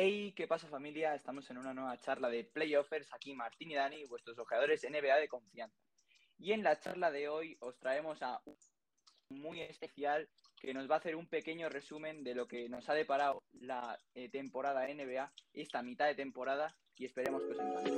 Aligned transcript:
Hey, 0.00 0.32
¿qué 0.36 0.46
pasa 0.46 0.68
familia? 0.68 1.12
Estamos 1.16 1.50
en 1.50 1.58
una 1.58 1.74
nueva 1.74 1.98
charla 1.98 2.28
de 2.28 2.44
Playoffers, 2.44 3.12
aquí 3.12 3.34
Martín 3.34 3.72
y 3.72 3.74
Dani, 3.74 4.04
vuestros 4.04 4.38
ojeadores 4.38 4.86
NBA 4.88 5.16
de 5.16 5.26
confianza. 5.26 5.76
Y 6.38 6.52
en 6.52 6.62
la 6.62 6.78
charla 6.78 7.10
de 7.10 7.28
hoy 7.28 7.56
os 7.58 7.76
traemos 7.80 8.22
a 8.22 8.40
un 8.44 8.56
muy 9.30 9.60
especial 9.60 10.28
que 10.60 10.72
nos 10.72 10.88
va 10.88 10.94
a 10.94 10.98
hacer 10.98 11.16
un 11.16 11.26
pequeño 11.26 11.68
resumen 11.68 12.22
de 12.22 12.36
lo 12.36 12.46
que 12.46 12.68
nos 12.68 12.88
ha 12.88 12.94
deparado 12.94 13.42
la 13.54 13.98
eh, 14.14 14.28
temporada 14.28 14.86
NBA, 14.86 15.32
esta 15.52 15.82
mitad 15.82 16.06
de 16.06 16.14
temporada, 16.14 16.76
y 16.94 17.04
esperemos 17.04 17.42
que 17.42 17.50
os 17.50 17.58
encante. 17.58 17.90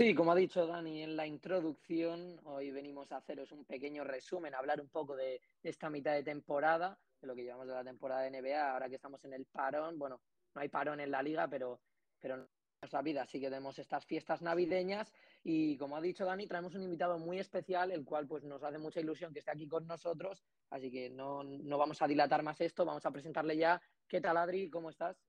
Sí, 0.00 0.14
como 0.14 0.32
ha 0.32 0.34
dicho 0.34 0.66
Dani 0.66 1.02
en 1.02 1.14
la 1.14 1.26
introducción, 1.26 2.40
hoy 2.44 2.70
venimos 2.70 3.12
a 3.12 3.18
haceros 3.18 3.52
un 3.52 3.66
pequeño 3.66 4.02
resumen, 4.02 4.54
a 4.54 4.58
hablar 4.58 4.80
un 4.80 4.88
poco 4.88 5.14
de 5.14 5.42
esta 5.62 5.90
mitad 5.90 6.14
de 6.14 6.22
temporada, 6.22 6.98
de 7.20 7.26
lo 7.26 7.34
que 7.34 7.42
llevamos 7.42 7.68
de 7.68 7.74
la 7.74 7.84
temporada 7.84 8.22
de 8.22 8.30
NBA, 8.30 8.72
ahora 8.72 8.88
que 8.88 8.94
estamos 8.94 9.22
en 9.26 9.34
el 9.34 9.44
parón, 9.44 9.98
bueno, 9.98 10.22
no 10.54 10.60
hay 10.62 10.70
parón 10.70 11.00
en 11.00 11.10
la 11.10 11.22
liga, 11.22 11.48
pero, 11.48 11.82
pero 12.18 12.36
en 12.36 12.48
nuestra 12.80 13.02
vida 13.02 13.26
sí 13.26 13.40
que 13.40 13.50
tenemos 13.50 13.78
estas 13.78 14.06
fiestas 14.06 14.40
navideñas 14.40 15.12
y 15.44 15.76
como 15.76 15.98
ha 15.98 16.00
dicho 16.00 16.24
Dani, 16.24 16.46
traemos 16.46 16.74
un 16.74 16.82
invitado 16.82 17.18
muy 17.18 17.38
especial, 17.38 17.92
el 17.92 18.02
cual 18.02 18.26
pues 18.26 18.42
nos 18.42 18.62
hace 18.62 18.78
mucha 18.78 19.00
ilusión 19.00 19.34
que 19.34 19.40
esté 19.40 19.50
aquí 19.50 19.68
con 19.68 19.86
nosotros, 19.86 20.42
así 20.70 20.90
que 20.90 21.10
no, 21.10 21.44
no 21.44 21.76
vamos 21.76 22.00
a 22.00 22.08
dilatar 22.08 22.42
más 22.42 22.58
esto, 22.62 22.86
vamos 22.86 23.04
a 23.04 23.10
presentarle 23.10 23.54
ya. 23.54 23.82
¿Qué 24.08 24.22
tal 24.22 24.38
Adri? 24.38 24.70
¿Cómo 24.70 24.88
estás? 24.88 25.22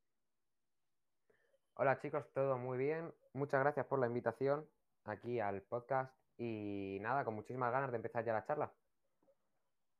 Hola 1.76 2.00
chicos, 2.00 2.26
todo 2.34 2.58
muy 2.58 2.78
bien. 2.78 3.14
Muchas 3.34 3.62
gracias 3.62 3.86
por 3.86 4.00
la 4.00 4.08
invitación 4.08 4.68
aquí 5.06 5.40
al 5.40 5.62
podcast 5.62 6.14
y 6.38 6.98
nada, 7.02 7.24
con 7.24 7.34
muchísimas 7.34 7.72
ganas 7.72 7.92
de 7.92 7.98
empezar 7.98 8.26
ya 8.26 8.34
la 8.34 8.44
charla. 8.44 8.74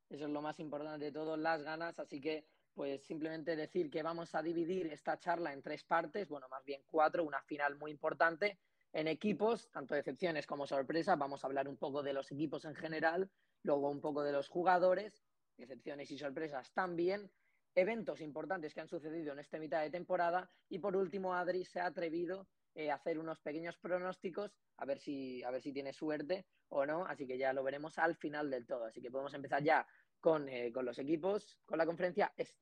Eso 0.10 0.26
es 0.26 0.30
lo 0.30 0.42
más 0.42 0.60
importante 0.60 1.06
de 1.06 1.12
todo, 1.12 1.38
las 1.38 1.64
ganas, 1.64 1.98
así 1.98 2.20
que 2.20 2.46
pues 2.74 3.04
simplemente 3.04 3.56
decir 3.56 3.90
que 3.90 4.04
vamos 4.04 4.36
a 4.36 4.42
dividir 4.42 4.88
esta 4.88 5.18
charla 5.18 5.54
en 5.54 5.62
tres 5.62 5.84
partes, 5.84 6.28
bueno, 6.28 6.48
más 6.50 6.64
bien 6.66 6.84
cuatro, 6.86 7.24
una 7.24 7.42
final 7.42 7.76
muy 7.76 7.92
importante 7.92 8.60
en 8.94 9.08
equipos, 9.08 9.70
tanto 9.72 9.96
decepciones 9.96 10.46
como 10.46 10.68
sorpresas, 10.68 11.18
vamos 11.18 11.44
a 11.44 11.48
hablar 11.48 11.68
un 11.68 11.78
poco 11.78 12.04
de 12.04 12.14
los 12.14 12.32
equipos 12.32 12.66
en 12.66 12.76
general, 12.76 13.30
luego 13.64 13.90
un 13.90 14.02
poco 14.02 14.22
de 14.24 14.34
los 14.34 14.50
jugadores, 14.50 15.24
decepciones 15.58 16.12
y 16.12 16.18
sorpresas 16.18 16.72
también, 16.74 17.32
eventos 17.76 18.22
importantes 18.22 18.74
que 18.74 18.82
han 18.82 18.88
sucedido 18.88 19.34
en 19.34 19.40
esta 19.40 19.60
mitad 19.60 19.82
de 19.82 19.90
temporada 19.90 20.50
y 20.70 20.80
por 20.80 20.96
último 20.96 21.34
Adri 21.34 21.66
se 21.66 21.80
ha 21.80 21.86
atrevido 21.86 22.48
eh, 22.76 22.92
a 22.92 22.96
hacer 22.96 23.20
unos 23.20 23.40
pequeños 23.40 23.78
pronósticos 23.78 24.56
a 24.78 24.86
ver 24.86 25.00
si 25.00 25.44
a 25.44 25.52
ver 25.52 25.62
si 25.62 25.72
tiene 25.72 25.94
suerte 25.94 26.46
o 26.70 26.86
no 26.86 27.06
así 27.06 27.28
que 27.28 27.38
ya 27.38 27.54
lo 27.54 27.64
veremos 27.64 27.98
al 28.00 28.16
final 28.16 28.50
del 28.50 28.66
todo 28.66 28.86
así 28.86 29.02
que 29.02 29.12
podemos 29.12 29.34
empezar 29.34 29.64
ya 29.64 29.88
con, 30.20 30.48
eh, 30.50 30.72
con 30.72 30.86
los 30.86 31.00
equipos 31.00 31.58
con 31.66 31.78
la 31.78 31.86
conferencia 31.86 32.34
este. 32.38 32.62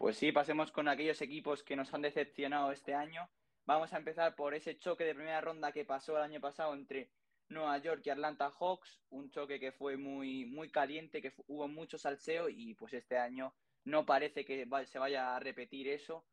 Pues 0.00 0.16
sí, 0.16 0.32
pasemos 0.32 0.72
con 0.72 0.88
aquellos 0.88 1.20
equipos 1.20 1.62
que 1.62 1.76
nos 1.76 1.92
han 1.92 2.00
decepcionado 2.00 2.72
este 2.72 2.94
año. 2.94 3.28
Vamos 3.66 3.92
a 3.92 3.98
empezar 3.98 4.34
por 4.34 4.54
ese 4.54 4.78
choque 4.78 5.04
de 5.04 5.14
primera 5.14 5.42
ronda 5.42 5.72
que 5.72 5.84
pasó 5.84 6.16
el 6.16 6.22
año 6.22 6.40
pasado 6.40 6.72
entre 6.72 7.10
Nueva 7.50 7.78
York 7.78 8.02
y 8.04 8.10
Atlanta 8.10 8.52
Hawks, 8.58 9.00
un 9.10 9.28
choque 9.30 9.58
que 9.58 9.72
fue 9.72 9.96
muy, 9.96 10.46
muy 10.46 10.70
caliente, 10.70 11.20
que 11.20 11.34
hubo 11.48 11.66
mucho 11.66 11.98
salseo 11.98 12.48
y 12.48 12.74
pues 12.74 12.94
este 12.94 13.18
año 13.18 13.52
no 13.84 14.06
parece 14.06 14.44
que 14.44 14.66
se 14.86 14.98
vaya 14.98 15.34
a 15.34 15.40
repetir 15.40 15.88
eso. 15.88 16.24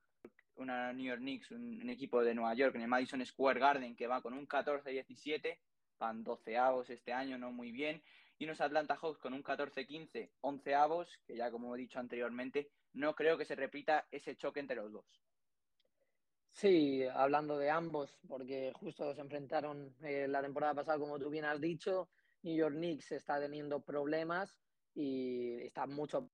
Una 0.56 0.94
New 0.94 1.06
York 1.06 1.20
Knicks, 1.20 1.52
un, 1.52 1.90
equipo 1.90 2.24
de 2.24 2.36
Nueva 2.36 2.54
York 2.54 2.76
en 2.76 2.82
el 2.82 2.88
Madison 2.88 3.26
Square 3.26 3.59
Garden 3.59 3.96
que 3.96 4.08
va 4.08 4.22
con 4.22 4.34
un 4.34 4.48
14-17, 4.48 5.58
van 6.00 6.24
12 6.24 6.58
avos 6.58 6.90
este 6.92 7.14
año, 7.14 7.38
no 7.38 7.52
muy 7.52 7.72
bien, 7.72 8.04
y 8.38 8.46
unos 8.46 8.62
Atlanta 8.62 8.96
Hawks 8.96 9.20
con 9.20 9.34
un 9.34 9.44
14-15, 9.44 10.30
11 10.42 10.76
avos, 10.76 11.20
que 11.26 11.36
ya 11.36 11.50
como 11.50 11.76
he 11.76 11.80
dicho 11.80 12.00
anteriormente, 12.00 12.70
no 12.94 13.16
creo 13.16 13.38
que 13.38 13.46
se 13.46 13.56
repita 13.56 14.08
ese 14.12 14.36
choque 14.36 14.59
entre 14.59 14.76
los 14.76 14.92
dos. 14.92 15.06
Sí, 16.58 17.03
hablando 17.13 17.59
de 17.59 17.69
ambos, 17.69 18.17
porque 18.27 18.73
justo 18.73 19.13
se 19.13 19.22
enfrentaron 19.22 19.94
eh, 20.01 20.28
la 20.28 20.41
temporada 20.41 20.73
pasada, 20.73 20.97
como 20.97 21.19
tú 21.19 21.29
bien 21.29 21.45
has 21.45 21.62
dicho, 21.62 22.09
New 22.41 22.56
York 22.56 22.73
Knicks 22.73 23.12
está 23.12 23.40
teniendo 23.40 23.79
problemas 23.81 24.57
y 24.96 25.62
está 25.62 25.85
mucho, 25.85 26.31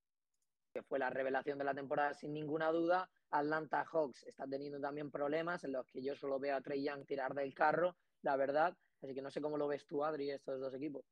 que 0.71 0.81
fue 0.81 0.97
la 0.97 1.09
revelación 1.09 1.57
de 1.57 1.65
la 1.65 1.73
temporada 1.73 2.13
sin 2.13 2.33
ninguna 2.33 2.71
duda. 2.71 3.09
Atlanta 3.31 3.83
Hawks 3.83 4.23
está 4.23 4.47
teniendo 4.47 4.79
también 4.79 5.11
problemas 5.11 5.65
en 5.65 5.73
los 5.73 5.91
que 5.91 6.01
yo 6.01 6.15
solo 6.15 6.39
veo 6.39 6.55
a 6.55 6.61
Trey 6.61 6.81
Young 6.85 7.05
tirar 7.05 7.33
del 7.33 7.53
carro, 7.53 7.97
la 8.21 8.37
verdad. 8.37 8.77
Así 9.01 9.13
que 9.13 9.21
no 9.21 9.29
sé 9.29 9.41
cómo 9.41 9.57
lo 9.57 9.67
ves 9.67 9.85
tú, 9.85 10.05
Adri, 10.05 10.31
estos 10.31 10.57
dos 10.61 10.73
equipos. 10.73 11.03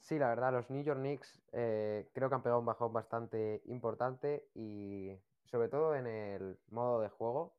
Sí, 0.00 0.18
la 0.18 0.30
verdad, 0.30 0.50
los 0.50 0.68
New 0.68 0.82
York 0.82 0.98
Knicks 0.98 1.40
eh, 1.52 2.10
creo 2.12 2.28
que 2.28 2.34
han 2.34 2.42
pegado 2.42 2.58
un 2.58 2.66
bajón 2.66 2.92
bastante 2.92 3.62
importante 3.66 4.48
y 4.52 5.16
sobre 5.44 5.68
todo 5.68 5.94
en 5.94 6.08
el 6.08 6.58
modo 6.70 7.00
de 7.00 7.08
juego 7.08 7.54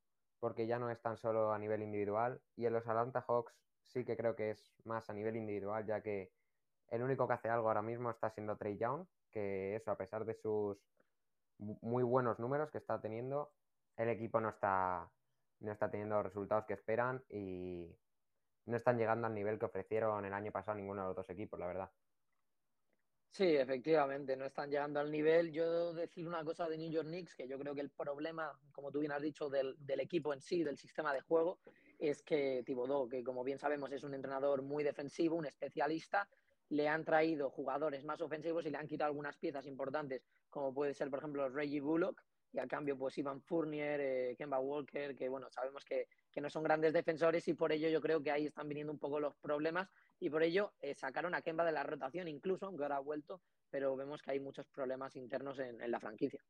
porque 0.45 0.67
ya 0.67 0.77
no 0.77 0.91
es 0.91 1.01
tan 1.01 1.17
solo 1.17 1.53
a 1.53 1.57
nivel 1.57 1.81
individual. 1.81 2.39
Y 2.55 2.67
en 2.67 2.73
los 2.73 2.87
Atlanta 2.87 3.25
Hawks 3.27 3.51
sí 3.81 4.05
que 4.05 4.15
creo 4.15 4.35
que 4.35 4.51
es 4.51 4.75
más 4.83 5.09
a 5.09 5.13
nivel 5.13 5.37
individual, 5.37 5.83
ya 5.87 6.01
que 6.01 6.31
el 6.89 7.01
único 7.01 7.27
que 7.27 7.33
hace 7.33 7.49
algo 7.49 7.67
ahora 7.67 7.81
mismo 7.81 8.11
está 8.11 8.29
siendo 8.29 8.55
Trey 8.55 8.77
Young, 8.77 9.07
que 9.31 9.75
eso, 9.75 9.89
a 9.89 9.97
pesar 9.97 10.23
de 10.23 10.35
sus 10.35 10.77
muy 11.57 12.03
buenos 12.03 12.37
números 12.37 12.69
que 12.69 12.77
está 12.77 13.01
teniendo, 13.01 13.53
el 13.97 14.07
equipo 14.07 14.39
no 14.39 14.49
está, 14.49 15.09
no 15.61 15.71
está 15.71 15.89
teniendo 15.89 16.17
los 16.17 16.25
resultados 16.25 16.65
que 16.67 16.75
esperan 16.75 17.23
y 17.27 17.97
no 18.67 18.77
están 18.77 18.99
llegando 18.99 19.25
al 19.25 19.33
nivel 19.33 19.57
que 19.57 19.65
ofrecieron 19.65 20.25
el 20.25 20.33
año 20.35 20.51
pasado 20.51 20.77
ninguno 20.77 21.01
de 21.01 21.07
los 21.07 21.15
dos 21.15 21.29
equipos, 21.31 21.59
la 21.59 21.65
verdad. 21.65 21.91
Sí, 23.35 23.53
efectivamente, 23.53 24.37
no 24.37 24.45
están 24.45 24.69
llegando 24.69 25.01
al 25.01 25.11
nivel. 25.11 25.51
Yo 25.51 25.91
decir 25.91 26.25
una 26.25 26.41
cosa 26.45 26.69
de 26.69 26.77
New 26.77 26.89
York 26.89 27.09
Knicks, 27.09 27.35
que 27.35 27.49
yo 27.49 27.59
creo 27.59 27.75
que 27.75 27.81
el 27.81 27.89
problema, 27.89 28.57
como 28.71 28.93
tú 28.93 28.99
bien 29.01 29.11
has 29.11 29.21
dicho, 29.21 29.49
del, 29.49 29.75
equipo 29.99 30.33
en 30.33 30.39
sí, 30.39 30.63
del 30.63 30.77
sistema 30.77 31.13
de 31.13 31.19
juego, 31.19 31.59
es 31.99 32.23
que 32.23 32.63
Thibodeau, 32.65 33.09
que 33.09 33.25
como 33.25 33.43
bien 33.43 33.59
sabemos 33.59 33.91
es 33.91 34.05
un 34.05 34.13
entrenador 34.13 34.61
muy 34.61 34.85
defensivo, 34.85 35.35
un 35.35 35.47
especialista, 35.47 36.29
le 36.69 36.87
han 36.87 37.03
traído 37.03 37.49
jugadores 37.49 38.05
más 38.05 38.21
ofensivos 38.21 38.65
y 38.65 38.69
le 38.69 38.77
han 38.77 38.87
quitado 38.87 39.09
algunas 39.09 39.35
piezas 39.35 39.65
importantes, 39.65 40.23
como 40.49 40.73
puede 40.73 40.93
ser, 40.93 41.09
por 41.09 41.19
ejemplo, 41.19 41.49
Reggie 41.49 41.81
Bullock, 41.81 42.23
y 42.53 42.59
a 42.59 42.67
cambio, 42.67 42.97
pues 42.97 43.17
Ivan 43.17 43.41
Fournier, 43.41 43.99
eh, 43.99 44.35
Kemba 44.37 44.59
Walker, 44.59 45.13
que 45.13 45.27
bueno, 45.27 45.49
sabemos 45.49 45.83
que, 45.83 46.07
que, 46.31 46.39
no 46.39 46.49
son 46.49 46.63
grandes 46.63 46.93
defensores 46.93 47.45
y 47.49 47.53
por 47.53 47.73
ello 47.73 47.89
yo 47.89 47.99
creo 47.99 48.23
que 48.23 48.31
ahí 48.31 48.45
están 48.45 48.69
viniendo 48.69 48.93
un 48.93 48.99
poco 48.99 49.19
los 49.19 49.35
problemas 49.35 49.89
y 50.19 50.29
por 50.29 50.43
ello 50.43 50.73
eh, 50.81 50.95
sacaron 50.95 51.35
a 51.35 51.41
Kemba 51.41 51.65
de 51.65 51.71
la 51.71 51.83
rotación 51.83 52.27
incluso, 52.27 52.65
aunque 52.65 52.83
ahora 52.83 52.97
ha 52.97 52.99
vuelto, 52.99 53.41
pero 53.69 53.95
vemos 53.95 54.21
que 54.21 54.31
hay 54.31 54.39
muchos 54.39 54.67
problemas 54.67 55.15
internos 55.15 55.59
en, 55.59 55.91
la 55.91 55.99
franquicia. 55.99 56.41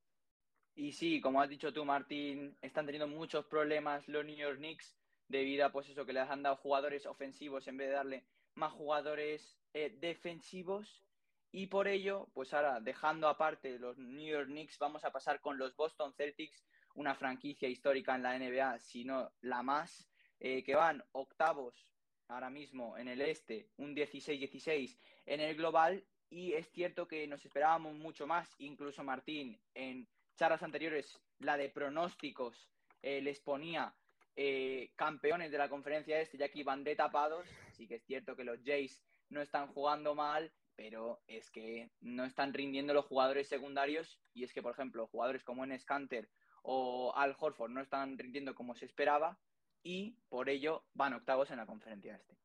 Y 0.75 0.91
sí, 0.91 1.21
como 1.21 1.41
has 1.41 1.49
dicho 1.49 1.73
tú, 1.73 1.85
Martín, 1.85 2.57
están 2.61 2.85
teniendo 2.85 3.07
muchos 3.07 3.45
problemas 3.45 4.07
los 4.07 4.25
New 4.25 4.35
York 4.35 4.57
Knicks 4.57 4.95
debido 5.27 5.65
a 5.65 5.71
pues 5.71 5.89
eso 5.89 6.05
que 6.05 6.13
les 6.13 6.29
han 6.29 6.43
dado 6.43 6.57
jugadores 6.57 7.05
ofensivos 7.05 7.67
en 7.67 7.77
vez 7.77 7.87
de 7.87 7.93
darle 7.93 8.25
más 8.53 8.73
jugadores 8.73 9.57
eh, 9.73 9.95
defensivos 9.99 11.03
y 11.51 11.67
por 11.67 11.87
ello, 11.87 12.27
pues 12.33 12.53
ahora 12.53 12.81
dejando 12.81 13.29
aparte 13.29 13.79
los 13.79 13.97
New 13.97 14.27
York 14.27 14.47
Knicks, 14.47 14.77
vamos 14.77 15.05
a 15.05 15.11
pasar 15.11 15.39
con 15.39 15.57
los 15.57 15.73
Boston 15.75 16.13
Celtics, 16.13 16.65
una 16.95 17.15
franquicia 17.15 17.69
histórica 17.69 18.13
en 18.13 18.23
la 18.23 18.37
NBA, 18.37 18.79
si 18.79 19.05
no 19.05 19.31
la 19.39 19.63
más, 19.63 20.09
eh, 20.39 20.63
que 20.63 20.75
van 20.75 21.01
octavos 21.13 21.87
ahora 22.27 22.49
mismo 22.49 22.97
en 22.97 23.07
el 23.07 23.21
este, 23.21 23.69
un 23.77 23.95
16-16 23.95 24.97
en 25.25 25.41
el 25.41 25.55
global. 25.55 26.03
Y 26.29 26.53
es 26.53 26.69
cierto 26.71 27.07
que 27.07 27.27
nos 27.27 27.45
esperábamos 27.45 27.95
mucho 27.95 28.25
más, 28.27 28.49
incluso 28.57 29.03
Martín, 29.03 29.59
en 29.73 30.07
charlas 30.35 30.63
anteriores, 30.63 31.19
la 31.39 31.55
de 31.55 31.69
pronósticos 31.69 32.69
eh, 33.01 33.21
les 33.21 33.39
ponía 33.39 33.95
eh, 34.35 34.91
campeones 34.95 35.51
de 35.51 35.57
la 35.57 35.69
conferencia 35.69 36.19
este, 36.19 36.37
ya 36.37 36.49
que 36.49 36.59
iban 36.59 36.83
de 36.83 36.95
tapados. 36.95 37.47
Así 37.67 37.87
que 37.87 37.95
es 37.95 38.05
cierto 38.05 38.35
que 38.35 38.43
los 38.43 38.59
Jays 38.65 39.01
no 39.29 39.41
están 39.41 39.67
jugando 39.67 40.15
mal 40.15 40.51
pero 40.75 41.21
es 41.27 41.49
que 41.49 41.89
no 42.01 42.25
están 42.25 42.53
rindiendo 42.53 42.93
los 42.93 43.05
jugadores 43.05 43.47
secundarios 43.47 44.19
y 44.33 44.43
es 44.43 44.53
que, 44.53 44.61
por 44.61 44.73
ejemplo, 44.73 45.07
jugadores 45.07 45.43
como 45.43 45.63
en 45.63 45.77
Scanter 45.79 46.29
o 46.63 47.13
Al 47.15 47.35
Horford 47.37 47.71
no 47.71 47.81
están 47.81 48.17
rindiendo 48.17 48.55
como 48.55 48.75
se 48.75 48.85
esperaba 48.85 49.39
y 49.85 50.17
por 50.29 50.49
ello 50.49 50.83
van 50.95 51.13
octavos 51.13 51.51
en 51.51 51.57
la 51.57 51.67
conferencia 51.67 52.15
este. 52.15 52.35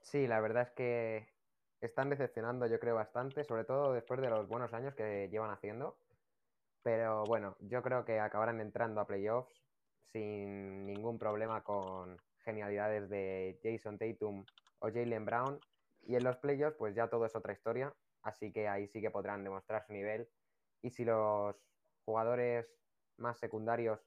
Sí, 0.00 0.26
la 0.26 0.40
verdad 0.40 0.62
es 0.62 0.70
que 0.70 1.28
están 1.82 2.08
decepcionando 2.08 2.66
yo 2.66 2.80
creo 2.80 2.94
bastante, 2.94 3.44
sobre 3.44 3.64
todo 3.64 3.92
después 3.92 4.18
de 4.20 4.30
los 4.30 4.48
buenos 4.48 4.72
años 4.72 4.94
que 4.94 5.28
llevan 5.30 5.50
haciendo. 5.50 5.98
Pero 6.82 7.24
bueno, 7.24 7.54
yo 7.60 7.82
creo 7.82 8.06
que 8.06 8.18
acabarán 8.18 8.62
entrando 8.62 9.02
a 9.02 9.06
playoffs 9.06 9.62
sin 10.10 10.86
ningún 10.86 11.18
problema 11.18 11.62
con 11.62 12.16
genialidades 12.44 13.10
de 13.10 13.60
Jason 13.62 13.98
Tatum 13.98 14.46
o 14.78 14.86
Jalen 14.86 15.26
Brown 15.26 15.60
y 16.00 16.16
en 16.16 16.24
los 16.24 16.38
playoffs, 16.38 16.78
pues 16.78 16.94
ya 16.94 17.08
todo 17.08 17.26
es 17.26 17.36
otra 17.36 17.52
historia, 17.52 17.94
así 18.22 18.50
que 18.50 18.68
ahí 18.68 18.88
sí 18.88 19.02
que 19.02 19.10
podrán 19.10 19.44
demostrar 19.44 19.84
su 19.86 19.92
nivel. 19.92 20.26
Y 20.80 20.88
si 20.88 21.04
los 21.04 21.54
jugadores 22.06 22.66
más 23.18 23.38
secundarios 23.38 24.00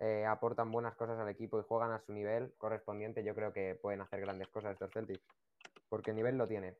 eh, 0.00 0.24
aportan 0.24 0.70
buenas 0.70 0.94
cosas 0.94 1.18
al 1.18 1.28
equipo 1.28 1.58
y 1.58 1.64
juegan 1.64 1.90
a 1.90 1.98
su 1.98 2.12
nivel 2.12 2.52
correspondiente, 2.56 3.24
yo 3.24 3.34
creo 3.34 3.52
que 3.52 3.74
pueden 3.74 4.00
hacer 4.00 4.20
grandes 4.20 4.48
cosas 4.48 4.72
estos 4.72 4.92
Celtics, 4.92 5.24
porque 5.88 6.10
el 6.10 6.16
nivel 6.16 6.38
lo 6.38 6.46
tienen. 6.46 6.76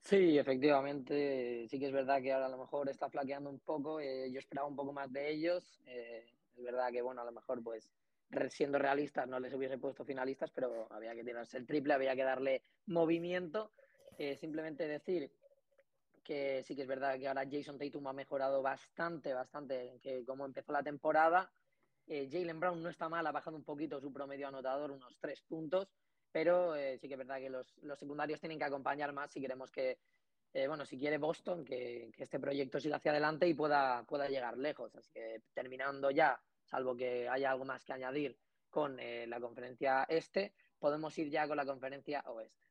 Sí, 0.00 0.38
efectivamente, 0.38 1.66
sí 1.68 1.78
que 1.78 1.86
es 1.86 1.92
verdad 1.92 2.22
que 2.22 2.32
ahora 2.32 2.46
a 2.46 2.50
lo 2.50 2.58
mejor 2.58 2.88
está 2.88 3.08
flaqueando 3.08 3.50
un 3.50 3.60
poco. 3.60 4.00
Eh, 4.00 4.30
yo 4.30 4.38
esperaba 4.38 4.68
un 4.68 4.76
poco 4.76 4.92
más 4.92 5.12
de 5.12 5.30
ellos. 5.30 5.80
Eh, 5.86 6.24
es 6.56 6.62
verdad 6.62 6.90
que, 6.92 7.02
bueno, 7.02 7.22
a 7.22 7.24
lo 7.24 7.32
mejor, 7.32 7.62
pues, 7.62 7.90
siendo 8.50 8.78
realistas, 8.78 9.26
no 9.26 9.40
les 9.40 9.52
hubiese 9.52 9.78
puesto 9.78 10.04
finalistas, 10.04 10.50
pero 10.52 10.86
había 10.92 11.14
que 11.14 11.24
tirarse 11.24 11.58
el 11.58 11.66
triple, 11.66 11.94
había 11.94 12.14
que 12.14 12.24
darle 12.24 12.62
movimiento. 12.86 13.72
Simplemente 14.36 14.88
decir 14.88 15.30
que 16.24 16.62
sí 16.64 16.74
que 16.74 16.82
es 16.82 16.88
verdad 16.88 17.18
que 17.18 17.28
ahora 17.28 17.46
Jason 17.48 17.78
Tatum 17.78 18.06
ha 18.06 18.12
mejorado 18.12 18.62
bastante, 18.62 19.32
bastante, 19.32 20.00
que 20.02 20.24
como 20.24 20.44
empezó 20.44 20.72
la 20.72 20.82
temporada. 20.82 21.52
Jalen 22.08 22.60
Brown 22.60 22.82
no 22.82 22.88
está 22.88 23.08
mal, 23.08 23.26
ha 23.26 23.32
bajado 23.32 23.56
un 23.56 23.64
poquito 23.64 24.00
su 24.00 24.12
promedio 24.12 24.48
anotador, 24.48 24.90
unos 24.90 25.16
tres 25.18 25.42
puntos 25.42 25.88
pero 26.36 26.76
eh, 26.76 26.98
sí 26.98 27.08
que 27.08 27.14
es 27.14 27.18
verdad 27.18 27.38
que 27.38 27.48
los, 27.48 27.66
secundarios 27.98 28.38
tienen 28.40 28.58
que 28.58 28.66
acompañar 28.66 29.10
más 29.10 29.30
si 29.30 29.40
queremos 29.40 29.70
que, 29.70 29.96
eh, 30.52 30.66
bueno, 30.68 30.84
si 30.84 30.98
quiere 30.98 31.16
Boston, 31.16 31.64
que, 31.64 32.10
este 32.18 32.38
proyecto 32.38 32.78
siga 32.78 32.96
hacia 32.96 33.12
adelante 33.12 33.48
y 33.48 33.54
pueda, 33.54 34.02
pueda 34.04 34.28
llegar 34.28 34.58
lejos. 34.58 34.94
Así 34.96 35.10
que 35.14 35.40
terminando 35.54 36.10
ya, 36.10 36.38
salvo 36.66 36.94
que 36.94 37.26
haya 37.26 37.52
algo 37.52 37.64
más 37.64 37.82
que 37.86 37.94
añadir 37.94 38.36
con 38.68 39.00
eh, 39.00 39.26
la 39.26 39.40
conferencia 39.40 40.04
este, 40.10 40.52
podemos 40.78 41.16
ir 41.16 41.30
ya 41.30 41.48
con 41.48 41.56
la 41.56 41.64
conferencia 41.64 42.22
oeste. 42.26 42.66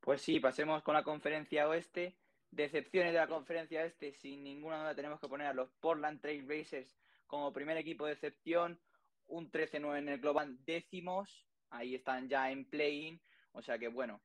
Pues 0.00 0.20
sí, 0.20 0.38
pasemos 0.38 0.82
con 0.82 0.92
la 0.92 1.02
conferencia 1.02 1.70
oeste. 1.70 2.16
Decepciones 2.50 3.14
de 3.14 3.18
la 3.18 3.28
conferencia 3.28 3.82
este, 3.82 4.12
sin 4.12 4.44
ninguna 4.44 4.80
duda 4.80 4.94
tenemos 4.94 5.20
que 5.20 5.28
poner 5.28 5.46
a 5.46 5.54
los 5.54 5.70
Portland 5.80 6.20
Trail 6.20 6.46
Racers 6.46 6.94
como 7.30 7.52
primer 7.52 7.76
equipo 7.76 8.06
de 8.06 8.14
excepción, 8.14 8.80
un 9.28 9.52
13-9 9.52 9.98
en 9.98 10.08
el 10.08 10.20
global 10.20 10.58
décimos, 10.64 11.46
ahí 11.70 11.94
están 11.94 12.28
ya 12.28 12.50
en 12.50 12.64
play-in, 12.64 13.20
o 13.52 13.62
sea 13.62 13.78
que 13.78 13.86
bueno, 13.86 14.20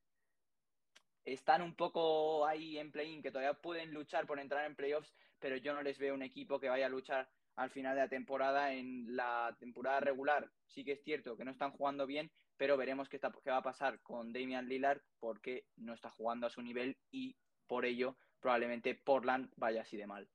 están 1.24 1.62
un 1.62 1.76
poco 1.76 2.48
ahí 2.48 2.80
en 2.80 2.92
play-in, 2.92 3.22
que 3.22 3.30
todavía 3.30 3.54
pueden 3.54 3.94
luchar 3.94 4.26
por 4.26 4.40
entrar 4.40 4.66
en 4.66 4.76
playoffs, 4.76 5.14
pero 5.40 5.56
yo 5.56 5.76
no 5.76 5.84
les 5.84 6.00
veo 6.00 6.16
un 6.16 6.24
equipo 6.24 6.60
que 6.60 6.68
vaya 6.68 6.88
a 6.88 6.90
luchar 6.90 7.30
al 7.56 7.70
final 7.70 7.96
de 7.96 8.02
la 8.02 8.10
temporada 8.10 8.74
en 8.74 9.16
la 9.16 9.56
temporada 9.60 10.00
regular. 10.00 10.52
Sí 10.66 10.84
que 10.84 10.94
es 10.94 11.04
cierto 11.04 11.38
que 11.38 11.46
no 11.46 11.52
están 11.52 11.72
jugando 11.72 12.08
bien, 12.08 12.32
pero 12.58 12.76
veremos 12.76 13.08
qué, 13.08 13.20
qué 13.20 13.52
va 13.52 13.58
a 13.58 13.64
pasar 13.64 14.02
con 14.02 14.34
Damian 14.34 14.68
Lillard 14.68 15.02
porque 15.20 15.68
no 15.76 15.94
está 15.94 16.10
jugando 16.10 16.48
a 16.48 16.50
su 16.50 16.64
nivel 16.64 16.98
y 17.12 17.36
por 17.68 17.86
ello 17.86 18.18
probablemente 18.40 18.96
Portland 18.96 19.52
vaya 19.58 19.82
así 19.82 19.96
de 19.96 20.08
mal. 20.08 20.28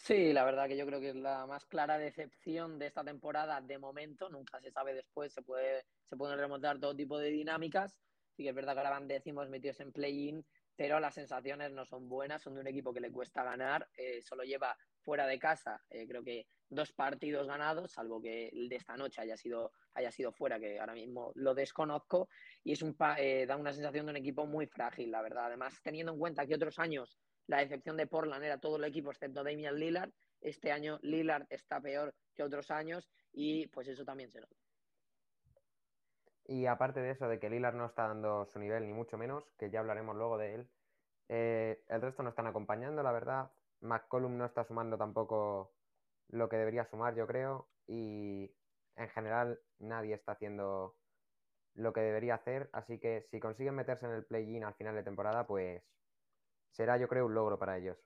Sí, 0.00 0.32
la 0.32 0.44
verdad 0.44 0.68
que 0.68 0.76
yo 0.76 0.86
creo 0.86 1.00
que 1.00 1.10
es 1.10 1.16
la 1.16 1.44
más 1.46 1.66
clara 1.66 1.98
decepción 1.98 2.78
de 2.78 2.86
esta 2.86 3.04
temporada 3.04 3.60
de 3.60 3.78
momento. 3.78 4.30
Nunca 4.30 4.60
se 4.60 4.70
sabe 4.70 4.94
después, 4.94 5.32
se, 5.32 5.42
puede, 5.42 5.84
se 6.08 6.16
pueden 6.16 6.38
remontar 6.38 6.78
todo 6.78 6.94
tipo 6.96 7.18
de 7.18 7.30
dinámicas. 7.30 7.98
Sí 8.30 8.44
que 8.44 8.50
es 8.50 8.54
verdad 8.54 8.74
que 8.74 8.78
ahora 8.78 8.90
van 8.90 9.08
décimos 9.08 9.48
metidos 9.48 9.80
en 9.80 9.92
play-in, 9.92 10.46
pero 10.76 11.00
las 11.00 11.14
sensaciones 11.14 11.72
no 11.72 11.84
son 11.84 12.08
buenas. 12.08 12.42
Son 12.42 12.54
de 12.54 12.60
un 12.60 12.68
equipo 12.68 12.94
que 12.94 13.00
le 13.00 13.10
cuesta 13.10 13.42
ganar. 13.42 13.88
Eh, 13.96 14.22
solo 14.22 14.44
lleva 14.44 14.76
fuera 15.00 15.26
de 15.26 15.38
casa, 15.38 15.82
eh, 15.90 16.06
creo 16.06 16.22
que 16.22 16.46
dos 16.68 16.92
partidos 16.92 17.46
ganados, 17.46 17.92
salvo 17.92 18.20
que 18.20 18.48
el 18.48 18.68
de 18.68 18.76
esta 18.76 18.96
noche 18.96 19.22
haya 19.22 19.36
sido, 19.36 19.72
haya 19.94 20.12
sido 20.12 20.32
fuera, 20.32 20.60
que 20.60 20.78
ahora 20.78 20.94
mismo 20.94 21.32
lo 21.34 21.54
desconozco. 21.54 22.28
Y 22.62 22.72
es 22.72 22.82
un 22.82 22.96
eh, 23.18 23.46
da 23.46 23.56
una 23.56 23.72
sensación 23.72 24.06
de 24.06 24.10
un 24.10 24.16
equipo 24.16 24.46
muy 24.46 24.66
frágil, 24.66 25.10
la 25.10 25.22
verdad. 25.22 25.46
Además, 25.46 25.80
teniendo 25.82 26.12
en 26.12 26.18
cuenta 26.18 26.46
que 26.46 26.54
otros 26.54 26.78
años 26.78 27.18
la 27.48 27.58
decepción 27.58 27.96
de 27.96 28.06
Portland 28.06 28.44
era 28.44 28.58
todo 28.58 28.76
el 28.76 28.84
equipo 28.84 29.10
excepto 29.10 29.42
Damian 29.42 29.74
Lillard. 29.74 30.12
Este 30.40 30.70
año 30.70 30.98
Lillard 31.02 31.46
está 31.50 31.80
peor 31.80 32.14
que 32.34 32.44
otros 32.44 32.70
años 32.70 33.10
y 33.32 33.66
pues 33.68 33.88
eso 33.88 34.04
también 34.04 34.30
se 34.30 34.40
nota. 34.40 34.54
Y 36.44 36.66
aparte 36.66 37.00
de 37.00 37.10
eso, 37.10 37.28
de 37.28 37.38
que 37.38 37.50
Lillard 37.50 37.74
no 37.74 37.86
está 37.86 38.08
dando 38.08 38.46
su 38.46 38.58
nivel, 38.58 38.86
ni 38.86 38.92
mucho 38.92 39.18
menos, 39.18 39.44
que 39.58 39.70
ya 39.70 39.80
hablaremos 39.80 40.16
luego 40.16 40.38
de 40.38 40.54
él, 40.54 40.70
eh, 41.28 41.84
el 41.88 42.00
resto 42.00 42.22
no 42.22 42.30
están 42.30 42.46
acompañando, 42.46 43.02
la 43.02 43.12
verdad. 43.12 43.50
McCollum 43.80 44.36
no 44.36 44.46
está 44.46 44.64
sumando 44.64 44.96
tampoco 44.96 45.74
lo 46.28 46.48
que 46.48 46.56
debería 46.56 46.86
sumar, 46.86 47.14
yo 47.14 47.26
creo. 47.26 47.68
Y 47.86 48.50
en 48.96 49.08
general 49.10 49.60
nadie 49.78 50.14
está 50.14 50.32
haciendo 50.32 50.96
lo 51.74 51.92
que 51.92 52.00
debería 52.00 52.36
hacer. 52.36 52.70
Así 52.72 52.98
que 52.98 53.22
si 53.30 53.40
consiguen 53.40 53.74
meterse 53.74 54.06
en 54.06 54.12
el 54.12 54.24
play-in 54.24 54.64
al 54.64 54.74
final 54.74 54.94
de 54.94 55.02
temporada, 55.02 55.46
pues 55.46 55.82
será, 56.70 56.96
yo 56.98 57.08
creo, 57.08 57.26
un 57.26 57.34
logro 57.34 57.58
para 57.58 57.78
ellos. 57.78 57.98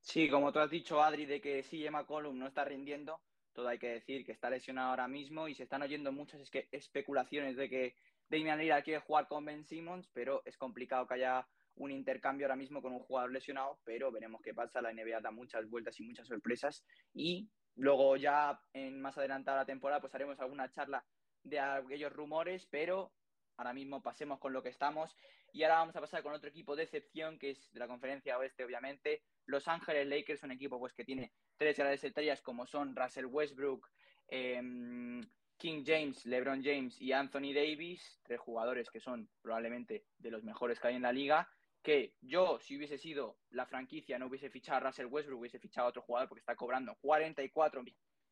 Sí, 0.00 0.28
como 0.28 0.52
tú 0.52 0.58
has 0.58 0.70
dicho, 0.70 1.02
Adri, 1.02 1.24
de 1.26 1.40
que 1.40 1.62
si 1.62 1.86
Emma 1.86 2.06
Column 2.06 2.38
no 2.38 2.46
está 2.46 2.64
rindiendo, 2.64 3.20
todo 3.54 3.68
hay 3.68 3.78
que 3.78 3.88
decir 3.88 4.24
que 4.26 4.32
está 4.32 4.50
lesionado 4.50 4.90
ahora 4.90 5.08
mismo 5.08 5.48
y 5.48 5.54
se 5.54 5.62
están 5.62 5.82
oyendo 5.82 6.12
muchas 6.12 6.40
especulaciones 6.72 7.56
de 7.56 7.70
que 7.70 7.96
Damian 8.28 8.58
Lillard 8.58 8.84
quiere 8.84 9.00
jugar 9.00 9.28
con 9.28 9.44
Ben 9.44 9.64
Simmons, 9.64 10.08
pero 10.12 10.42
es 10.44 10.56
complicado 10.58 11.06
que 11.06 11.14
haya 11.14 11.46
un 11.76 11.90
intercambio 11.90 12.46
ahora 12.46 12.56
mismo 12.56 12.82
con 12.82 12.92
un 12.92 13.00
jugador 13.00 13.32
lesionado, 13.32 13.78
pero 13.84 14.12
veremos 14.12 14.42
qué 14.42 14.54
pasa. 14.54 14.82
La 14.82 14.92
NBA 14.92 15.20
da 15.20 15.30
muchas 15.30 15.68
vueltas 15.68 15.98
y 16.00 16.04
muchas 16.04 16.28
sorpresas 16.28 16.84
y 17.12 17.48
luego 17.76 18.16
ya 18.16 18.60
en 18.72 19.00
más 19.00 19.18
adelantada 19.18 19.58
la 19.58 19.66
temporada 19.66 20.00
pues 20.00 20.14
haremos 20.14 20.38
alguna 20.40 20.70
charla 20.70 21.04
de 21.42 21.60
aquellos 21.60 22.12
rumores, 22.12 22.66
pero 22.70 23.12
ahora 23.56 23.72
mismo 23.72 24.02
pasemos 24.02 24.38
con 24.38 24.52
lo 24.52 24.62
que 24.62 24.68
estamos 24.68 25.16
y 25.52 25.62
ahora 25.62 25.76
vamos 25.76 25.96
a 25.96 26.00
pasar 26.00 26.22
con 26.22 26.32
otro 26.32 26.48
equipo 26.48 26.74
de 26.74 26.82
excepción, 26.82 27.38
que 27.38 27.50
es 27.50 27.72
de 27.72 27.78
la 27.78 27.86
conferencia 27.86 28.36
oeste, 28.38 28.64
obviamente. 28.64 29.22
Los 29.46 29.68
Ángeles 29.68 30.06
Lakers, 30.06 30.42
un 30.42 30.50
equipo 30.50 30.78
pues, 30.78 30.92
que 30.92 31.04
tiene 31.04 31.32
tres 31.56 31.76
grandes 31.76 32.02
estrellas 32.02 32.42
como 32.42 32.66
son 32.66 32.96
Russell 32.96 33.26
Westbrook, 33.26 33.88
em, 34.28 35.22
King 35.56 35.84
James, 35.86 36.26
LeBron 36.26 36.62
James 36.62 37.00
y 37.00 37.12
Anthony 37.12 37.52
Davis, 37.54 38.20
tres 38.24 38.40
jugadores 38.40 38.90
que 38.90 39.00
son 39.00 39.28
probablemente 39.40 40.04
de 40.18 40.30
los 40.30 40.42
mejores 40.42 40.80
que 40.80 40.88
hay 40.88 40.96
en 40.96 41.02
la 41.02 41.12
liga. 41.12 41.48
Que 41.82 42.14
yo, 42.20 42.58
si 42.58 42.76
hubiese 42.76 42.98
sido 42.98 43.38
la 43.50 43.66
franquicia, 43.66 44.18
no 44.18 44.26
hubiese 44.26 44.50
fichado 44.50 44.78
a 44.78 44.90
Russell 44.90 45.06
Westbrook, 45.06 45.40
hubiese 45.40 45.60
fichado 45.60 45.86
a 45.86 45.90
otro 45.90 46.02
jugador 46.02 46.28
porque 46.28 46.40
está 46.40 46.56
cobrando 46.56 46.96
44 46.96 47.84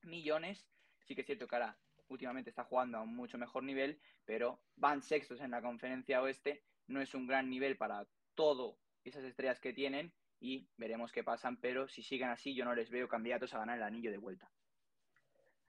millones. 0.03 0.67
Sí 1.05 1.15
que 1.15 1.21
es 1.21 1.27
cierto 1.27 1.47
que 1.47 1.55
ahora 1.55 1.79
últimamente 2.13 2.51
está 2.51 2.65
jugando 2.65 2.99
a 2.99 3.03
un 3.03 3.15
mucho 3.15 3.39
mejor 3.39 3.65
nivel, 3.65 4.01
pero 4.25 4.63
van 4.77 5.03
sextos 5.03 5.41
en 5.41 5.51
la 5.51 5.63
conferencia 5.63 6.23
oeste 6.23 6.63
no 6.87 7.01
es 7.01 7.15
un 7.15 7.27
gran 7.27 7.49
nivel 7.49 7.77
para 7.77 8.07
todo 8.35 8.79
esas 9.05 9.25
estrellas 9.25 9.61
que 9.61 9.73
tienen 9.73 10.13
y 10.41 10.69
veremos 10.77 11.13
qué 11.13 11.25
pasan, 11.25 11.57
pero 11.61 11.89
si 11.89 12.03
siguen 12.03 12.29
así 12.29 12.55
yo 12.55 12.65
no 12.65 12.75
les 12.75 12.91
veo 12.91 13.09
candidatos 13.09 13.55
a 13.55 13.59
ganar 13.59 13.77
el 13.77 13.85
anillo 13.85 14.11
de 14.11 14.19
vuelta. 14.19 14.51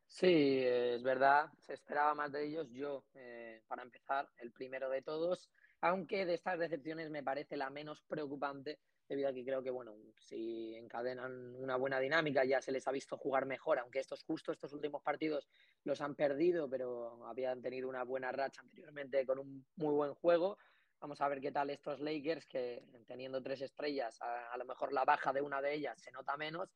Sí, 0.06 0.60
es 0.64 1.02
verdad, 1.02 1.50
se 1.60 1.74
esperaba 1.74 2.14
más 2.14 2.32
de 2.32 2.46
ellos. 2.46 2.68
Yo, 2.72 3.06
eh, 3.16 3.64
para 3.68 3.82
empezar, 3.82 4.30
el 4.38 4.52
primero 4.52 4.90
de 4.90 5.02
todos, 5.02 5.50
aunque 5.82 6.26
de 6.26 6.36
estas 6.36 6.60
decepciones 6.60 7.10
me 7.10 7.24
parece 7.24 7.58
la 7.58 7.70
menos 7.72 8.04
preocupante, 8.04 8.80
debido 9.14 9.30
a 9.30 9.34
que 9.34 9.46
creo 9.46 9.62
que, 9.62 9.70
bueno, 9.70 9.96
si 10.18 10.76
encadenan 10.76 11.56
una 11.56 11.76
buena 11.76 12.00
dinámica, 12.00 12.44
ya 12.44 12.62
se 12.62 12.72
les 12.72 12.88
ha 12.88 12.92
visto 12.92 13.18
jugar 13.18 13.46
mejor, 13.46 13.80
aunque 13.80 14.00
estos 14.00 14.24
justo 14.24 14.52
estos 14.52 14.74
últimos 14.74 15.04
partidos 15.04 15.48
los 15.84 16.02
han 16.02 16.16
perdido, 16.16 16.68
pero 16.70 17.26
habían 17.28 17.62
tenido 17.62 17.88
una 17.88 18.04
buena 18.04 18.32
racha 18.32 18.62
anteriormente 18.62 19.26
con 19.26 19.40
un 19.40 19.66
muy 19.76 19.94
buen 19.94 20.14
juego. 20.16 20.58
Vamos 21.00 21.22
a 21.22 21.28
ver 21.28 21.42
qué 21.42 21.52
tal 21.52 21.70
estos 21.70 22.00
Lakers, 22.00 22.48
que 22.48 22.84
teniendo 23.06 23.42
tres 23.44 23.62
estrellas, 23.62 24.18
a, 24.22 24.58
lo 24.58 24.66
mejor 24.66 24.94
la 24.94 25.06
baja 25.06 25.32
de 25.32 25.42
una 25.42 25.62
de 25.62 25.74
ellas 25.76 26.00
se 26.00 26.12
nota 26.12 26.36
menos. 26.38 26.74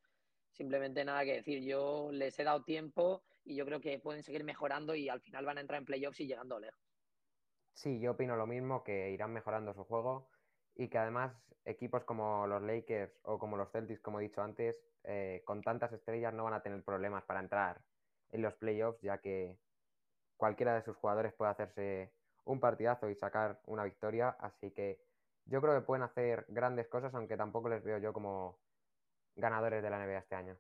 Simplemente 0.52 1.06
nada 1.06 1.24
que 1.24 1.36
decir. 1.36 1.64
Yo 1.64 2.10
les 2.12 2.38
he 2.40 2.44
dado 2.44 2.64
tiempo 2.64 3.24
y 3.44 3.56
yo 3.56 3.66
creo 3.66 3.80
que 3.80 4.00
pueden 4.00 4.24
seguir 4.24 4.44
mejorando 4.44 4.96
y 4.96 5.08
al 5.10 5.22
final 5.22 5.46
van 5.46 5.58
a 5.58 5.62
entrar 5.62 5.80
en 5.80 5.86
playoffs 5.86 6.20
y 6.20 6.28
llegando 6.28 6.60
lejos. 6.60 6.82
Sí, 7.74 8.00
yo 8.00 8.12
opino 8.12 8.36
lo 8.36 8.48
mismo, 8.48 8.84
que 8.84 9.12
irán 9.12 9.32
mejorando 9.34 9.74
su 9.74 9.84
juego 9.84 10.30
y 10.78 10.88
que 10.90 10.98
además 10.98 11.34
equipos 11.66 12.04
como 12.04 12.48
los 12.48 12.62
Lakers 12.62 13.12
o 13.24 13.38
como 13.40 13.58
los 13.58 13.72
Celtics, 13.72 14.00
como 14.00 14.20
he 14.20 14.24
dicho 14.24 14.42
antes, 14.42 14.80
eh, 15.04 15.42
con 15.46 15.62
tantas 15.62 15.92
estrellas 15.92 16.34
no 16.34 16.44
van 16.44 16.54
a 16.54 16.62
tener 16.62 16.84
problemas 16.84 17.24
para 17.24 17.40
entrar 17.40 17.82
en 18.30 18.42
los 18.42 18.54
playoffs, 18.56 19.02
ya 19.02 19.18
que 19.18 19.58
cualquiera 20.38 20.76
de 20.76 20.84
sus 20.84 20.96
jugadores 20.96 21.34
puede 21.34 21.52
hacerse 21.52 22.14
un 22.46 22.60
partidazo 22.60 23.10
y 23.10 23.16
sacar 23.16 23.60
una 23.66 23.84
victoria. 23.84 24.30
Así 24.40 24.72
que 24.72 25.02
yo 25.46 25.62
creo 25.62 25.74
que 25.76 25.86
pueden 25.86 26.04
hacer 26.04 26.46
grandes 26.48 26.88
cosas, 26.88 27.14
aunque 27.16 27.38
tampoco 27.38 27.70
les 27.70 27.84
veo 27.84 27.98
yo 27.98 28.14
como 28.14 28.60
ganadores 29.36 29.82
de 29.82 29.90
la 29.90 30.06
NBA 30.06 30.20
este 30.20 30.36
año. 30.36 30.58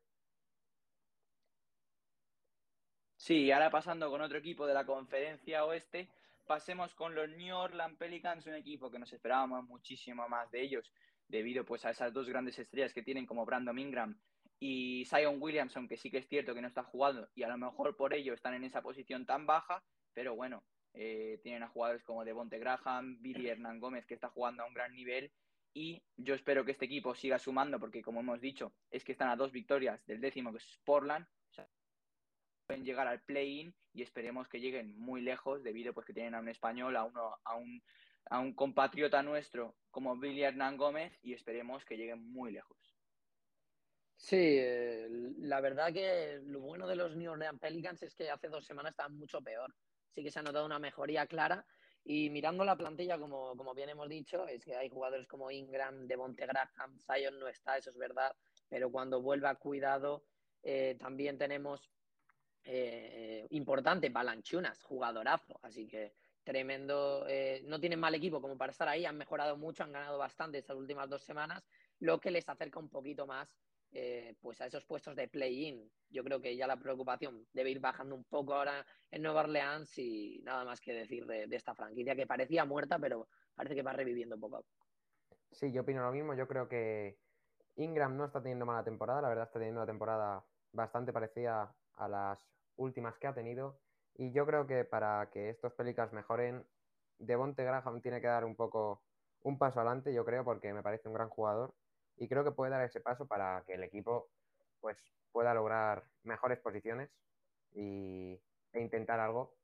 Sí, 3.17 3.51
ahora 3.51 3.69
pasando 3.69 4.09
con 4.09 4.21
otro 4.21 4.37
equipo 4.37 4.65
de 4.67 4.73
la 4.73 4.85
conferencia 4.85 5.65
oeste, 5.65 6.09
pasemos 6.47 6.95
con 6.95 7.13
los 7.13 7.29
New 7.29 7.55
Orleans 7.55 7.97
Pelicans, 7.97 8.45
un 8.47 8.55
equipo 8.55 8.89
que 8.89 8.99
nos 8.99 9.13
esperábamos 9.13 9.65
muchísimo 9.65 10.27
más 10.27 10.49
de 10.49 10.61
ellos, 10.61 10.91
debido 11.27 11.65
pues 11.65 11.85
a 11.85 11.91
esas 11.91 12.13
dos 12.13 12.27
grandes 12.27 12.57
estrellas 12.57 12.93
que 12.93 13.03
tienen 13.03 13.25
como 13.25 13.45
Brandon 13.45 13.77
Ingram 13.77 14.19
y 14.59 15.05
Zion 15.05 15.41
Williamson, 15.41 15.87
que 15.87 15.97
sí 15.97 16.09
que 16.09 16.19
es 16.19 16.27
cierto 16.27 16.55
que 16.55 16.61
no 16.61 16.67
está 16.67 16.83
jugando 16.83 17.29
y 17.35 17.43
a 17.43 17.49
lo 17.49 17.57
mejor 17.57 17.95
por 17.95 18.13
ello 18.13 18.33
están 18.33 18.53
en 18.53 18.63
esa 18.63 18.81
posición 18.81 19.25
tan 19.25 19.45
baja, 19.45 19.83
pero 20.13 20.35
bueno, 20.35 20.63
eh, 20.93 21.39
tienen 21.43 21.61
a 21.61 21.67
jugadores 21.67 22.03
como 22.03 22.25
Devonte 22.25 22.57
Graham, 22.57 23.21
Billy 23.21 23.47
Hernán 23.49 23.79
Gómez, 23.79 24.05
que 24.05 24.15
está 24.15 24.29
jugando 24.29 24.63
a 24.63 24.65
un 24.65 24.73
gran 24.73 24.93
nivel. 24.93 25.31
Y 25.73 26.01
yo 26.15 26.33
espero 26.33 26.65
que 26.65 26.71
este 26.71 26.85
equipo 26.85 27.13
siga 27.13 27.37
sumando, 27.37 27.79
porque 27.79 28.01
como 28.01 28.21
hemos 28.21 28.41
dicho, 28.41 28.73
es 28.89 29.03
que 29.03 29.11
están 29.11 29.29
a 29.29 29.35
dos 29.35 29.51
victorias 29.51 30.03
del 30.07 30.21
décimo, 30.21 30.51
que 30.51 30.57
es 30.57 30.79
Portland. 30.83 31.27
Pueden 32.67 32.85
llegar 32.85 33.07
al 33.07 33.21
play-in 33.21 33.73
y 33.93 34.03
esperemos 34.03 34.47
que 34.47 34.59
lleguen 34.59 34.97
muy 34.99 35.21
lejos, 35.21 35.63
debido 35.63 35.93
pues 35.93 36.05
que 36.05 36.13
tienen 36.13 36.35
a 36.35 36.39
un 36.39 36.49
español, 36.49 36.95
a 36.95 37.05
uno, 37.05 37.37
a 37.43 37.55
un 37.55 37.81
a 38.29 38.39
un 38.39 38.53
compatriota 38.53 39.23
nuestro 39.23 39.75
como 39.91 40.17
Billy 40.17 40.43
Hernán 40.43 40.77
Gómez 40.77 41.17
y 41.21 41.33
esperemos 41.33 41.85
que 41.85 41.97
llegue 41.97 42.15
muy 42.15 42.51
lejos. 42.51 42.77
Sí, 44.15 44.57
eh, 44.59 45.07
la 45.37 45.61
verdad 45.61 45.93
que 45.93 46.39
lo 46.43 46.59
bueno 46.59 46.87
de 46.87 46.95
los 46.95 47.15
New 47.15 47.31
Orleans 47.31 47.59
Pelicans 47.59 48.01
es 48.03 48.15
que 48.15 48.29
hace 48.29 48.49
dos 48.49 48.65
semanas 48.65 48.91
estaban 48.91 49.17
mucho 49.17 49.41
peor. 49.41 49.73
Sí 50.09 50.23
que 50.23 50.31
se 50.31 50.39
ha 50.39 50.43
notado 50.43 50.65
una 50.65 50.79
mejoría 50.79 51.27
clara 51.27 51.65
y 52.03 52.29
mirando 52.29 52.65
la 52.65 52.75
plantilla, 52.75 53.19
como, 53.19 53.55
como 53.55 53.73
bien 53.75 53.89
hemos 53.89 54.09
dicho, 54.09 54.47
es 54.47 54.63
que 54.63 54.75
hay 54.75 54.89
jugadores 54.89 55.27
como 55.27 55.51
Ingram, 55.51 56.07
Devonte 56.07 56.45
Graham, 56.45 56.97
Zion 57.05 57.37
no 57.37 57.47
está, 57.47 57.77
eso 57.77 57.91
es 57.91 57.97
verdad, 57.97 58.35
pero 58.69 58.89
cuando 58.91 59.21
vuelva 59.21 59.55
cuidado, 59.55 60.23
eh, 60.63 60.95
también 60.99 61.37
tenemos 61.37 61.91
eh, 62.69 63.47
importante 63.51 64.09
Balanchunas, 64.09 64.83
jugadorazo, 64.83 65.59
así 65.63 65.87
que 65.87 66.13
tremendo. 66.43 67.25
Eh, 67.27 67.61
no 67.65 67.79
tienen 67.79 67.99
mal 67.99 68.15
equipo 68.15 68.41
como 68.41 68.57
para 68.57 68.71
estar 68.71 68.87
ahí, 68.87 69.05
han 69.05 69.17
mejorado 69.17 69.57
mucho, 69.57 69.83
han 69.83 69.91
ganado 69.91 70.17
bastante 70.17 70.57
estas 70.57 70.77
últimas 70.77 71.09
dos 71.09 71.21
semanas, 71.23 71.67
lo 71.99 72.19
que 72.19 72.31
les 72.31 72.47
acerca 72.47 72.79
un 72.79 72.89
poquito 72.89 73.27
más 73.27 73.57
eh, 73.91 74.35
pues 74.41 74.61
a 74.61 74.65
esos 74.67 74.85
puestos 74.85 75.15
de 75.15 75.27
play-in. 75.27 75.91
Yo 76.09 76.23
creo 76.23 76.41
que 76.41 76.55
ya 76.55 76.67
la 76.67 76.77
preocupación 76.77 77.45
debe 77.51 77.71
ir 77.71 77.79
bajando 77.79 78.15
un 78.15 78.23
poco 78.23 78.53
ahora 78.53 78.85
en 79.11 79.21
Nueva 79.21 79.41
Orleans 79.41 79.97
y 79.97 80.41
nada 80.43 80.63
más 80.63 80.79
que 80.79 80.93
decir 80.93 81.25
de, 81.25 81.47
esta 81.51 81.73
franquicia 81.73 82.15
que 82.15 82.27
parecía 82.27 82.63
muerta, 82.65 82.99
pero 82.99 83.27
parece 83.55 83.75
que 83.75 83.83
va 83.83 83.93
reviviendo 83.93 84.39
poco 84.39 84.57
a 84.57 84.61
poco. 84.61 84.87
Sí, 85.51 85.71
yo 85.71 85.81
opino 85.81 86.01
lo 86.01 86.11
mismo. 86.11 86.33
Yo 86.33 86.47
creo 86.47 86.67
que 86.67 87.17
Ingram 87.75 88.15
no 88.15 88.25
está 88.25 88.41
teniendo 88.41 88.65
mala 88.65 88.83
temporada, 88.83 89.21
la 89.21 89.29
verdad 89.29 89.45
está 89.45 89.59
teniendo 89.59 89.81
una 89.81 89.91
temporada 89.91 90.45
bastante 90.71 91.11
parecida 91.11 91.73
a 91.95 92.07
las 92.07 92.56
últimas 92.77 93.17
que 93.17 93.27
ha 93.27 93.33
tenido. 93.33 93.79
Y 94.15 94.31
yo 94.31 94.45
creo 94.45 94.65
que 94.65 94.85
para 94.85 95.29
que 95.31 95.49
estos 95.49 95.73
Pelicans 95.73 96.13
mejoren, 96.13 96.65
Devonte 97.19 97.63
Graham 97.63 98.01
tiene 98.01 98.21
que 98.21 98.27
dar 98.27 98.45
un 98.45 98.55
poco 98.55 99.03
un 99.41 99.57
paso 99.57 99.79
adelante, 99.79 100.13
yo 100.13 100.25
creo, 100.25 100.43
porque 100.43 100.73
me 100.73 100.83
parece 100.83 101.07
un 101.07 101.13
gran 101.13 101.29
jugador 101.29 101.73
y 102.17 102.27
creo 102.27 102.43
que 102.43 102.51
puede 102.51 102.71
dar 102.71 102.83
ese 102.83 102.99
paso 102.99 103.27
para 103.27 103.63
que 103.65 103.73
el 103.73 103.83
equipo 103.83 104.29
pues, 104.81 104.97
pueda 105.31 105.53
lograr 105.53 106.03
mejores 106.23 106.59
posiciones 106.59 107.09
y, 107.71 108.39
e 108.73 108.81
intentar 108.81 109.19
algo. 109.19 109.55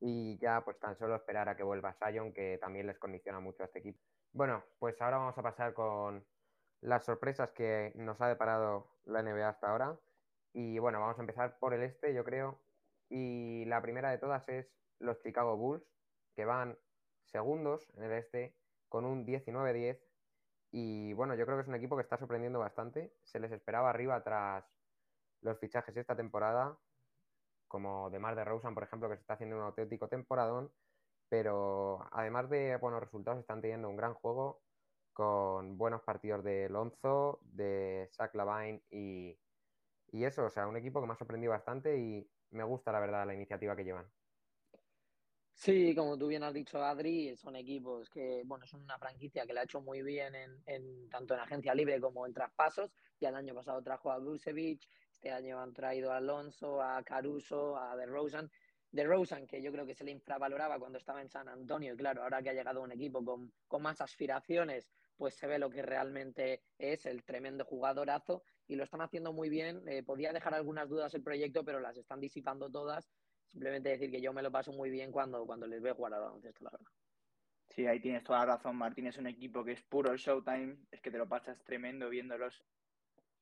Y 0.00 0.36
ya 0.38 0.64
pues 0.64 0.80
tan 0.80 0.96
solo 0.96 1.14
esperar 1.14 1.48
a 1.48 1.56
que 1.56 1.62
vuelva 1.62 1.94
Sion, 1.94 2.32
que 2.32 2.58
también 2.58 2.88
les 2.88 2.98
condiciona 2.98 3.38
mucho 3.38 3.62
a 3.62 3.66
este 3.66 3.78
equipo. 3.78 4.00
Bueno, 4.32 4.64
pues 4.78 5.00
ahora 5.00 5.18
vamos 5.18 5.38
a 5.38 5.42
pasar 5.42 5.74
con 5.74 6.26
las 6.80 7.04
sorpresas 7.04 7.50
que 7.50 7.92
nos 7.94 8.20
ha 8.20 8.26
deparado 8.26 8.88
la 9.04 9.22
NBA 9.22 9.48
hasta 9.48 9.70
ahora. 9.70 9.96
Y 10.52 10.78
bueno, 10.78 11.00
vamos 11.00 11.18
a 11.18 11.22
empezar 11.22 11.58
por 11.58 11.74
el 11.74 11.82
este, 11.82 12.14
yo 12.14 12.24
creo. 12.24 12.60
Y 13.08 13.64
la 13.66 13.82
primera 13.82 14.10
de 14.10 14.18
todas 14.18 14.48
es 14.48 14.72
los 14.98 15.20
Chicago 15.20 15.56
Bulls, 15.56 15.84
que 16.34 16.44
van 16.44 16.78
segundos 17.24 17.90
en 17.96 18.04
el 18.04 18.12
este 18.12 18.54
con 18.88 19.04
un 19.04 19.26
19-10 19.26 19.98
y 20.72 21.12
bueno, 21.12 21.34
yo 21.34 21.44
creo 21.44 21.58
que 21.58 21.62
es 21.62 21.68
un 21.68 21.74
equipo 21.74 21.96
que 21.96 22.02
está 22.02 22.16
sorprendiendo 22.16 22.58
bastante. 22.58 23.12
Se 23.24 23.38
les 23.38 23.52
esperaba 23.52 23.90
arriba 23.90 24.22
tras 24.24 24.64
los 25.42 25.58
fichajes 25.58 25.94
esta 25.96 26.16
temporada, 26.16 26.78
como 27.68 28.08
de 28.10 28.18
Mar 28.18 28.34
de 28.34 28.44
Rosen, 28.44 28.74
por 28.74 28.82
ejemplo, 28.82 29.08
que 29.10 29.16
se 29.16 29.20
está 29.20 29.34
haciendo 29.34 29.56
un 29.56 29.62
auténtico 29.62 30.08
temporadón. 30.08 30.72
Pero 31.28 32.08
además 32.10 32.48
de 32.48 32.76
buenos 32.76 33.00
resultados, 33.00 33.40
están 33.40 33.60
teniendo 33.60 33.88
un 33.88 33.96
gran 33.96 34.14
juego 34.14 34.62
con 35.12 35.76
buenos 35.76 36.02
partidos 36.02 36.42
de 36.42 36.70
Lonzo, 36.70 37.40
de 37.42 38.08
Zach 38.12 38.34
Lavine 38.34 38.82
y, 38.90 39.38
y 40.12 40.24
eso. 40.24 40.44
O 40.44 40.50
sea, 40.50 40.68
un 40.68 40.76
equipo 40.76 41.00
que 41.00 41.06
me 41.06 41.14
ha 41.14 41.16
sorprendido 41.16 41.50
bastante 41.50 41.98
y 41.98 42.30
me 42.50 42.62
gusta, 42.62 42.92
la 42.92 43.00
verdad, 43.00 43.26
la 43.26 43.34
iniciativa 43.34 43.74
que 43.74 43.84
llevan. 43.84 44.06
Sí, 45.54 45.94
como 45.94 46.18
tú 46.18 46.28
bien 46.28 46.42
has 46.42 46.54
dicho, 46.54 46.82
Adri, 46.82 47.36
son 47.36 47.56
equipos 47.56 48.10
que, 48.10 48.42
bueno, 48.44 48.66
son 48.66 48.82
una 48.82 48.98
franquicia 48.98 49.46
que 49.46 49.52
le 49.52 49.60
ha 49.60 49.64
hecho 49.64 49.80
muy 49.80 50.02
bien 50.02 50.34
en, 50.66 51.08
tanto 51.08 51.34
en 51.34 51.40
agencia 51.40 51.74
libre 51.74 52.00
como 52.00 52.26
en 52.26 52.32
traspasos. 52.32 52.92
Ya 53.20 53.28
el 53.28 53.36
año 53.36 53.54
pasado 53.54 53.82
trajo 53.82 54.10
a 54.10 54.18
Busevich, 54.18 54.88
este 55.12 55.30
año 55.30 55.60
han 55.60 55.72
traído 55.72 56.10
a 56.10 56.16
Alonso, 56.16 56.82
a 56.82 57.02
Caruso, 57.04 57.76
a 57.76 57.96
DeRozan. 57.96 58.50
DeRozan, 58.90 59.46
que 59.46 59.62
yo 59.62 59.70
creo 59.72 59.86
que 59.86 59.94
se 59.94 60.04
le 60.04 60.10
infravaloraba 60.10 60.78
cuando 60.78 60.98
estaba 60.98 61.22
en 61.22 61.30
San 61.30 61.48
Antonio, 61.48 61.94
y 61.94 61.96
claro, 61.96 62.22
ahora 62.22 62.42
que 62.42 62.50
ha 62.50 62.54
llegado 62.54 62.82
un 62.82 62.92
equipo 62.92 63.24
con, 63.24 63.52
más 63.80 64.00
aspiraciones, 64.00 64.90
pues 65.16 65.34
se 65.34 65.46
ve 65.46 65.58
lo 65.58 65.70
que 65.70 65.82
realmente 65.82 66.62
es 66.76 67.06
el 67.06 67.22
tremendo 67.22 67.64
jugadorazo 67.64 68.42
y 68.72 68.76
lo 68.76 68.84
están 68.84 69.02
haciendo 69.02 69.32
muy 69.32 69.48
bien. 69.48 69.82
Eh, 69.88 70.02
podía 70.02 70.32
dejar 70.32 70.54
algunas 70.54 70.88
dudas 70.88 71.14
el 71.14 71.22
proyecto, 71.22 71.64
pero 71.64 71.80
las 71.80 71.96
están 71.96 72.20
disipando 72.20 72.70
todas 72.70 73.10
simplemente 73.52 73.90
decir 73.90 74.10
que 74.10 74.20
yo 74.20 74.32
me 74.32 74.42
lo 74.42 74.50
paso 74.50 74.72
muy 74.72 74.90
bien 74.90 75.12
cuando, 75.12 75.44
cuando 75.44 75.66
les 75.66 75.82
veo 75.82 75.94
jugar 75.94 76.14
al 76.14 76.22
baloncesto, 76.22 76.64
la 76.64 76.70
verdad. 76.70 76.90
Sí, 77.68 77.86
ahí 77.86 78.00
tienes 78.00 78.24
toda 78.24 78.40
la 78.40 78.56
razón, 78.56 78.76
Martín. 78.76 79.06
Es 79.06 79.18
un 79.18 79.26
equipo 79.26 79.64
que 79.64 79.72
es 79.72 79.82
puro 79.82 80.16
showtime. 80.16 80.78
Es 80.90 81.00
que 81.00 81.10
te 81.10 81.18
lo 81.18 81.28
pasas 81.28 81.62
tremendo 81.64 82.08
viéndolos. 82.08 82.64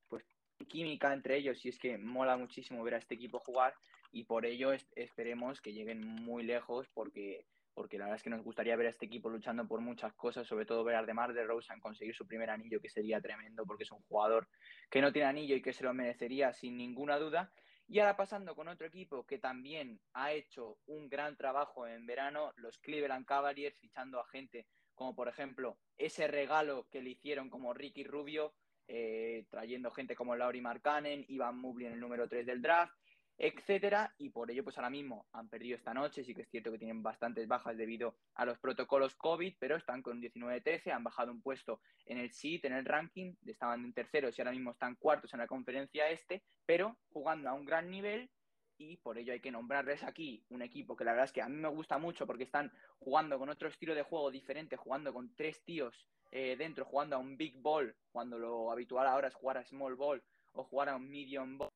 Pues 0.09 0.25
química 0.69 1.13
entre 1.13 1.37
ellos 1.37 1.65
y 1.65 1.71
es 1.71 1.79
que 1.79 1.97
mola 1.97 2.37
muchísimo 2.37 2.83
ver 2.83 2.95
a 2.95 2.99
este 2.99 3.15
equipo 3.15 3.39
jugar 3.39 3.75
y 4.13 4.25
por 4.25 4.45
ello 4.45 4.73
esperemos 4.95 5.61
que 5.61 5.73
lleguen 5.73 6.05
muy 6.05 6.43
lejos 6.43 6.89
porque, 6.93 7.47
porque 7.75 7.99
la 7.99 8.05
verdad 8.05 8.17
es 8.17 8.23
que 8.23 8.31
nos 8.31 8.43
gustaría 8.43 8.77
ver 8.77 8.87
a 8.87 8.91
este 8.91 9.07
equipo 9.07 9.31
luchando 9.31 9.67
por 9.67 9.81
muchas 9.81 10.12
cosas, 10.15 10.47
sobre 10.47 10.67
todo 10.67 10.85
ver 10.85 10.97
a 10.97 11.05
Demar 11.05 11.33
de 11.33 11.45
Rosen 11.45 11.81
conseguir 11.81 12.15
su 12.15 12.27
primer 12.27 12.50
anillo, 12.50 12.81
que 12.81 12.89
sería 12.89 13.21
tremendo 13.21 13.65
porque 13.67 13.85
es 13.85 13.93
un 13.93 14.03
jugador 14.03 14.49
que 14.91 15.00
no 15.00 15.12
tiene 15.12 15.29
anillo 15.29 15.57
y 15.57 15.62
que 15.62 15.73
se 15.73 15.85
lo 15.85 15.95
merecería 15.95 16.53
sin 16.53 16.77
ninguna 16.77 17.19
duda. 17.19 17.53
Y 17.89 17.99
ahora 17.99 18.17
pasando 18.17 18.55
con 18.55 18.69
otro 18.69 18.87
equipo 18.87 19.27
que 19.27 19.39
también 19.39 20.00
ha 20.12 20.33
hecho 20.33 20.79
un 20.87 21.09
gran 21.09 21.37
trabajo 21.37 21.87
en 21.87 22.07
verano, 22.07 22.53
los 22.57 22.79
Cleveland 22.79 23.27
Cavaliers, 23.27 23.77
fichando 23.79 24.21
a 24.21 24.27
gente 24.27 24.67
como 24.95 25.15
por 25.15 25.29
ejemplo 25.29 25.79
ese 25.97 26.29
regalo 26.29 26.87
que 26.91 27.03
le 27.03 27.11
hicieron 27.11 27.49
como 27.49 27.73
Ricky 27.73 28.05
Rubio, 28.05 28.55
eh, 28.87 29.47
trayendo 29.49 29.91
gente 29.91 30.15
como 30.15 30.37
Laurie 30.37 30.61
Markkanen, 30.61 31.25
Ivan 31.29 31.59
Mobley 31.59 31.87
en 31.87 31.95
el 31.95 32.00
número 32.00 32.29
3 32.29 32.45
del 32.45 32.61
draft, 32.61 32.95
etcétera, 33.42 34.14
y 34.18 34.28
por 34.28 34.50
ello 34.50 34.62
pues 34.62 34.76
ahora 34.76 34.90
mismo 34.90 35.26
han 35.32 35.49
perdido 35.49 35.75
esta 35.75 35.94
noche, 35.94 36.23
sí 36.23 36.35
que 36.35 36.42
es 36.42 36.50
cierto 36.50 36.70
que 36.70 36.78
tienen 36.78 37.02
bastantes 37.02 37.49
bajas 37.49 37.75
debido 37.75 38.14
a 38.35 38.44
los 38.44 38.59
protocolos 38.59 39.14
COVID, 39.14 39.54
pero 39.59 39.76
están 39.76 40.02
con 40.02 40.20
19-13, 40.20 40.92
han 40.92 41.04
bajado 41.04 41.32
un 41.32 41.40
puesto 41.40 41.80
en 42.04 42.18
el 42.18 42.30
SIT, 42.32 42.66
en 42.66 42.75
el 42.75 42.85
ranking, 42.85 43.32
estaban 43.47 43.82
en 43.82 43.94
terceros 43.94 44.37
y 44.37 44.42
ahora 44.42 44.50
mismo 44.50 44.73
están 44.73 44.94
cuartos 44.97 45.32
en 45.32 45.38
la 45.38 45.47
conferencia 45.47 46.11
este, 46.11 46.42
pero 46.66 46.99
jugando 47.09 47.49
a 47.49 47.54
un 47.54 47.64
gran 47.64 47.90
nivel 47.90 48.30
y 48.76 48.99
por 48.99 49.16
ello 49.16 49.32
hay 49.32 49.40
que 49.40 49.50
nombrarles 49.50 50.02
aquí 50.02 50.44
un 50.50 50.61
equipo 50.61 50.94
que 50.94 51.04
la 51.04 51.12
verdad 51.12 51.25
es 51.25 51.32
que 51.32 51.40
a 51.40 51.49
mí 51.49 51.56
me 51.56 51.68
gusta 51.68 51.97
mucho 51.97 52.26
porque 52.26 52.44
están 52.44 52.70
jugando 52.99 53.38
con 53.38 53.49
otro 53.49 53.68
estilo 53.68 53.94
de 53.94 54.02
juego 54.02 54.30
diferente, 54.30 54.76
jugando 54.76 55.14
con 55.14 55.35
tres 55.35 55.64
tíos 55.64 56.06
eh, 56.30 56.56
dentro, 56.59 56.85
jugando 56.85 57.16
a 57.16 57.18
un 57.18 57.38
big 57.38 57.56
ball, 57.56 57.97
cuando 58.12 58.38
lo 58.38 58.70
habitual 58.70 59.06
ahora 59.06 59.28
es 59.28 59.35
jugar 59.35 59.56
a 59.56 59.64
small 59.64 59.97
ball 59.97 60.23
o 60.52 60.64
jugar 60.64 60.90
a 60.90 60.97
un 60.97 61.09
medium 61.09 61.56
ball 61.56 61.70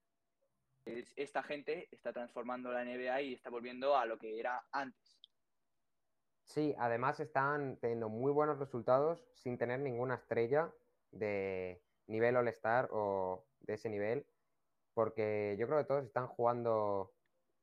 esta 0.84 1.42
gente 1.42 1.88
está 1.90 2.12
transformando 2.12 2.70
la 2.70 2.84
NBA 2.84 3.22
y 3.22 3.34
está 3.34 3.50
volviendo 3.50 3.96
a 3.96 4.06
lo 4.06 4.18
que 4.18 4.38
era 4.38 4.64
antes. 4.72 5.20
Sí, 6.44 6.74
además 6.78 7.20
están 7.20 7.78
teniendo 7.78 8.08
muy 8.08 8.30
buenos 8.30 8.58
resultados 8.58 9.26
sin 9.34 9.56
tener 9.56 9.80
ninguna 9.80 10.16
estrella 10.16 10.72
de 11.10 11.82
nivel 12.06 12.36
All-Star 12.36 12.88
o 12.92 13.46
de 13.60 13.74
ese 13.74 13.88
nivel, 13.88 14.26
porque 14.92 15.56
yo 15.58 15.66
creo 15.66 15.78
que 15.78 15.86
todos 15.86 16.04
están 16.04 16.26
jugando 16.26 17.14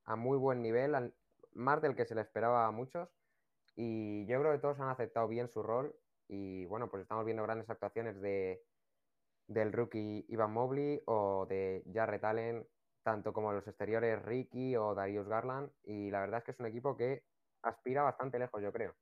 a 0.06 0.16
muy 0.16 0.38
buen 0.38 0.62
nivel, 0.62 1.14
más 1.54 1.82
del 1.82 1.96
que 1.96 2.06
se 2.06 2.16
le 2.16 2.22
esperaba 2.22 2.66
a 2.66 2.72
muchos, 2.72 3.10
y 3.76 4.26
yo 4.26 4.40
creo 4.40 4.52
que 4.54 4.60
todos 4.60 4.80
han 4.80 4.90
aceptado 4.90 5.28
bien 5.28 5.48
su 5.48 5.62
rol 5.62 5.96
y 6.28 6.66
bueno, 6.66 6.90
pues 6.90 7.02
estamos 7.02 7.26
viendo 7.26 7.44
grandes 7.44 7.70
actuaciones 7.70 8.20
de, 8.22 8.64
del 9.48 9.72
rookie 9.72 10.26
Ivan 10.30 10.52
Mobley 10.52 11.02
o 11.06 11.46
de 11.46 11.84
Jarrett 11.94 12.24
Allen 12.24 12.68
tanto 13.04 13.34
como 13.34 13.52
los 13.52 13.68
exteriores 13.68 14.22
Ricky 14.22 14.76
o 14.76 14.94
Darius 14.94 15.28
Garland, 15.28 15.72
y 15.84 16.12
la 16.12 16.22
verdad 16.22 16.40
es 16.40 16.44
que 16.44 16.52
es 16.52 16.60
un 16.60 16.68
equipo 16.68 16.96
que 16.96 17.24
aspira 17.64 18.04
bastante 18.04 18.40
lejos, 18.40 18.62
yo 18.62 18.72
creo. 18.72 18.96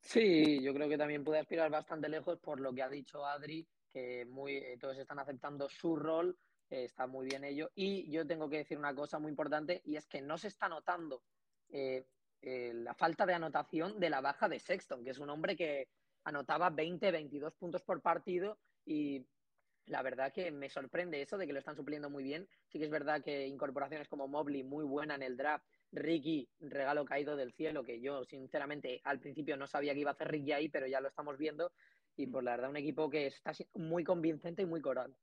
Sí, 0.00 0.62
yo 0.62 0.72
creo 0.72 0.88
que 0.88 0.96
también 0.96 1.24
puede 1.24 1.40
aspirar 1.40 1.70
bastante 1.70 2.08
lejos 2.08 2.38
por 2.38 2.58
lo 2.58 2.72
que 2.72 2.82
ha 2.82 2.88
dicho 2.88 3.24
Adri, 3.24 3.66
que 3.92 4.24
muy, 4.24 4.56
eh, 4.56 4.78
todos 4.78 4.96
están 4.96 5.18
aceptando 5.18 5.68
su 5.68 5.96
rol, 5.96 6.38
eh, 6.70 6.84
está 6.84 7.06
muy 7.06 7.26
bien 7.26 7.44
ello. 7.44 7.70
Y 7.74 8.10
yo 8.10 8.26
tengo 8.26 8.48
que 8.48 8.58
decir 8.58 8.78
una 8.78 8.94
cosa 8.94 9.18
muy 9.18 9.30
importante, 9.30 9.82
y 9.84 9.96
es 9.96 10.06
que 10.06 10.22
no 10.22 10.38
se 10.38 10.48
está 10.48 10.68
notando 10.68 11.22
eh, 11.68 12.06
la 12.42 12.94
falta 12.94 13.26
de 13.26 13.34
anotación 13.34 14.00
de 14.00 14.10
la 14.10 14.22
baja 14.22 14.48
de 14.48 14.58
Sexton, 14.58 15.04
que 15.04 15.10
es 15.10 15.18
un 15.18 15.28
hombre 15.28 15.54
que 15.54 15.88
anotaba 16.24 16.70
20, 16.70 17.10
22 17.10 17.54
puntos 17.54 17.82
por 17.82 18.00
partido 18.00 18.58
y 18.84 19.26
la 19.90 20.02
verdad 20.02 20.32
que 20.32 20.52
me 20.52 20.70
sorprende 20.70 21.20
eso 21.20 21.36
de 21.36 21.46
que 21.46 21.52
lo 21.52 21.58
están 21.58 21.74
supliendo 21.74 22.08
muy 22.08 22.22
bien. 22.22 22.48
Sí 22.68 22.78
que 22.78 22.84
es 22.84 22.90
verdad 22.90 23.22
que 23.22 23.46
incorporaciones 23.48 24.08
como 24.08 24.28
Mobley, 24.28 24.62
muy 24.62 24.84
buena 24.84 25.16
en 25.16 25.22
el 25.22 25.36
draft. 25.36 25.66
Ricky, 25.92 26.48
regalo 26.60 27.04
caído 27.04 27.34
del 27.34 27.52
cielo, 27.52 27.82
que 27.82 28.00
yo 28.00 28.24
sinceramente 28.24 29.00
al 29.02 29.18
principio 29.18 29.56
no 29.56 29.66
sabía 29.66 29.92
que 29.92 30.00
iba 30.00 30.10
a 30.10 30.14
hacer 30.14 30.30
Ricky 30.30 30.52
ahí, 30.52 30.68
pero 30.68 30.86
ya 30.86 31.00
lo 31.00 31.08
estamos 31.08 31.36
viendo. 31.36 31.72
Y 32.16 32.28
pues, 32.28 32.44
la 32.44 32.52
verdad, 32.52 32.70
un 32.70 32.76
equipo 32.76 33.10
que 33.10 33.26
está 33.26 33.52
muy 33.74 34.04
convincente 34.04 34.62
y 34.62 34.66
muy 34.66 34.80
coral. 34.80 35.16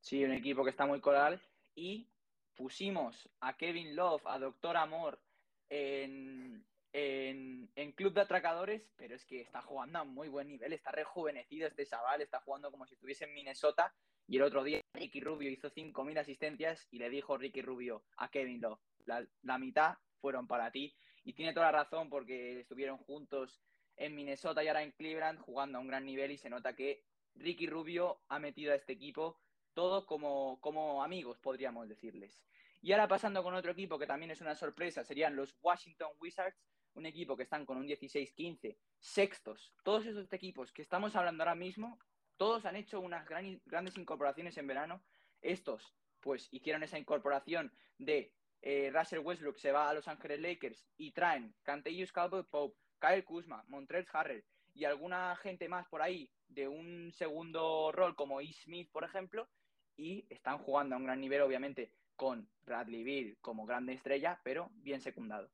Sí, 0.00 0.24
un 0.24 0.32
equipo 0.32 0.64
que 0.64 0.70
está 0.70 0.86
muy 0.86 1.00
coral. 1.00 1.40
Y 1.76 2.08
pusimos 2.56 3.30
a 3.38 3.56
Kevin 3.56 3.94
Love, 3.94 4.26
a 4.26 4.40
Doctor 4.40 4.76
Amor, 4.76 5.20
en, 5.68 6.64
en, 6.92 7.92
club 7.92 8.14
de 8.14 8.22
atracadores, 8.22 8.88
pero 8.96 9.14
es 9.14 9.24
que 9.24 9.40
está 9.40 9.62
jugando 9.62 9.98
a 9.98 10.04
muy 10.04 10.28
buen 10.28 10.48
nivel, 10.48 10.72
está 10.72 10.90
rejuvenecido 10.90 11.68
este 11.68 11.86
chaval, 11.86 12.22
está 12.22 12.40
jugando 12.40 12.70
como 12.70 12.86
si 12.86 12.94
estuviese 12.94 13.24
en 13.24 13.34
Minnesota. 13.34 13.94
Y 14.26 14.36
el 14.36 14.42
otro 14.42 14.62
día 14.62 14.80
Ricky 14.94 15.20
Rubio 15.20 15.50
hizo 15.50 15.70
5.000 15.70 16.18
asistencias 16.18 16.86
y 16.90 16.98
le 16.98 17.10
dijo 17.10 17.36
Ricky 17.36 17.62
Rubio 17.62 18.04
a 18.16 18.30
Kevin 18.30 18.60
Love, 18.60 18.80
la, 19.06 19.58
mitad 19.58 19.96
fueron 20.20 20.46
para 20.46 20.70
ti. 20.70 20.94
Y 21.24 21.34
tiene 21.34 21.52
toda 21.52 21.66
la 21.66 21.82
razón 21.82 22.08
porque 22.08 22.60
estuvieron 22.60 22.98
juntos 22.98 23.60
en 23.96 24.14
Minnesota 24.14 24.64
y 24.64 24.68
ahora 24.68 24.82
en 24.82 24.92
Cleveland 24.92 25.40
jugando 25.40 25.78
a 25.78 25.80
un 25.80 25.88
gran 25.88 26.06
nivel 26.06 26.30
y 26.30 26.38
se 26.38 26.48
nota 26.48 26.74
que 26.74 27.02
Ricky 27.34 27.66
Rubio 27.66 28.20
ha 28.28 28.38
metido 28.38 28.72
a 28.72 28.76
este 28.76 28.92
equipo 28.92 29.38
todo 29.74 30.06
como, 30.06 30.60
como 30.60 31.02
amigos, 31.02 31.38
podríamos 31.38 31.88
decirles. 31.88 32.42
Y 32.82 32.92
ahora 32.92 33.08
pasando 33.08 33.42
con 33.42 33.54
otro 33.54 33.72
equipo 33.72 33.98
que 33.98 34.06
también 34.06 34.30
es 34.30 34.40
una 34.40 34.54
sorpresa, 34.54 35.04
serían 35.04 35.36
los 35.36 35.54
Washington 35.60 36.10
Wizards, 36.18 36.56
un 37.00 37.06
equipo 37.06 37.36
que 37.36 37.42
están 37.42 37.66
con 37.66 37.78
un 37.78 37.88
16-15, 37.88 38.76
sextos. 38.98 39.72
Todos 39.82 40.06
esos 40.06 40.32
equipos 40.32 40.70
que 40.70 40.82
estamos 40.82 41.16
hablando 41.16 41.42
ahora 41.42 41.54
mismo, 41.54 41.98
todos 42.36 42.64
han 42.66 42.76
hecho 42.76 43.00
unas 43.00 43.26
grandes 43.26 43.98
incorporaciones 43.98 44.56
en 44.58 44.66
verano. 44.66 45.02
Estos, 45.42 45.94
pues, 46.20 46.48
hicieron 46.52 46.82
esa 46.82 46.98
incorporación 46.98 47.72
de 47.98 48.32
eh, 48.62 48.90
Russell 48.92 49.20
Westbrook 49.20 49.58
se 49.58 49.72
va 49.72 49.88
a 49.88 49.94
Los 49.94 50.06
Ángeles 50.06 50.40
Lakers 50.40 50.86
y 50.98 51.12
traen 51.12 51.54
Canteus 51.62 52.12
Cowboy 52.12 52.44
Pope, 52.44 52.76
Kyle 53.00 53.24
Kuzma, 53.24 53.64
Montrezl 53.68 54.10
Harrell 54.12 54.44
y 54.74 54.84
alguna 54.84 55.34
gente 55.36 55.68
más 55.68 55.88
por 55.88 56.02
ahí 56.02 56.30
de 56.48 56.68
un 56.68 57.10
segundo 57.12 57.90
rol 57.92 58.14
como 58.14 58.40
E. 58.40 58.52
Smith, 58.52 58.90
por 58.92 59.04
ejemplo, 59.04 59.48
y 59.96 60.26
están 60.28 60.58
jugando 60.58 60.94
a 60.94 60.98
un 60.98 61.04
gran 61.04 61.20
nivel, 61.20 61.40
obviamente, 61.40 61.92
con 62.16 62.48
Bradley 62.62 63.02
Bill 63.02 63.38
como 63.40 63.64
grande 63.64 63.94
estrella, 63.94 64.40
pero 64.44 64.70
bien 64.74 65.00
secundado. 65.00 65.50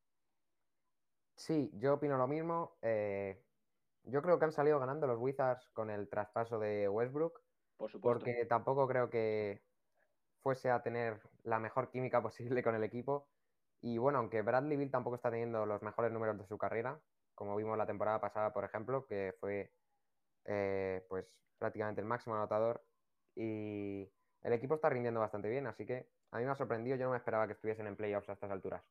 Sí, 1.37 1.71
yo 1.75 1.95
opino 1.95 2.17
lo 2.17 2.27
mismo. 2.27 2.79
Eh, 2.83 3.45
yo 4.05 4.23
creo 4.23 4.39
que 4.39 4.47
han 4.47 4.53
salido 4.53 4.79
ganando 4.81 5.07
los 5.07 5.19
Wizards 5.19 5.69
con 5.71 5.91
el 5.91 6.09
traspaso 6.09 6.59
de 6.59 6.89
Westbrook. 6.89 7.43
Por 7.77 7.91
supuesto. 7.91 8.25
Porque 8.25 8.47
tampoco 8.47 8.89
creo 8.89 9.11
que 9.11 9.63
fuese 10.43 10.71
a 10.71 10.83
tener 10.83 11.21
la 11.43 11.59
mejor 11.59 11.91
química 11.91 12.23
posible 12.23 12.63
con 12.63 12.75
el 12.75 12.85
equipo. 12.85 13.29
Y 13.81 13.99
bueno, 13.99 14.19
aunque 14.19 14.43
Bradley 14.43 14.77
Bill 14.77 14.91
tampoco 14.91 15.17
está 15.17 15.31
teniendo 15.31 15.67
los 15.67 15.83
mejores 15.83 16.11
números 16.11 16.39
de 16.39 16.47
su 16.47 16.57
carrera, 16.57 16.99
como 17.35 17.55
vimos 17.57 17.77
la 17.77 17.87
temporada 17.87 18.21
pasada, 18.21 18.53
por 18.53 18.65
ejemplo, 18.65 19.07
que 19.07 19.35
fue 19.39 19.75
eh, 20.47 21.05
pues 21.09 21.27
prácticamente 21.59 22.01
el 22.01 22.07
máximo 22.07 22.35
anotador. 22.35 22.83
Y 23.35 24.11
el 24.41 24.53
equipo 24.55 24.77
está 24.77 24.89
rindiendo 24.89 25.21
bastante 25.21 25.51
bien, 25.51 25.67
así 25.67 25.85
que 25.85 26.09
a 26.31 26.39
mí 26.39 26.45
me 26.45 26.51
ha 26.51 26.55
sorprendido. 26.55 26.97
Yo 26.97 27.05
no 27.05 27.11
me 27.11 27.19
esperaba 27.19 27.47
que 27.47 27.53
estuviesen 27.53 27.87
en 27.87 27.97
playoffs 27.97 28.31
a 28.31 28.33
estas 28.33 28.51
alturas. 28.51 28.83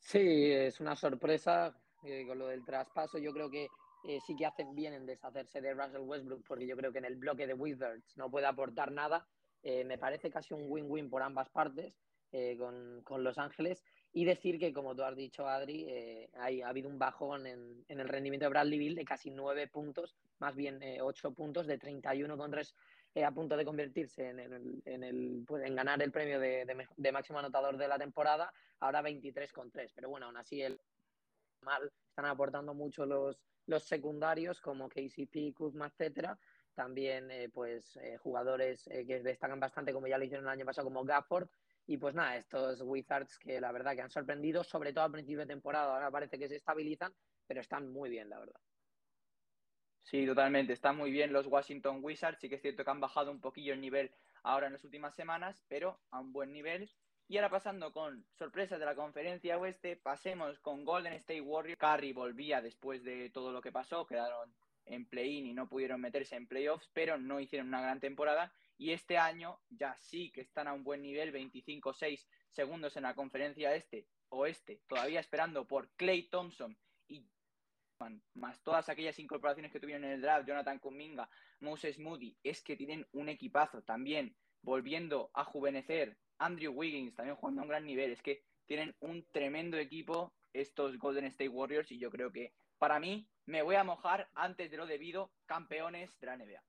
Sí, 0.00 0.50
es 0.50 0.80
una 0.80 0.96
sorpresa 0.96 1.76
eh, 2.02 2.24
con 2.26 2.38
lo 2.38 2.48
del 2.48 2.64
traspaso. 2.64 3.18
Yo 3.18 3.32
creo 3.32 3.50
que 3.50 3.68
eh, 4.04 4.18
sí 4.26 4.34
que 4.34 4.46
hacen 4.46 4.74
bien 4.74 4.94
en 4.94 5.06
deshacerse 5.06 5.60
de 5.60 5.74
Russell 5.74 6.00
Westbrook, 6.00 6.42
porque 6.46 6.66
yo 6.66 6.76
creo 6.76 6.90
que 6.90 6.98
en 6.98 7.04
el 7.04 7.16
bloque 7.16 7.46
de 7.46 7.54
Wizards 7.54 8.16
no 8.16 8.30
puede 8.30 8.46
aportar 8.46 8.90
nada. 8.90 9.28
Eh, 9.62 9.84
me 9.84 9.98
parece 9.98 10.30
casi 10.30 10.54
un 10.54 10.64
win-win 10.66 11.10
por 11.10 11.22
ambas 11.22 11.50
partes 11.50 11.94
con, 12.58 13.02
con, 13.02 13.24
Los 13.24 13.38
Ángeles. 13.38 13.82
Y 14.12 14.24
decir 14.24 14.58
que, 14.60 14.72
como 14.72 14.94
tú 14.94 15.02
has 15.02 15.16
dicho, 15.16 15.48
Adri, 15.48 16.28
hay, 16.34 16.62
ha 16.62 16.68
habido 16.68 16.88
un 16.88 16.96
bajón 16.96 17.44
en, 17.44 17.84
en, 17.88 17.98
el 17.98 18.08
rendimiento 18.08 18.46
de 18.46 18.50
Bradley 18.50 18.78
Bill 18.78 18.94
de 18.94 19.04
casi 19.04 19.32
nueve 19.32 19.66
puntos, 19.66 20.16
más 20.38 20.54
bien 20.54 20.80
ocho 21.02 21.32
puntos, 21.32 21.66
de 21.66 21.76
31 21.76 22.36
tres 23.12 23.24
a 23.24 23.32
punto 23.32 23.56
de 23.56 23.64
convertirse 23.64 24.28
en, 24.28 24.40
el, 24.40 24.82
en, 24.84 25.04
el, 25.04 25.44
pues, 25.46 25.64
en 25.64 25.74
ganar 25.74 26.02
el 26.02 26.12
premio 26.12 26.38
de, 26.38 26.66
de, 26.96 27.12
máximo 27.12 27.38
anotador 27.38 27.76
de 27.76 27.88
la 27.88 27.98
temporada, 27.98 28.52
ahora 28.80 29.02
23 29.02 29.52
con 29.52 29.70
3. 29.70 29.92
Pero 29.94 30.08
bueno, 30.08 30.26
aún 30.26 30.36
así 30.36 30.62
el 30.62 30.80
mal 31.62 31.92
están 32.08 32.26
aportando 32.26 32.74
mucho 32.74 33.06
los, 33.06 33.40
los 33.66 33.84
secundarios 33.84 34.60
como 34.60 34.88
KCP, 34.88 35.54
Kuzma, 35.54 35.88
etcétera. 35.88 36.38
También 36.74 37.30
eh, 37.30 37.48
pues 37.48 37.96
eh, 37.96 38.16
jugadores 38.18 38.86
eh, 38.88 39.04
que 39.06 39.20
destacan 39.22 39.60
bastante 39.60 39.92
como 39.92 40.06
ya 40.06 40.16
lo 40.16 40.24
hicieron 40.24 40.46
el 40.46 40.52
año 40.52 40.64
pasado 40.64 40.86
como 40.86 41.04
Gafford. 41.04 41.48
Y 41.86 41.96
pues 41.96 42.14
nada, 42.14 42.36
estos 42.36 42.82
Wizards 42.82 43.38
que 43.38 43.60
la 43.60 43.72
verdad 43.72 43.94
que 43.94 44.02
han 44.02 44.10
sorprendido, 44.10 44.62
sobre 44.62 44.92
todo 44.92 45.04
al 45.04 45.10
principio 45.10 45.40
de 45.40 45.46
temporada, 45.46 45.94
ahora 45.94 46.10
parece 46.10 46.38
que 46.38 46.48
se 46.48 46.56
estabilizan, 46.56 47.12
pero 47.46 47.60
están 47.60 47.90
muy 47.92 48.08
bien, 48.08 48.28
la 48.28 48.38
verdad. 48.38 48.60
Sí, 50.02 50.26
totalmente. 50.26 50.72
Están 50.72 50.96
muy 50.96 51.10
bien 51.10 51.32
los 51.32 51.46
Washington 51.46 52.00
Wizards. 52.02 52.38
Sí 52.40 52.48
que 52.48 52.56
es 52.56 52.62
cierto 52.62 52.84
que 52.84 52.90
han 52.90 53.00
bajado 53.00 53.30
un 53.30 53.40
poquillo 53.40 53.72
el 53.72 53.80
nivel 53.80 54.10
ahora 54.42 54.66
en 54.66 54.72
las 54.72 54.84
últimas 54.84 55.14
semanas, 55.14 55.62
pero 55.68 56.00
a 56.10 56.20
un 56.20 56.32
buen 56.32 56.52
nivel. 56.52 56.90
Y 57.28 57.36
ahora 57.36 57.50
pasando 57.50 57.92
con 57.92 58.26
sorpresas 58.32 58.80
de 58.80 58.86
la 58.86 58.96
conferencia 58.96 59.56
oeste, 59.56 59.96
pasemos 59.96 60.58
con 60.58 60.84
Golden 60.84 61.12
State 61.12 61.42
Warriors. 61.42 61.78
Curry 61.78 62.12
volvía 62.12 62.60
después 62.60 63.04
de 63.04 63.30
todo 63.30 63.52
lo 63.52 63.62
que 63.62 63.70
pasó, 63.70 64.04
quedaron 64.04 64.52
en 64.86 65.06
play-in 65.06 65.46
y 65.46 65.54
no 65.54 65.68
pudieron 65.68 66.00
meterse 66.00 66.34
en 66.34 66.48
playoffs, 66.48 66.90
pero 66.92 67.18
no 67.18 67.38
hicieron 67.38 67.68
una 67.68 67.82
gran 67.82 68.00
temporada. 68.00 68.52
Y 68.76 68.90
este 68.90 69.16
año 69.16 69.60
ya 69.68 69.94
sí 69.96 70.32
que 70.32 70.40
están 70.40 70.66
a 70.66 70.72
un 70.72 70.82
buen 70.82 71.02
nivel, 71.02 71.32
25-6 71.32 72.26
segundos 72.48 72.96
en 72.96 73.04
la 73.04 73.14
conferencia 73.14 73.74
este, 73.76 74.06
oeste, 74.30 74.80
todavía 74.88 75.20
esperando 75.20 75.66
por 75.66 75.90
Clay 75.90 76.24
Thompson 76.24 76.76
más 78.34 78.62
todas 78.62 78.88
aquellas 78.88 79.18
incorporaciones 79.18 79.72
que 79.72 79.80
tuvieron 79.80 80.04
en 80.04 80.12
el 80.12 80.20
draft, 80.20 80.46
Jonathan 80.46 80.78
Kuminga, 80.78 81.28
Moses 81.60 81.98
Moody, 81.98 82.36
es 82.42 82.62
que 82.62 82.76
tienen 82.76 83.06
un 83.12 83.28
equipazo 83.28 83.82
también, 83.82 84.36
volviendo 84.62 85.30
a 85.34 85.44
juvenecer, 85.44 86.16
Andrew 86.38 86.72
Wiggins 86.72 87.14
también 87.14 87.36
jugando 87.36 87.60
a 87.60 87.64
un 87.64 87.68
gran 87.68 87.84
nivel, 87.84 88.12
es 88.12 88.22
que 88.22 88.42
tienen 88.66 88.94
un 89.00 89.26
tremendo 89.32 89.76
equipo 89.76 90.32
estos 90.52 90.98
Golden 90.98 91.26
State 91.26 91.48
Warriors 91.48 91.90
y 91.92 91.98
yo 91.98 92.10
creo 92.10 92.32
que 92.32 92.52
para 92.78 92.98
mí 92.98 93.28
me 93.46 93.62
voy 93.62 93.76
a 93.76 93.84
mojar 93.84 94.30
antes 94.34 94.70
de 94.70 94.76
lo 94.76 94.86
debido, 94.86 95.32
campeones 95.46 96.18
de 96.18 96.26
la 96.26 96.36
NBA. 96.36 96.62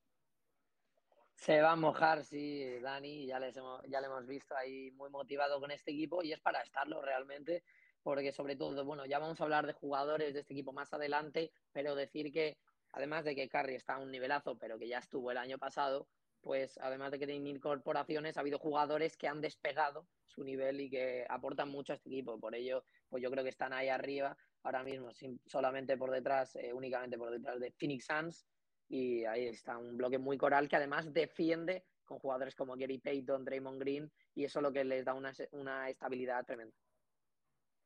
Se 1.35 1.61
va 1.61 1.71
a 1.71 1.75
mojar, 1.75 2.23
sí, 2.23 2.79
Dani, 2.81 3.25
ya, 3.25 3.39
les 3.39 3.55
hemos, 3.57 3.81
ya 3.87 3.99
le 3.99 4.07
hemos 4.07 4.27
visto 4.27 4.55
ahí 4.55 4.91
muy 4.91 5.09
motivado 5.09 5.59
con 5.59 5.71
este 5.71 5.91
equipo 5.91 6.21
y 6.21 6.33
es 6.33 6.39
para 6.39 6.61
estarlo 6.61 7.01
realmente 7.01 7.63
porque 8.03 8.31
sobre 8.31 8.55
todo, 8.55 8.85
bueno, 8.85 9.05
ya 9.05 9.19
vamos 9.19 9.39
a 9.39 9.43
hablar 9.43 9.67
de 9.67 9.73
jugadores 9.73 10.33
de 10.33 10.41
este 10.41 10.53
equipo 10.53 10.73
más 10.73 10.93
adelante, 10.93 11.51
pero 11.71 11.95
decir 11.95 12.31
que 12.31 12.57
además 12.91 13.25
de 13.25 13.35
que 13.35 13.49
Curry 13.49 13.75
está 13.75 13.95
a 13.95 13.99
un 13.99 14.11
nivelazo, 14.11 14.57
pero 14.57 14.77
que 14.77 14.87
ya 14.87 14.99
estuvo 14.99 15.31
el 15.31 15.37
año 15.37 15.57
pasado, 15.57 16.07
pues 16.41 16.77
además 16.81 17.11
de 17.11 17.19
que 17.19 17.27
tienen 17.27 17.47
incorporaciones, 17.47 18.37
ha 18.37 18.41
habido 18.41 18.59
jugadores 18.59 19.15
que 19.15 19.27
han 19.27 19.41
despegado 19.41 20.07
su 20.25 20.43
nivel 20.43 20.81
y 20.81 20.89
que 20.89 21.25
aportan 21.29 21.69
mucho 21.69 21.93
a 21.93 21.95
este 21.95 22.09
equipo. 22.09 22.39
Por 22.39 22.55
ello, 22.55 22.83
pues 23.09 23.21
yo 23.21 23.29
creo 23.29 23.43
que 23.43 23.49
están 23.49 23.73
ahí 23.73 23.89
arriba 23.89 24.35
ahora 24.63 24.83
mismo, 24.83 25.09
solamente 25.45 25.97
por 25.97 26.11
detrás, 26.11 26.55
eh, 26.55 26.73
únicamente 26.73 27.17
por 27.17 27.31
detrás 27.31 27.59
de 27.59 27.71
Phoenix 27.71 28.05
Suns. 28.05 28.45
Y 28.89 29.23
ahí 29.25 29.45
está 29.45 29.77
un 29.77 29.95
bloque 29.95 30.17
muy 30.17 30.37
coral 30.37 30.67
que 30.67 30.75
además 30.75 31.13
defiende 31.13 31.85
con 32.03 32.19
jugadores 32.19 32.55
como 32.55 32.75
Gary 32.75 32.97
Payton, 32.97 33.45
Draymond 33.45 33.79
Green, 33.79 34.11
y 34.35 34.43
eso 34.43 34.59
es 34.59 34.63
lo 34.63 34.73
que 34.73 34.83
les 34.83 35.05
da 35.05 35.13
una, 35.13 35.31
una 35.51 35.89
estabilidad 35.89 36.45
tremenda. 36.45 36.75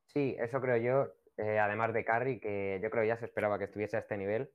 Sí, 0.08 0.36
eso 0.40 0.62
creo 0.62 0.78
yo. 0.78 1.14
Eh, 1.38 1.60
además 1.60 1.94
de 1.94 2.06
Curry, 2.06 2.40
que 2.40 2.80
yo 2.82 2.90
creo 2.90 3.04
ya 3.04 3.18
se 3.18 3.26
esperaba 3.26 3.58
que 3.58 3.66
estuviese 3.66 3.98
a 3.98 4.00
este 4.00 4.18
nivel, 4.18 4.54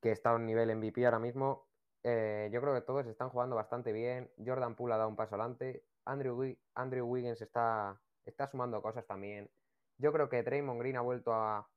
que 0.00 0.12
está 0.12 0.30
a 0.30 0.34
un 0.36 0.46
nivel 0.46 0.74
MVP 0.76 1.04
ahora 1.04 1.18
mismo. 1.18 1.68
Eh, 2.02 2.48
yo 2.52 2.60
creo 2.60 2.74
que 2.74 2.82
todos 2.82 3.06
están 3.06 3.30
jugando 3.30 3.56
bastante 3.56 3.92
bien. 3.92 4.32
Jordan 4.44 4.76
Poole 4.76 4.94
ha 4.94 4.98
dado 4.98 5.08
un 5.10 5.16
paso 5.16 5.34
adelante. 5.34 5.84
Andrew, 6.04 6.56
Andrew 6.74 7.06
Wiggins 7.06 7.40
está, 7.42 8.00
está 8.24 8.46
sumando 8.46 8.80
cosas 8.82 9.06
también. 9.06 9.50
Yo 9.98 10.12
creo 10.12 10.28
que 10.28 10.42
Draymond 10.42 10.80
Green 10.80 10.96
ha 10.96 11.02
vuelto 11.02 11.32
a 11.34 11.68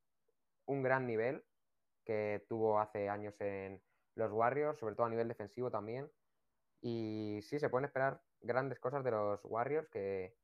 un 0.65 0.83
gran 0.83 1.05
nivel 1.07 1.45
que 2.05 2.45
tuvo 2.47 2.79
hace 2.79 3.09
años 3.09 3.39
en 3.41 3.83
los 4.15 4.31
Warriors, 4.31 4.79
sobre 4.79 4.95
todo 4.95 5.07
a 5.07 5.09
nivel 5.09 5.27
defensivo 5.27 5.71
también. 5.71 6.09
Y 6.81 7.39
sí, 7.43 7.59
se 7.59 7.69
pueden 7.69 7.85
esperar 7.85 8.21
grandes 8.41 8.79
cosas 8.79 9.03
de 9.03 9.11
los 9.11 9.43
Warriors 9.45 9.89
que 9.89 10.37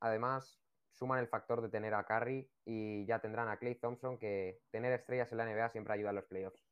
además 0.00 0.65
suman 0.96 1.20
el 1.20 1.28
factor 1.28 1.60
de 1.62 1.68
tener 1.68 1.94
a 1.94 2.04
Curry 2.04 2.48
y 2.64 3.06
ya 3.06 3.20
tendrán 3.20 3.48
a 3.48 3.58
Clay 3.58 3.76
Thompson, 3.76 4.18
que 4.18 4.60
tener 4.70 4.92
estrellas 4.92 5.30
en 5.30 5.38
la 5.38 5.44
NBA 5.44 5.68
siempre 5.70 5.94
ayuda 5.94 6.10
a 6.10 6.14
los 6.14 6.24
playoffs. 6.24 6.66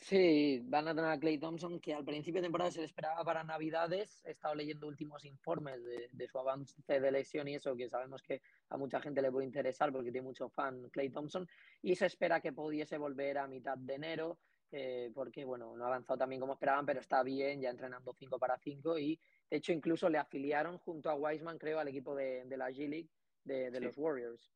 Sí, 0.00 0.62
van 0.64 0.88
a 0.88 0.94
tener 0.94 1.10
a 1.10 1.20
Clay 1.20 1.36
Thompson, 1.36 1.78
que 1.78 1.92
al 1.92 2.06
principio 2.06 2.40
de 2.40 2.46
temporada 2.46 2.70
se 2.70 2.80
le 2.80 2.86
esperaba 2.86 3.22
para 3.22 3.44
Navidades. 3.44 4.22
He 4.24 4.30
estado 4.30 4.54
leyendo 4.54 4.86
últimos 4.86 5.26
informes 5.26 5.78
de, 5.84 6.26
su 6.26 6.38
avance 6.38 7.00
de 7.00 7.12
lesión 7.12 7.46
y 7.48 7.56
eso, 7.56 7.76
que 7.76 7.90
sabemos 7.90 8.22
que 8.22 8.40
a 8.70 8.78
mucha 8.78 8.98
gente 9.00 9.20
le 9.20 9.30
puede 9.30 9.44
interesar 9.46 9.92
porque 9.92 10.10
tiene 10.10 10.26
mucho 10.26 10.48
fan 10.48 10.88
Clay 10.88 11.10
Thompson. 11.10 11.46
Y 11.82 11.96
se 11.96 12.06
espera 12.06 12.40
que 12.40 12.54
pudiese 12.54 12.96
volver 12.96 13.36
a 13.36 13.46
mitad 13.46 13.76
de 13.76 13.94
enero, 13.94 14.38
eh, 14.72 15.10
porque 15.14 15.44
bueno, 15.44 15.76
no 15.76 15.84
ha 15.84 15.88
avanzado 15.88 16.18
también 16.18 16.40
como 16.40 16.54
esperaban, 16.54 16.86
pero 16.86 17.00
está 17.00 17.22
bien, 17.22 17.60
ya 17.60 17.70
entrenando 17.70 18.12
5 18.12 18.38
para 18.38 18.58
5 18.58 18.98
y 18.98 19.20
de 19.50 19.56
hecho, 19.56 19.72
incluso 19.72 20.08
le 20.08 20.18
afiliaron 20.18 20.78
junto 20.78 21.10
a 21.10 21.14
Wiseman, 21.16 21.58
creo, 21.58 21.80
al 21.80 21.88
equipo 21.88 22.14
de, 22.14 22.44
la 22.56 22.70
G-League 22.70 23.10
de, 23.42 23.80
los 23.80 23.98
Warriors. 23.98 24.52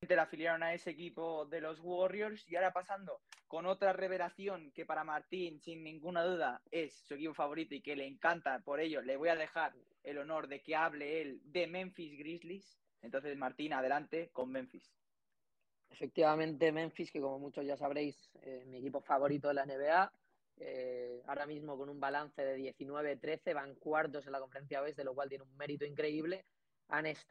Le 0.00 0.18
afiliaron 0.18 0.64
a 0.64 0.74
ese 0.74 0.90
equipo 0.90 1.46
de 1.46 1.60
los 1.60 1.78
Warriors 1.80 2.44
y 2.50 2.56
ahora 2.56 2.72
pasando 2.72 3.22
con 3.46 3.66
otra 3.66 3.92
revelación 3.92 4.72
que 4.72 4.84
para 4.84 5.04
Martín, 5.04 5.60
sin 5.60 5.84
ninguna 5.84 6.24
duda, 6.24 6.60
es 6.72 6.92
su 6.92 7.14
equipo 7.14 7.34
favorito 7.34 7.74
y 7.76 7.80
que 7.80 7.94
le 7.94 8.04
encanta. 8.04 8.58
Por 8.58 8.80
ello, 8.80 9.00
le 9.00 9.16
voy 9.16 9.28
a 9.28 9.36
dejar 9.36 9.72
el 10.02 10.18
honor 10.18 10.48
de 10.48 10.60
que 10.60 10.74
hable 10.74 11.22
él 11.22 11.40
de 11.44 11.68
Memphis 11.68 12.18
Grizzlies. 12.18 12.80
Entonces, 13.00 13.36
Martín, 13.36 13.72
adelante 13.72 14.30
con 14.32 14.50
Memphis. 14.50 14.92
Efectivamente, 15.94 16.72
Memphis, 16.72 17.12
que 17.12 17.20
como 17.20 17.38
muchos 17.38 17.64
ya 17.64 17.76
sabréis, 17.76 18.16
es 18.42 18.66
mi 18.66 18.78
equipo 18.78 19.00
favorito 19.00 19.46
de 19.46 19.54
la 19.54 19.64
NBA. 19.64 20.12
Eh, 20.56 21.22
ahora 21.28 21.46
mismo 21.46 21.78
con 21.78 21.88
un 21.88 22.00
balance 22.00 22.44
de 22.44 22.74
19-13, 22.76 23.54
van 23.54 23.76
cuartos 23.76 24.26
en 24.26 24.32
la 24.32 24.40
conferencia 24.40 24.82
oeste, 24.82 25.04
lo 25.04 25.14
cual 25.14 25.28
tiene 25.28 25.44
un 25.44 25.56
mérito 25.56 25.84
increíble. 25.84 26.46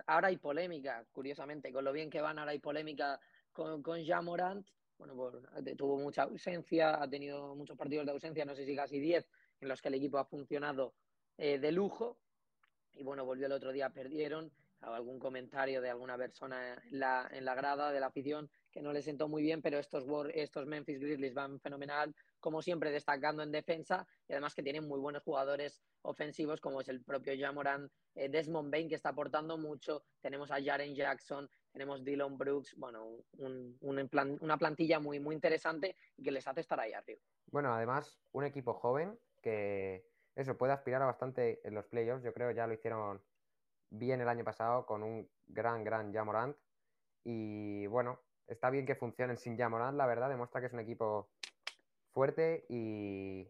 ahora 0.07 0.29
hay 0.29 0.37
polémica, 0.37 1.05
curiosamente, 1.11 1.73
con 1.73 1.83
lo 1.83 1.91
bien 1.91 2.09
que 2.09 2.21
van, 2.21 2.39
ahora 2.39 2.51
hay 2.51 2.59
polémica 2.59 3.19
con, 3.51 3.83
con 3.83 4.01
Jamorant. 4.05 4.65
Bueno, 4.97 5.13
pues, 5.13 5.75
tuvo 5.75 5.97
mucha 5.97 6.23
ausencia, 6.23 7.03
ha 7.03 7.09
tenido 7.09 7.55
muchos 7.55 7.77
partidos 7.77 8.05
de 8.05 8.13
ausencia, 8.13 8.45
no 8.45 8.55
sé 8.55 8.65
si 8.65 8.77
casi 8.77 8.97
10, 8.97 9.27
en 9.59 9.67
los 9.67 9.81
que 9.81 9.89
el 9.89 9.95
equipo 9.95 10.19
ha 10.19 10.25
funcionado 10.25 10.93
eh, 11.37 11.59
de 11.59 11.71
lujo. 11.73 12.17
Y 12.93 13.03
bueno, 13.03 13.25
volvió 13.25 13.47
el 13.47 13.51
otro 13.51 13.73
día, 13.73 13.89
perdieron 13.89 14.53
algún 14.91 15.19
comentario 15.19 15.81
de 15.81 15.89
alguna 15.89 16.17
persona 16.17 16.73
en 16.73 16.99
la, 16.99 17.29
en 17.31 17.45
la 17.45 17.55
grada 17.55 17.91
de 17.91 17.99
la 17.99 18.07
afición 18.07 18.49
que 18.71 18.81
no 18.81 18.91
le 18.91 19.01
sentó 19.01 19.27
muy 19.27 19.43
bien, 19.43 19.61
pero 19.61 19.77
estos, 19.77 20.03
estos 20.33 20.65
Memphis 20.65 20.99
Grizzlies 20.99 21.33
van 21.33 21.59
fenomenal, 21.59 22.13
como 22.39 22.61
siempre 22.61 22.91
destacando 22.91 23.43
en 23.43 23.51
defensa 23.51 24.07
y 24.27 24.33
además 24.33 24.55
que 24.55 24.63
tienen 24.63 24.87
muy 24.87 24.99
buenos 24.99 25.23
jugadores 25.23 25.81
ofensivos 26.01 26.59
como 26.59 26.81
es 26.81 26.89
el 26.89 27.03
propio 27.03 27.33
Jamoran, 27.37 27.89
eh, 28.15 28.29
Desmond 28.29 28.71
Bain 28.71 28.89
que 28.89 28.95
está 28.95 29.09
aportando 29.09 29.57
mucho, 29.57 30.03
tenemos 30.21 30.51
a 30.51 30.61
Jaren 30.61 30.95
Jackson, 30.95 31.49
tenemos 31.71 32.03
Dylan 32.03 32.37
Brooks, 32.37 32.75
bueno, 32.75 33.23
un, 33.37 33.77
una 33.81 34.57
plantilla 34.57 34.99
muy, 34.99 35.19
muy 35.19 35.35
interesante 35.35 35.95
que 36.21 36.31
les 36.31 36.47
hace 36.47 36.61
estar 36.61 36.79
ahí 36.79 36.93
arriba. 36.93 37.21
Bueno, 37.51 37.73
además, 37.73 38.19
un 38.31 38.43
equipo 38.43 38.73
joven 38.73 39.17
que 39.41 40.05
eso 40.35 40.57
puede 40.57 40.73
aspirar 40.73 41.01
a 41.03 41.05
bastante 41.05 41.61
en 41.63 41.75
los 41.75 41.85
playoffs, 41.85 42.23
yo 42.23 42.33
creo 42.33 42.51
ya 42.51 42.65
lo 42.65 42.73
hicieron 42.73 43.21
bien 43.93 44.21
el 44.21 44.27
año 44.27 44.43
pasado 44.43 44.85
con 44.85 45.03
un 45.03 45.29
gran, 45.47 45.83
gran 45.83 46.13
Jamorant. 46.13 46.57
Y 47.23 47.87
bueno, 47.87 48.19
está 48.47 48.69
bien 48.69 48.85
que 48.85 48.95
funcionen 48.95 49.37
sin 49.37 49.57
Jamorant, 49.57 49.97
la 49.97 50.05
verdad, 50.05 50.29
demuestra 50.29 50.59
que 50.59 50.67
es 50.67 50.73
un 50.73 50.79
equipo 50.79 51.29
fuerte 52.11 52.65
y 52.69 53.47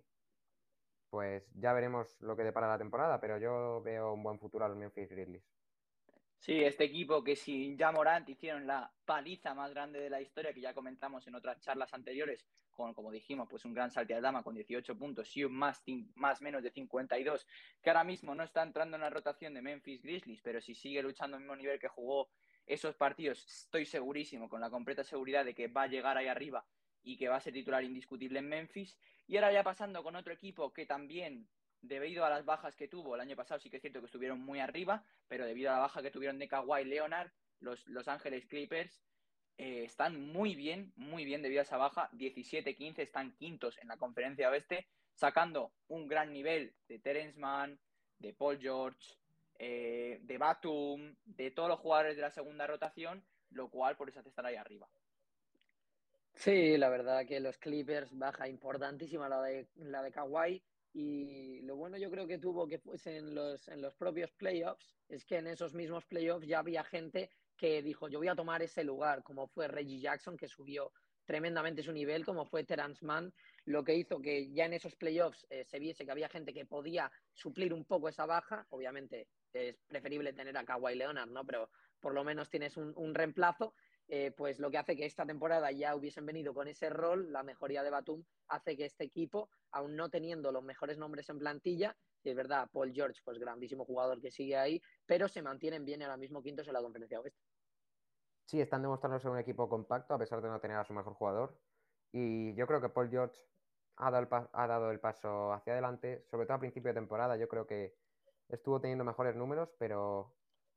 pues 1.09 1.43
ya 1.55 1.73
veremos 1.73 2.19
lo 2.21 2.35
que 2.35 2.43
depara 2.43 2.67
la 2.67 2.77
temporada, 2.77 3.19
pero 3.19 3.37
yo 3.37 3.81
veo 3.83 4.13
un 4.13 4.23
buen 4.23 4.39
futuro 4.39 4.65
a 4.65 4.67
los 4.67 4.77
Memphis 4.77 5.09
Grizzlies. 5.09 5.43
Sí, 6.43 6.61
este 6.61 6.83
equipo 6.83 7.23
que 7.23 7.37
sin 7.37 7.77
Jamorant 7.77 8.27
hicieron 8.27 8.67
la 8.67 8.91
paliza 9.05 9.53
más 9.53 9.73
grande 9.73 10.01
de 10.01 10.09
la 10.09 10.19
historia, 10.19 10.53
que 10.53 10.59
ya 10.59 10.73
comentamos 10.73 11.25
en 11.25 11.35
otras 11.35 11.61
charlas 11.61 11.93
anteriores, 11.93 12.45
con, 12.69 12.93
como 12.93 13.13
dijimos, 13.13 13.47
pues 13.49 13.63
un 13.63 13.73
gran 13.73 13.89
salto 13.89 14.13
de 14.13 14.19
dama 14.19 14.43
con 14.43 14.53
18 14.53 14.97
puntos 14.97 15.37
y 15.37 15.45
un 15.45 15.53
más, 15.53 15.81
más 16.15 16.41
menos 16.41 16.61
de 16.61 16.69
52, 16.69 17.47
que 17.81 17.89
ahora 17.89 18.03
mismo 18.03 18.35
no 18.35 18.43
está 18.43 18.61
entrando 18.61 18.97
en 18.97 19.03
la 19.03 19.09
rotación 19.09 19.53
de 19.53 19.61
Memphis 19.61 20.01
Grizzlies, 20.01 20.41
pero 20.41 20.59
si 20.59 20.75
sigue 20.75 21.01
luchando 21.01 21.37
al 21.37 21.43
mismo 21.43 21.55
nivel 21.55 21.79
que 21.79 21.87
jugó 21.87 22.27
esos 22.65 22.93
partidos, 22.97 23.45
estoy 23.47 23.85
segurísimo, 23.85 24.49
con 24.49 24.59
la 24.59 24.69
completa 24.69 25.05
seguridad 25.05 25.45
de 25.45 25.55
que 25.55 25.69
va 25.69 25.83
a 25.83 25.87
llegar 25.87 26.17
ahí 26.17 26.27
arriba 26.27 26.65
y 27.03 27.15
que 27.15 27.29
va 27.29 27.37
a 27.37 27.39
ser 27.39 27.53
titular 27.53 27.85
indiscutible 27.85 28.39
en 28.39 28.49
Memphis. 28.49 28.97
Y 29.27 29.37
ahora 29.37 29.53
ya 29.53 29.63
pasando 29.63 30.03
con 30.03 30.17
otro 30.17 30.33
equipo 30.33 30.73
que 30.73 30.85
también 30.85 31.47
debido 31.83 32.25
a 32.25 32.29
las 32.29 32.45
bajas 32.45 32.75
que 32.75 32.87
tuvo 32.87 33.15
el 33.15 33.21
año 33.21 33.35
pasado, 33.35 33.59
sí 33.59 33.69
que 33.69 33.77
es 33.77 33.81
cierto 33.81 33.99
que 33.99 34.07
estuvieron 34.07 34.39
muy 34.39 34.59
arriba, 34.59 35.03
pero 35.27 35.45
debido 35.45 35.69
a 35.69 35.73
la 35.75 35.79
baja 35.79 36.01
que 36.01 36.11
tuvieron 36.11 36.39
de 36.39 36.47
Kawhi 36.47 36.85
Leonard, 36.85 37.29
los 37.59 37.85
Los 37.87 38.07
Ángeles 38.07 38.45
Clippers 38.45 39.03
eh, 39.57 39.83
están 39.83 40.19
muy 40.19 40.55
bien, 40.55 40.91
muy 40.95 41.25
bien 41.25 41.41
debido 41.41 41.61
a 41.61 41.63
esa 41.63 41.77
baja. 41.77 42.09
17-15 42.13 42.99
están 42.99 43.35
quintos 43.35 43.77
en 43.79 43.89
la 43.89 43.97
conferencia 43.97 44.49
oeste, 44.49 44.87
sacando 45.13 45.73
un 45.87 46.07
gran 46.07 46.33
nivel 46.33 46.73
de 46.87 46.99
Terence 46.99 47.39
Mann, 47.39 47.79
de 48.17 48.33
Paul 48.33 48.59
George, 48.59 49.15
eh, 49.59 50.19
de 50.23 50.37
Batum, 50.37 51.15
de 51.25 51.51
todos 51.51 51.69
los 51.69 51.79
jugadores 51.79 52.15
de 52.15 52.21
la 52.21 52.31
segunda 52.31 52.65
rotación, 52.65 53.23
lo 53.51 53.69
cual 53.69 53.95
por 53.95 54.09
eso 54.09 54.19
hace 54.19 54.29
estar 54.29 54.45
ahí 54.45 54.55
arriba. 54.55 54.89
Sí, 56.33 56.77
la 56.77 56.89
verdad 56.89 57.25
que 57.27 57.39
los 57.39 57.57
Clippers 57.57 58.17
baja 58.17 58.47
importantísima 58.47 59.29
la 59.29 59.41
de, 59.41 59.67
la 59.75 60.01
de 60.01 60.11
Kawhi 60.11 60.63
y 60.93 61.61
lo 61.61 61.75
bueno 61.75 61.97
yo 61.97 62.11
creo 62.11 62.27
que 62.27 62.37
tuvo 62.37 62.67
que 62.67 62.77
fuese 62.77 63.17
en 63.17 63.33
los, 63.33 63.67
en 63.67 63.81
los 63.81 63.95
propios 63.95 64.31
playoffs 64.31 64.95
es 65.09 65.25
que 65.25 65.37
en 65.37 65.47
esos 65.47 65.73
mismos 65.73 66.05
playoffs 66.05 66.47
ya 66.47 66.59
había 66.59 66.83
gente 66.83 67.29
que 67.57 67.81
dijo 67.81 68.07
yo 68.09 68.19
voy 68.19 68.27
a 68.27 68.35
tomar 68.35 68.61
ese 68.61 68.83
lugar, 68.83 69.23
como 69.23 69.47
fue 69.47 69.67
Reggie 69.67 69.99
Jackson, 69.99 70.37
que 70.37 70.47
subió 70.47 70.91
tremendamente 71.25 71.83
su 71.83 71.91
nivel, 71.91 72.25
como 72.25 72.45
fue 72.45 72.63
Terence 72.63 73.03
Mann, 73.05 73.33
lo 73.65 73.83
que 73.83 73.95
hizo 73.95 74.21
que 74.21 74.51
ya 74.51 74.65
en 74.65 74.73
esos 74.73 74.95
playoffs 74.95 75.45
eh, 75.49 75.63
se 75.63 75.79
viese 75.79 76.05
que 76.05 76.11
había 76.11 76.29
gente 76.29 76.53
que 76.53 76.65
podía 76.65 77.11
suplir 77.33 77.73
un 77.73 77.85
poco 77.85 78.09
esa 78.09 78.25
baja. 78.25 78.65
Obviamente 78.69 79.27
es 79.53 79.81
preferible 79.87 80.33
tener 80.33 80.57
a 80.57 80.65
Kawhi 80.65 80.95
Leonard, 80.95 81.29
¿no? 81.29 81.45
Pero 81.45 81.69
por 81.99 82.13
lo 82.13 82.23
menos 82.23 82.49
tienes 82.49 82.75
un, 82.75 82.93
un 82.97 83.15
reemplazo. 83.15 83.73
Eh, 84.07 84.31
pues 84.31 84.59
lo 84.59 84.69
que 84.69 84.77
hace 84.77 84.95
que 84.95 85.05
esta 85.05 85.25
temporada 85.25 85.71
ya 85.71 85.95
hubiesen 85.95 86.25
venido 86.25 86.53
con 86.53 86.67
ese 86.67 86.89
rol, 86.89 87.31
la 87.31 87.43
mejoría 87.43 87.83
de 87.83 87.89
Batum, 87.89 88.23
hace 88.47 88.75
que 88.75 88.85
este 88.85 89.05
equipo, 89.05 89.49
aún 89.71 89.95
no 89.95 90.09
teniendo 90.09 90.51
los 90.51 90.63
mejores 90.63 90.97
nombres 90.97 91.29
en 91.29 91.39
plantilla, 91.39 91.95
y 92.23 92.29
es 92.29 92.35
verdad, 92.35 92.69
Paul 92.71 92.93
George, 92.93 93.21
pues 93.23 93.39
grandísimo 93.39 93.85
jugador 93.85 94.21
que 94.21 94.31
sigue 94.31 94.57
ahí, 94.57 94.81
pero 95.05 95.27
se 95.27 95.41
mantienen 95.41 95.85
bien 95.85 96.01
ahora 96.03 96.17
mismo 96.17 96.41
quintos 96.41 96.67
en 96.67 96.73
la 96.73 96.81
conferencia 96.81 97.19
oeste. 97.19 97.39
Sí, 98.45 98.59
están 98.61 98.81
demostrando 98.81 99.19
ser 99.19 99.31
un 99.31 99.39
equipo 99.39 99.69
compacto 99.69 100.13
a 100.13 100.19
pesar 100.19 100.41
de 100.41 100.49
no 100.49 100.59
tener 100.59 100.77
a 100.77 100.83
su 100.83 100.93
mejor 100.93 101.13
jugador. 101.13 101.59
Y 102.11 102.53
yo 102.55 102.67
creo 102.67 102.81
que 102.81 102.89
Paul 102.89 103.09
George 103.09 103.39
ha 103.95 104.11
dado 104.11 104.23
el, 104.23 104.47
ha 104.51 104.67
dado 104.67 104.91
el 104.91 104.99
paso 104.99 105.53
hacia 105.53 105.73
adelante, 105.73 106.23
sobre 106.29 106.45
todo 106.45 106.57
a 106.57 106.59
principio 106.59 106.89
de 106.89 106.99
temporada. 106.99 107.37
Yo 107.37 107.47
creo 107.47 107.65
que 107.65 107.95
estuvo 108.49 108.79
teniendo 108.79 109.03
mejores 109.03 109.35
números, 109.35 109.73
pero 109.79 110.35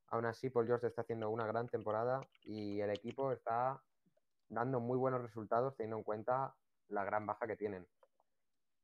Aún 0.09 0.25
así, 0.25 0.49
Paul 0.49 0.67
George 0.67 0.87
está 0.87 1.01
haciendo 1.01 1.29
una 1.29 1.45
gran 1.45 1.67
temporada 1.67 2.21
y 2.43 2.79
el 2.79 2.91
equipo 2.91 3.31
está 3.31 3.81
dando 4.49 4.79
muy 4.79 4.97
buenos 4.97 5.21
resultados 5.21 5.75
teniendo 5.75 5.97
en 5.97 6.03
cuenta 6.03 6.55
la 6.87 7.03
gran 7.03 7.25
baja 7.25 7.47
que 7.47 7.57
tienen. 7.57 7.85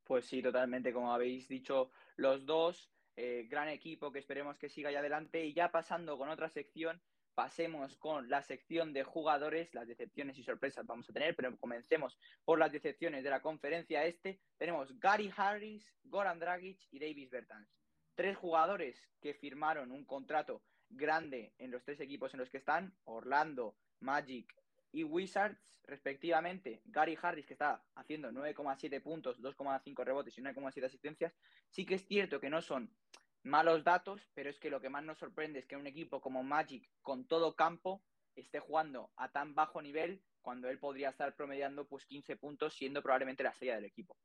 Pues 0.04 0.26
sí, 0.26 0.42
totalmente, 0.42 0.92
como 0.92 1.14
habéis 1.14 1.48
dicho 1.48 1.92
los 2.18 2.46
dos, 2.46 2.92
eh, 3.16 3.48
gran 3.50 3.70
equipo 3.70 4.12
que 4.12 4.20
esperemos 4.20 4.58
que 4.58 4.70
siga 4.70 4.90
ahí 4.90 4.96
adelante. 4.96 5.46
Y 5.46 5.54
ya 5.54 5.72
pasando 5.72 6.18
con 6.18 6.28
otra 6.28 6.50
sección, 6.50 7.02
pasemos 7.34 7.96
con 7.98 8.30
la 8.30 8.42
sección 8.44 8.92
de 8.92 9.04
jugadores, 9.04 9.74
las 9.74 9.88
decepciones 9.88 10.38
y 10.38 10.44
sorpresas 10.44 10.86
vamos 10.86 11.10
a 11.10 11.14
tener, 11.14 11.36
pero 11.36 11.56
comencemos 11.58 12.18
por 12.44 12.60
las 12.60 12.72
decepciones 12.72 13.24
de 13.24 13.30
la 13.30 13.42
conferencia 13.42 14.04
este. 14.06 14.42
Tenemos 14.58 15.00
Gary 15.00 15.32
Harris, 15.36 15.90
Goran 16.04 16.40
Dragic 16.40 16.80
y 16.92 17.00
Davis 17.00 17.30
Bertans. 17.30 17.70
Tres 18.16 18.38
jugadores 18.38 19.10
que 19.22 19.34
firmaron 19.34 19.92
un 19.92 20.06
contrato 20.06 20.62
grande 20.89 21.54
en 21.58 21.72
los 21.72 21.84
tres 21.84 22.00
equipos 22.00 22.34
en 22.34 22.39
los 22.39 22.50
que 22.50 22.58
están, 22.58 22.96
Orlando, 23.06 23.78
Magic 24.00 24.54
y 24.91 25.04
Wizards, 25.04 25.80
respectivamente. 25.84 26.82
Gary 26.86 27.17
Harris, 27.22 27.46
que 27.46 27.54
está 27.54 27.84
haciendo 27.96 28.32
9,7 28.32 29.02
puntos, 29.02 29.41
2,5 29.41 30.04
rebotes 30.04 30.38
y 30.38 30.41
1,7 30.41 30.86
asistencias. 30.86 31.34
Sí 31.69 31.86
que 31.86 31.96
es 31.96 32.06
cierto 32.06 32.39
que 32.39 32.50
no 32.50 32.62
son 32.62 32.96
malos 33.43 33.84
datos, 33.84 34.30
pero 34.34 34.50
es 34.50 34.60
que 34.60 34.69
lo 34.69 34.80
que 34.80 34.89
más 34.89 35.04
nos 35.04 35.17
sorprende 35.17 35.60
es 35.60 35.65
que 35.65 35.76
un 35.76 35.88
equipo 35.88 36.22
como 36.22 36.43
Magic, 36.43 36.89
con 37.02 37.28
todo 37.28 37.56
campo, 37.56 38.04
esté 38.36 38.60
jugando 38.60 39.12
a 39.17 39.32
tan 39.32 39.54
bajo 39.54 39.82
nivel 39.82 40.24
cuando 40.41 40.69
él 40.69 40.80
podría 40.80 41.10
estar 41.10 41.36
promediando 41.36 41.88
pues 41.88 42.06
15 42.06 42.36
puntos, 42.38 42.74
siendo 42.74 43.02
probablemente 43.02 43.43
la 43.43 43.50
estrella 43.50 43.76
del 43.76 43.86
equipo. 43.86 44.17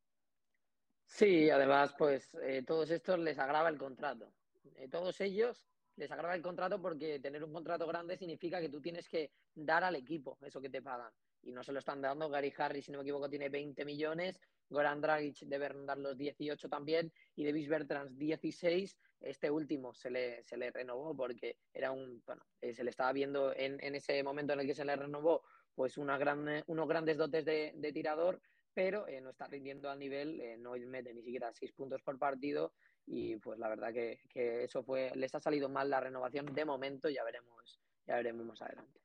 Sí, 1.05 1.49
además, 1.49 1.95
pues 1.97 2.35
eh, 2.43 2.63
todos 2.65 2.91
estos 2.91 3.17
les 3.19 3.39
agrava 3.39 3.69
el 3.69 3.77
contrato. 3.77 4.31
Eh, 4.75 4.87
todos 4.89 5.19
ellos 5.21 5.67
les 5.99 6.09
agrava 6.11 6.33
el 6.33 6.41
contrato 6.41 6.81
porque 6.81 7.19
tener 7.19 7.43
un 7.43 7.51
contrato 7.51 7.85
grande 7.85 8.17
significa 8.17 8.61
que 8.61 8.69
tú 8.69 8.81
tienes 8.81 9.07
que 9.09 9.31
dar 9.53 9.83
al 9.83 9.95
equipo 9.95 10.37
eso 10.41 10.61
que 10.61 10.69
te 10.69 10.81
pagan. 10.81 11.11
Y 11.41 11.51
no 11.51 11.63
se 11.63 11.71
lo 11.71 11.79
están 11.79 12.01
dando. 12.01 12.29
Gary 12.29 12.53
Harris, 12.57 12.85
si 12.85 12.91
no 12.91 12.99
me 12.99 13.03
equivoco, 13.03 13.29
tiene 13.29 13.49
20 13.49 13.85
millones. 13.85 14.39
Goran 14.69 15.01
Dragic 15.01 15.39
debe 15.41 15.69
dar 15.85 15.97
los 15.97 16.17
18 16.17 16.69
también. 16.69 17.11
Y 17.35 17.45
Davis 17.45 17.67
Bertrands 17.67 18.17
16. 18.17 18.97
Este 19.21 19.51
último 19.51 19.93
se 19.93 20.09
le, 20.09 20.43
se 20.43 20.57
le 20.57 20.71
renovó 20.71 21.15
porque 21.15 21.57
era 21.73 21.91
un. 21.91 22.21
Bueno, 22.25 22.45
eh, 22.61 22.73
se 22.73 22.83
le 22.83 22.89
estaba 22.89 23.11
viendo 23.13 23.53
en, 23.53 23.83
en, 23.83 23.95
ese 23.95 24.21
momento 24.23 24.53
en 24.53 24.61
el 24.61 24.67
que 24.67 24.75
se 24.75 24.85
le 24.85 24.95
renovó, 24.95 25.43
pues 25.75 25.97
una 25.97 26.17
gran, 26.17 26.63
unos 26.67 26.87
grandes 26.87 27.17
dotes 27.17 27.43
de, 27.45 27.73
de 27.75 27.93
tirador 27.93 28.41
pero 28.73 29.07
eh, 29.07 29.19
no 29.19 29.31
está 29.31 29.45
rindiendo 29.47 29.89
al 29.89 29.99
nivel, 29.99 30.39
eh, 30.39 30.55
no 30.57 30.71
mete 30.87 31.13
ni 31.13 31.21
siquiera 31.21 31.51
6 31.51 31.73
puntos 31.73 32.01
por 32.01 32.17
partido 32.17 32.71
y 33.11 33.37
pues 33.37 33.57
la 33.57 33.67
verdad 33.69 33.91
que, 33.91 34.19
eso 34.63 34.83
fue, 34.83 35.11
les 35.15 35.33
ha 35.33 35.39
salido 35.39 35.67
mal 35.67 35.89
la 35.89 35.99
renovación 35.99 36.45
de 36.53 36.63
momento, 36.63 37.09
ya 37.09 37.23
veremos, 37.23 37.81
ya 38.05 38.15
veremos 38.15 38.45
más 38.45 38.61
adelante. 38.61 39.01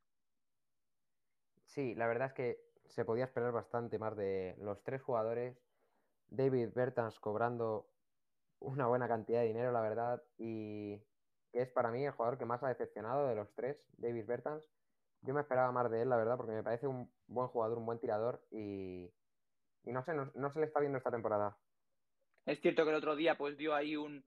Sí, 1.64 1.95
la 1.95 2.07
verdad 2.07 2.29
es 2.29 2.35
que 2.35 2.61
se 2.85 3.07
podía 3.07 3.25
esperar 3.25 3.51
bastante 3.53 3.99
más 3.99 4.14
de 4.14 4.57
los 4.59 4.85
tres 4.85 5.03
jugadores. 5.03 5.57
David 6.29 6.69
Bertans 6.75 7.19
cobrando 7.19 7.88
una 8.61 8.87
buena 8.87 9.09
cantidad 9.09 9.40
de 9.40 9.47
dinero, 9.47 9.73
la 9.73 9.81
verdad, 9.81 10.23
y 10.37 10.99
que 11.51 11.62
es 11.62 11.71
para 11.71 11.90
mí 11.90 12.05
el 12.05 12.12
jugador 12.12 12.37
que 12.37 12.45
más 12.45 12.62
ha 12.62 12.69
decepcionado 12.69 13.27
de 13.27 13.35
los 13.37 13.55
tres, 13.55 13.83
David 13.97 14.27
Bertans. 14.27 14.71
Yo 15.23 15.33
me 15.33 15.40
esperaba 15.40 15.73
más 15.73 15.90
de 15.90 16.03
él, 16.03 16.11
la 16.11 16.19
verdad, 16.19 16.37
porque 16.37 16.53
me 16.53 16.62
parece 16.62 16.87
un 16.87 17.11
buen 17.27 17.49
jugador, 17.49 17.79
un 17.79 17.87
buen 17.87 17.99
tirador 17.99 18.45
y, 18.51 19.11
no 19.85 20.05
sé, 20.05 20.12
no 20.12 20.51
se 20.51 20.61
le 20.61 20.67
está 20.67 20.81
viendo 20.81 20.99
esta 20.99 21.11
temporada. 21.11 21.57
Es 22.47 22.61
cierto 22.61 22.85
que 22.85 22.91
el 22.91 22.97
otro 22.97 23.17
día 23.17 23.37
pues 23.37 23.57
dio 23.57 23.75
ahí 23.75 23.97
un, 23.97 24.23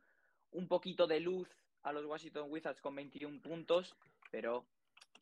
un 0.51 0.67
poquito 0.67 1.05
de 1.05 1.19
luz 1.19 1.47
a 1.83 1.93
los 1.93 2.05
Washington 2.05 2.47
Wizards 2.49 2.81
con 2.81 2.95
21 2.95 3.41
puntos, 3.41 3.95
pero 4.31 4.65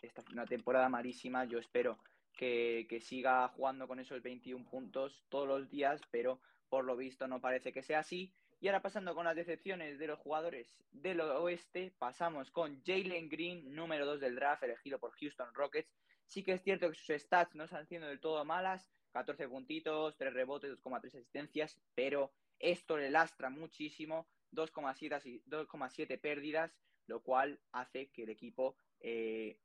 está 0.02 0.24
una 0.32 0.46
temporada 0.46 0.88
malísima. 0.88 1.46
Yo 1.46 1.60
espero 1.60 2.00
que, 2.34 2.86
que 2.90 3.02
siga 3.02 3.48
jugando 3.50 3.88
con 3.88 4.00
esos 4.00 4.22
21 4.22 4.66
puntos 4.66 5.26
todos 5.30 5.48
los 5.48 5.70
días, 5.70 6.02
pero 6.10 6.40
por 6.70 6.86
lo 6.86 6.96
visto 6.96 7.28
no 7.28 7.42
parece 7.42 7.74
que 7.74 7.84
sea 7.84 8.00
así. 8.00 8.34
Y 8.62 8.68
ahora 8.68 8.82
pasando 8.82 9.14
con 9.14 9.26
las 9.26 9.36
decepciones 9.36 10.00
de 10.00 10.08
los 10.08 10.20
jugadores 10.20 10.82
del 10.92 11.20
oeste, 11.20 11.94
pasamos 12.00 12.50
con 12.52 12.82
Jalen 12.84 13.28
Green, 13.28 13.76
número 13.76 14.06
2 14.06 14.22
del 14.22 14.36
draft, 14.36 14.64
elegido 14.64 15.00
por 15.00 15.12
Houston 15.12 15.54
Rockets. 15.54 15.94
Sí 16.28 16.44
que 16.44 16.54
es 16.54 16.64
cierto 16.64 16.90
que 16.90 16.96
sus 16.96 17.22
stats 17.22 17.54
no 17.56 17.66
están 17.66 17.86
siendo 17.86 18.08
del 18.08 18.22
todo 18.22 18.44
malas, 18.46 18.90
14 19.12 19.48
puntitos, 19.50 20.18
3 20.18 20.34
rebotes, 20.34 20.72
2,3 20.82 21.08
asistencias, 21.08 21.78
pero 21.94 22.32
esto 22.60 22.98
le 22.98 23.10
lastra 23.10 23.50
muchísimo, 23.50 24.28
2,7 24.52 26.20
pérdidas, 26.20 26.72
lo 27.08 27.22
cual 27.22 27.60
hace 27.72 28.10
que 28.10 28.24
el 28.24 28.30
equipo 28.30 28.76
eh, 29.00 29.60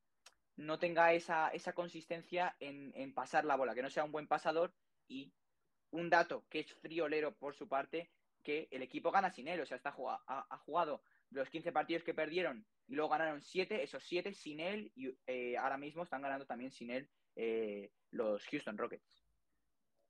no 0.57 0.79
tenga 0.79 1.13
esa, 1.13 1.49
esa 1.51 1.73
consistencia 1.73 2.57
en, 2.61 3.15
pasar 3.15 3.45
la 3.45 3.57
bola, 3.57 3.75
que 3.75 3.83
no 3.83 3.91
sea 3.91 4.05
un 4.05 4.13
buen 4.13 4.27
pasador 4.27 4.75
y 5.09 5.33
un 5.91 6.11
dato 6.11 6.45
que 6.49 6.61
es 6.61 6.73
friolero 6.75 7.35
por 7.35 7.55
su 7.55 7.69
parte, 7.69 8.11
que 8.43 8.69
el 8.71 8.83
equipo 8.83 9.11
gana 9.11 9.31
sin 9.31 9.49
él, 9.49 9.61
o 9.61 9.67
sea, 9.67 9.77
está, 9.77 9.95
ha, 9.97 10.47
ha 10.49 10.59
jugado 10.59 11.03
los 11.31 11.49
15 11.49 11.73
partidos 11.73 12.05
que 12.05 12.15
perdieron 12.15 12.67
y 12.89 12.95
luego 12.95 13.11
ganaron 13.11 13.41
7, 13.41 13.83
esos 13.83 14.03
7 14.05 14.35
sin 14.35 14.61
él 14.61 14.93
y 14.97 15.17
eh, 15.27 15.57
ahora 15.57 15.79
mismo 15.79 16.03
están 16.03 16.23
ganando 16.23 16.45
también 16.45 16.73
sin 16.73 16.91
él 16.91 17.09
eh, 17.37 17.93
los 18.11 18.45
Houston 18.47 18.77
Rockets. 18.77 19.20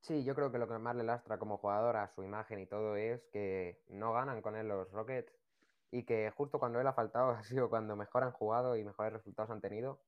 Sí, 0.01 0.25
yo 0.25 0.35
creo 0.35 0.51
que 0.51 0.59
lo 0.59 0.67
que 0.67 0.79
más 0.79 0.97
le 0.97 1.05
lastra 1.05 1.39
como 1.39 1.59
jugador 1.59 1.97
a 1.97 2.09
su 2.09 2.23
imagen 2.23 2.59
y 2.59 2.67
todo 2.67 2.97
es 2.97 3.27
que 3.33 3.85
no 3.89 4.13
ganan 4.13 4.41
con 4.41 4.57
él 4.57 4.69
los 4.69 4.91
Rockets 4.93 5.39
y 5.91 6.05
que 6.05 6.31
justo 6.31 6.59
cuando 6.59 6.81
él 6.81 6.87
ha 6.87 6.95
faltado 6.95 7.31
ha 7.31 7.43
sido 7.43 7.69
cuando 7.69 7.97
mejor 7.97 8.25
han 8.25 8.33
jugado 8.33 8.77
y 8.77 8.85
mejores 8.85 9.13
resultados 9.13 9.51
han 9.51 9.61
tenido. 9.61 10.01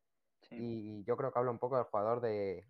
Sí. 0.43 0.57
Y 0.57 1.05
yo 1.05 1.17
creo 1.17 1.33
que 1.33 1.39
habla 1.39 1.51
un 1.51 1.59
poco 1.59 1.77
del 1.77 1.87
jugador 1.87 2.21
de, 2.21 2.67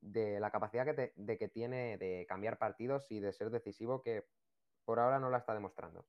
de 0.00 0.40
la 0.40 0.50
capacidad 0.50 0.84
que, 0.84 0.94
te, 0.94 1.12
de 1.16 1.38
que 1.38 1.48
tiene 1.48 1.98
de 1.98 2.26
cambiar 2.28 2.58
partidos 2.58 3.10
y 3.10 3.20
de 3.20 3.32
ser 3.32 3.50
decisivo 3.50 4.02
que 4.02 4.24
por 4.84 4.98
ahora 4.98 5.18
no 5.20 5.30
la 5.30 5.38
está 5.38 5.54
demostrando. 5.54 6.06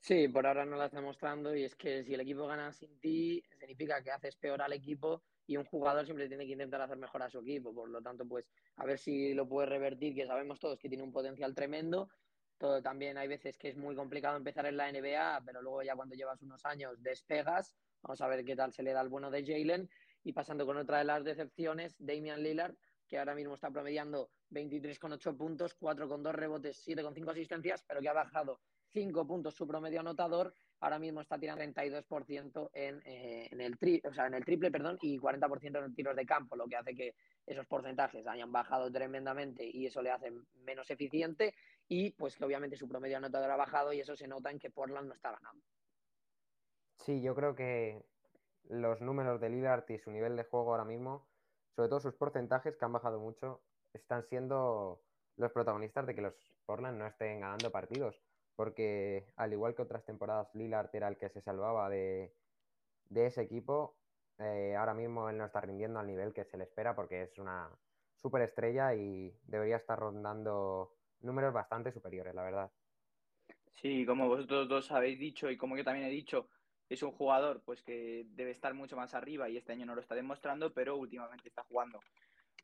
Sí, 0.00 0.28
por 0.28 0.46
ahora 0.46 0.64
no 0.64 0.76
la 0.76 0.86
está 0.86 0.98
demostrando 0.98 1.54
y 1.54 1.64
es 1.64 1.74
que 1.76 2.02
si 2.04 2.14
el 2.14 2.20
equipo 2.20 2.46
gana 2.46 2.72
sin 2.72 2.98
ti, 3.00 3.42
significa 3.58 4.02
que 4.02 4.10
haces 4.10 4.36
peor 4.36 4.62
al 4.62 4.72
equipo 4.72 5.24
y 5.48 5.56
un 5.56 5.64
jugador 5.64 6.04
siempre 6.04 6.28
tiene 6.28 6.46
que 6.46 6.52
intentar 6.52 6.82
hacer 6.82 6.98
mejor 6.98 7.22
a 7.22 7.30
su 7.30 7.40
equipo. 7.40 7.74
Por 7.74 7.88
lo 7.88 8.02
tanto, 8.02 8.28
pues 8.28 8.46
a 8.76 8.84
ver 8.84 8.98
si 8.98 9.32
lo 9.32 9.48
puede 9.48 9.66
revertir, 9.66 10.14
que 10.14 10.26
sabemos 10.26 10.60
todos 10.60 10.78
que 10.78 10.90
tiene 10.90 11.02
un 11.02 11.10
potencial 11.10 11.54
tremendo. 11.54 12.10
Todo, 12.58 12.82
también 12.82 13.16
hay 13.16 13.28
veces 13.28 13.56
que 13.56 13.68
es 13.68 13.76
muy 13.76 13.96
complicado 13.96 14.36
empezar 14.36 14.66
en 14.66 14.76
la 14.76 14.92
NBA, 14.92 15.42
pero 15.46 15.62
luego 15.62 15.82
ya 15.82 15.96
cuando 15.96 16.14
llevas 16.14 16.42
unos 16.42 16.64
años 16.66 17.02
despegas. 17.02 17.74
Vamos 18.02 18.20
a 18.20 18.28
ver 18.28 18.44
qué 18.44 18.54
tal 18.54 18.74
se 18.74 18.82
le 18.82 18.92
da 18.92 19.00
al 19.00 19.08
bueno 19.08 19.30
de 19.30 19.42
Jalen. 19.42 19.88
Y 20.22 20.34
pasando 20.34 20.66
con 20.66 20.76
otra 20.76 20.98
de 20.98 21.04
las 21.04 21.24
decepciones, 21.24 21.96
Damian 21.98 22.42
Lillard, 22.42 22.74
que 23.08 23.18
ahora 23.18 23.34
mismo 23.34 23.54
está 23.54 23.70
promediando 23.70 24.30
23,8 24.50 25.34
puntos, 25.34 25.78
4,2 25.80 26.32
rebotes, 26.32 26.86
7,5 26.86 27.30
asistencias, 27.30 27.82
pero 27.88 28.02
que 28.02 28.08
ha 28.10 28.12
bajado 28.12 28.60
5 28.92 29.26
puntos 29.26 29.54
su 29.54 29.66
promedio 29.66 30.00
anotador. 30.00 30.52
Ahora 30.80 30.98
mismo 30.98 31.20
está 31.20 31.38
tirando 31.38 31.64
32% 31.64 32.70
en, 32.72 33.02
eh, 33.04 33.48
en, 33.50 33.60
el 33.60 33.76
tri 33.78 34.00
o 34.04 34.12
sea, 34.12 34.26
en 34.26 34.34
el 34.34 34.44
triple 34.44 34.70
perdón, 34.70 34.96
y 35.02 35.18
40% 35.18 35.84
en 35.84 35.94
tiros 35.94 36.14
de 36.14 36.24
campo, 36.24 36.54
lo 36.54 36.66
que 36.66 36.76
hace 36.76 36.94
que 36.94 37.14
esos 37.46 37.66
porcentajes 37.66 38.26
hayan 38.26 38.52
bajado 38.52 38.90
tremendamente 38.92 39.64
y 39.64 39.86
eso 39.86 40.02
le 40.02 40.10
hace 40.10 40.32
menos 40.64 40.90
eficiente. 40.90 41.54
Y 41.88 42.10
pues 42.12 42.36
que 42.36 42.44
obviamente 42.44 42.76
su 42.76 42.88
promedio 42.88 43.16
anotador 43.16 43.50
ha 43.50 43.56
bajado 43.56 43.92
y 43.92 44.00
eso 44.00 44.14
se 44.14 44.28
nota 44.28 44.50
en 44.50 44.58
que 44.58 44.70
Portland 44.70 45.08
no 45.08 45.14
está 45.14 45.32
ganando. 45.32 45.64
Sí, 46.98 47.22
yo 47.22 47.34
creo 47.34 47.54
que 47.54 48.04
los 48.68 49.00
números 49.00 49.40
de 49.40 49.48
Lillard 49.48 49.84
y 49.88 49.98
su 49.98 50.10
nivel 50.10 50.36
de 50.36 50.44
juego 50.44 50.72
ahora 50.72 50.84
mismo, 50.84 51.26
sobre 51.74 51.88
todo 51.88 52.00
sus 52.00 52.14
porcentajes 52.14 52.76
que 52.76 52.84
han 52.84 52.92
bajado 52.92 53.18
mucho, 53.18 53.62
están 53.92 54.22
siendo 54.24 55.02
los 55.36 55.52
protagonistas 55.52 56.06
de 56.06 56.14
que 56.14 56.20
los 56.20 56.34
Portland 56.66 56.98
no 56.98 57.06
estén 57.06 57.40
ganando 57.40 57.70
partidos. 57.70 58.22
Porque 58.58 59.24
al 59.36 59.52
igual 59.52 59.76
que 59.76 59.82
otras 59.82 60.04
temporadas, 60.04 60.52
Lillard 60.52 60.90
era 60.92 61.06
el 61.06 61.16
que 61.16 61.28
se 61.28 61.40
salvaba 61.40 61.88
de, 61.88 62.34
de 63.04 63.26
ese 63.26 63.42
equipo. 63.42 63.96
Eh, 64.40 64.74
ahora 64.74 64.94
mismo 64.94 65.30
él 65.30 65.38
no 65.38 65.44
está 65.44 65.60
rindiendo 65.60 66.00
al 66.00 66.08
nivel 66.08 66.34
que 66.34 66.44
se 66.44 66.58
le 66.58 66.64
espera 66.64 66.96
porque 66.96 67.22
es 67.22 67.38
una 67.38 67.70
superestrella 68.16 68.96
y 68.96 69.32
debería 69.44 69.76
estar 69.76 69.96
rondando 69.96 70.96
números 71.20 71.52
bastante 71.52 71.92
superiores, 71.92 72.34
la 72.34 72.42
verdad. 72.42 72.72
Sí, 73.74 74.04
como 74.04 74.26
vosotros 74.26 74.68
dos 74.68 74.90
habéis 74.90 75.20
dicho 75.20 75.48
y 75.48 75.56
como 75.56 75.76
yo 75.76 75.84
también 75.84 76.06
he 76.08 76.10
dicho, 76.10 76.48
es 76.88 77.00
un 77.04 77.12
jugador 77.12 77.62
pues 77.64 77.80
que 77.84 78.26
debe 78.30 78.50
estar 78.50 78.74
mucho 78.74 78.96
más 78.96 79.14
arriba 79.14 79.48
y 79.48 79.56
este 79.56 79.70
año 79.70 79.86
no 79.86 79.94
lo 79.94 80.00
está 80.00 80.16
demostrando, 80.16 80.74
pero 80.74 80.96
últimamente 80.96 81.46
está 81.46 81.62
jugando 81.62 82.00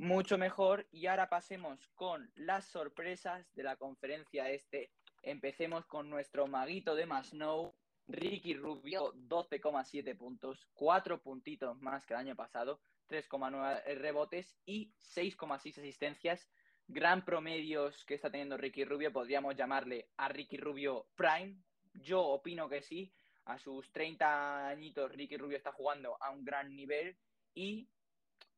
mucho 0.01 0.39
mejor. 0.39 0.89
Y 0.91 1.07
ahora 1.07 1.29
pasemos 1.29 1.87
con 1.95 2.33
las 2.35 2.65
sorpresas 2.65 3.47
de 3.55 3.63
la 3.63 3.77
conferencia 3.77 4.51
este. 4.51 4.91
Empecemos 5.27 5.87
con 5.87 6.11
nuestro 6.11 6.47
maguito 6.47 6.95
de 6.95 7.07
Masnow, 7.07 7.75
Ricky 8.09 8.53
Rubio, 8.53 9.15
12,7 9.15 10.15
puntos, 10.19 10.69
4 10.75 11.23
puntitos 11.23 11.81
más 11.81 12.05
que 12.05 12.13
el 12.13 12.21
año 12.21 12.37
pasado, 12.37 12.79
3,9 13.09 13.97
rebotes 13.97 14.55
y 14.67 14.93
6,6 14.99 15.79
asistencias. 15.79 16.47
Gran 16.87 17.25
promedios 17.25 18.05
que 18.05 18.15
está 18.15 18.31
teniendo 18.31 18.59
Ricky 18.59 18.85
Rubio, 18.85 19.15
podríamos 19.15 19.57
llamarle 19.57 20.11
a 20.19 20.29
Ricky 20.29 20.59
Rubio 20.59 21.07
Prime. 21.15 21.57
Yo 21.95 22.21
opino 22.21 22.69
que 22.69 22.83
sí, 22.83 23.11
a 23.47 23.59
sus 23.59 23.91
30 23.93 24.69
añitos 24.69 25.11
Ricky 25.11 25.39
Rubio 25.39 25.57
está 25.57 25.73
jugando 25.73 26.19
a 26.21 26.31
un 26.31 26.45
gran 26.45 26.77
nivel 26.77 27.17
y 27.55 27.89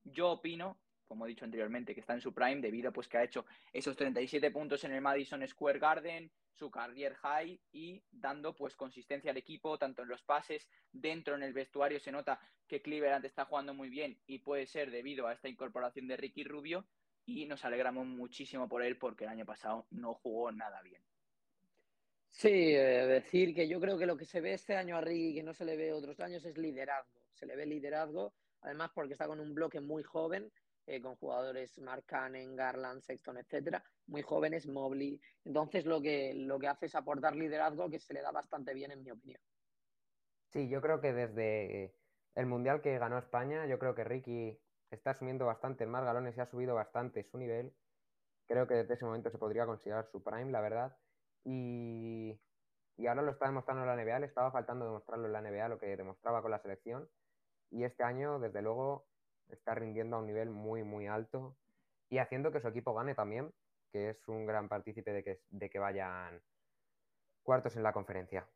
yo 0.02 0.30
opino, 0.30 0.80
como 1.06 1.26
he 1.26 1.28
dicho 1.28 1.44
anteriormente, 1.44 1.94
que 1.94 2.00
está 2.00 2.14
en 2.14 2.20
su 2.20 2.34
prime 2.34 2.60
debido 2.60 2.88
a 2.88 2.92
pues, 2.92 3.06
que 3.06 3.18
ha 3.18 3.24
hecho 3.24 3.46
esos 3.72 3.96
37 3.96 4.50
puntos 4.50 4.82
en 4.82 4.92
el 4.92 5.00
Madison 5.00 5.46
Square 5.46 5.78
Garden, 5.78 6.28
su 6.56 6.70
career 6.70 7.14
high 7.16 7.60
y 7.72 8.02
dando 8.10 8.54
pues 8.54 8.74
consistencia 8.74 9.30
al 9.30 9.36
equipo, 9.36 9.78
tanto 9.78 10.02
en 10.02 10.08
los 10.08 10.22
pases, 10.22 10.68
dentro 10.90 11.34
en 11.34 11.42
el 11.42 11.52
vestuario 11.52 12.00
se 12.00 12.12
nota 12.12 12.40
que 12.66 12.82
Cleveland 12.82 13.24
está 13.24 13.44
jugando 13.44 13.74
muy 13.74 13.88
bien 13.88 14.18
y 14.26 14.38
puede 14.38 14.66
ser 14.66 14.90
debido 14.90 15.26
a 15.26 15.32
esta 15.32 15.48
incorporación 15.48 16.08
de 16.08 16.16
Ricky 16.16 16.44
Rubio 16.44 16.86
y 17.26 17.46
nos 17.46 17.64
alegramos 17.64 18.06
muchísimo 18.06 18.68
por 18.68 18.82
él 18.82 18.98
porque 18.98 19.24
el 19.24 19.30
año 19.30 19.44
pasado 19.44 19.86
no 19.90 20.14
jugó 20.14 20.50
nada 20.52 20.80
bien. 20.82 21.02
Sí, 22.30 22.48
eh, 22.48 23.06
decir 23.06 23.54
que 23.54 23.68
yo 23.68 23.80
creo 23.80 23.98
que 23.98 24.06
lo 24.06 24.16
que 24.16 24.26
se 24.26 24.40
ve 24.40 24.52
este 24.52 24.76
año 24.76 24.96
a 24.96 25.00
Ricky 25.00 25.34
que 25.34 25.42
no 25.42 25.54
se 25.54 25.64
le 25.64 25.76
ve 25.76 25.92
otros 25.92 26.20
años 26.20 26.44
es 26.44 26.56
liderazgo. 26.58 27.20
Se 27.32 27.46
le 27.46 27.56
ve 27.56 27.66
liderazgo, 27.66 28.34
además 28.62 28.90
porque 28.94 29.12
está 29.12 29.26
con 29.26 29.40
un 29.40 29.54
bloque 29.54 29.80
muy 29.80 30.02
joven, 30.02 30.52
eh, 30.86 31.00
con 31.00 31.16
jugadores 31.16 31.78
Mark 31.78 32.04
Cannon, 32.06 32.54
Garland, 32.54 33.02
Sexton, 33.02 33.38
etcétera, 33.38 33.82
muy 34.06 34.22
jóvenes, 34.22 34.68
Mobley. 34.68 35.20
Entonces 35.44 35.84
lo 35.84 36.00
que, 36.00 36.32
lo 36.34 36.58
que 36.58 36.68
hace 36.68 36.86
es 36.86 36.94
aportar 36.94 37.34
liderazgo 37.34 37.90
que 37.90 37.98
se 37.98 38.14
le 38.14 38.22
da 38.22 38.30
bastante 38.30 38.72
bien, 38.72 38.92
en 38.92 39.02
mi 39.02 39.10
opinión. 39.10 39.40
Sí, 40.52 40.68
yo 40.68 40.80
creo 40.80 41.00
que 41.00 41.12
desde 41.12 41.96
el 42.36 42.46
Mundial 42.46 42.80
que 42.82 42.98
ganó 42.98 43.18
España, 43.18 43.66
yo 43.66 43.78
creo 43.78 43.94
que 43.94 44.04
Ricky 44.04 44.60
está 44.90 45.10
asumiendo 45.10 45.46
bastante 45.46 45.86
más 45.86 46.04
galones 46.04 46.36
y 46.36 46.40
ha 46.40 46.46
subido 46.46 46.74
bastante 46.74 47.24
su 47.24 47.36
nivel. 47.36 47.74
Creo 48.46 48.68
que 48.68 48.74
desde 48.74 48.94
ese 48.94 49.04
momento 49.04 49.30
se 49.30 49.38
podría 49.38 49.66
considerar 49.66 50.06
su 50.06 50.22
prime, 50.22 50.52
la 50.52 50.60
verdad. 50.60 50.96
Y, 51.42 52.40
y 52.96 53.06
ahora 53.08 53.22
lo 53.22 53.32
está 53.32 53.46
demostrando 53.46 53.84
la 53.84 53.96
NBA, 53.96 54.20
le 54.20 54.26
estaba 54.26 54.52
faltando 54.52 54.84
demostrarlo 54.84 55.26
en 55.26 55.32
la 55.32 55.42
NBA, 55.42 55.68
lo 55.68 55.78
que 55.78 55.96
demostraba 55.96 56.42
con 56.42 56.52
la 56.52 56.60
selección. 56.60 57.08
Y 57.70 57.82
este 57.82 58.04
año, 58.04 58.38
desde 58.38 58.62
luego, 58.62 59.08
está 59.48 59.74
rindiendo 59.74 60.16
a 60.16 60.20
un 60.20 60.26
nivel 60.26 60.50
muy, 60.50 60.82
muy 60.82 61.06
alto 61.06 61.56
y 62.08 62.18
haciendo 62.18 62.52
que 62.52 62.60
su 62.60 62.68
equipo 62.68 62.94
gane 62.94 63.14
también, 63.14 63.52
que 63.90 64.10
es 64.10 64.28
un 64.28 64.46
gran 64.46 64.68
partícipe 64.68 65.12
de 65.12 65.24
que, 65.24 65.40
de 65.48 65.70
que 65.70 65.78
vayan 65.78 66.40
cuartos 67.42 67.76
en 67.76 67.82
la 67.82 67.92
conferencia. 67.92 68.48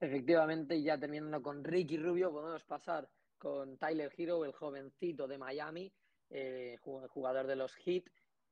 Efectivamente, 0.00 0.82
ya 0.82 0.98
terminando 0.98 1.42
con 1.42 1.62
Ricky 1.62 1.98
Rubio, 1.98 2.32
podemos 2.32 2.64
pasar 2.64 3.08
con 3.36 3.76
Tyler 3.78 4.12
Hero, 4.16 4.44
el 4.44 4.52
jovencito 4.52 5.28
de 5.28 5.38
Miami, 5.38 5.92
eh, 6.30 6.78
jugador 6.80 7.46
de 7.46 7.56
los 7.56 7.74
Heat, 7.76 8.04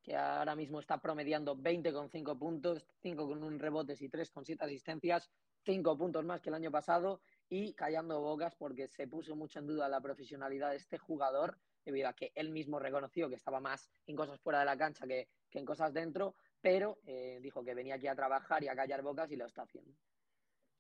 que 0.03 0.16
ahora 0.16 0.55
mismo 0.55 0.81
está 0.81 1.01
promediando 1.01 1.57
20,5 1.57 2.38
puntos, 2.38 2.87
5 3.03 3.29
con 3.29 3.42
un 3.42 3.59
rebotes 3.59 4.01
y 4.03 4.09
3 4.09 4.31
con 4.31 4.44
7 4.44 4.64
asistencias, 4.64 5.31
5 5.64 5.97
puntos 5.97 6.25
más 6.25 6.40
que 6.40 6.51
el 6.51 6.55
año 6.55 6.71
pasado 6.71 7.21
y 7.49 7.73
callando 7.75 8.21
bocas 8.21 8.55
porque 8.55 8.89
se 8.89 9.07
puso 9.07 9.35
mucho 9.35 9.59
en 9.59 9.67
duda 9.67 9.89
la 9.89 10.01
profesionalidad 10.01 10.71
de 10.71 10.77
este 10.77 10.99
jugador 10.99 11.59
debido 11.85 12.09
a 12.09 12.13
que 12.13 12.33
él 12.35 12.51
mismo 12.51 12.79
reconoció 12.79 13.29
que 13.29 13.37
estaba 13.37 13.61
más 13.61 13.89
en 14.07 14.17
cosas 14.17 14.41
fuera 14.41 14.61
de 14.61 14.67
la 14.67 14.77
cancha 14.77 15.07
que, 15.07 15.29
que 15.51 15.59
en 15.59 15.65
cosas 15.65 15.95
dentro, 15.95 16.35
pero 16.61 16.99
eh, 17.07 17.39
dijo 17.41 17.65
que 17.65 17.75
venía 17.75 17.95
aquí 17.95 18.07
a 18.07 18.15
trabajar 18.15 18.63
y 18.63 18.69
a 18.69 18.77
callar 18.77 19.03
bocas 19.03 19.31
y 19.31 19.37
lo 19.37 19.47
está 19.47 19.63
haciendo. 19.63 19.95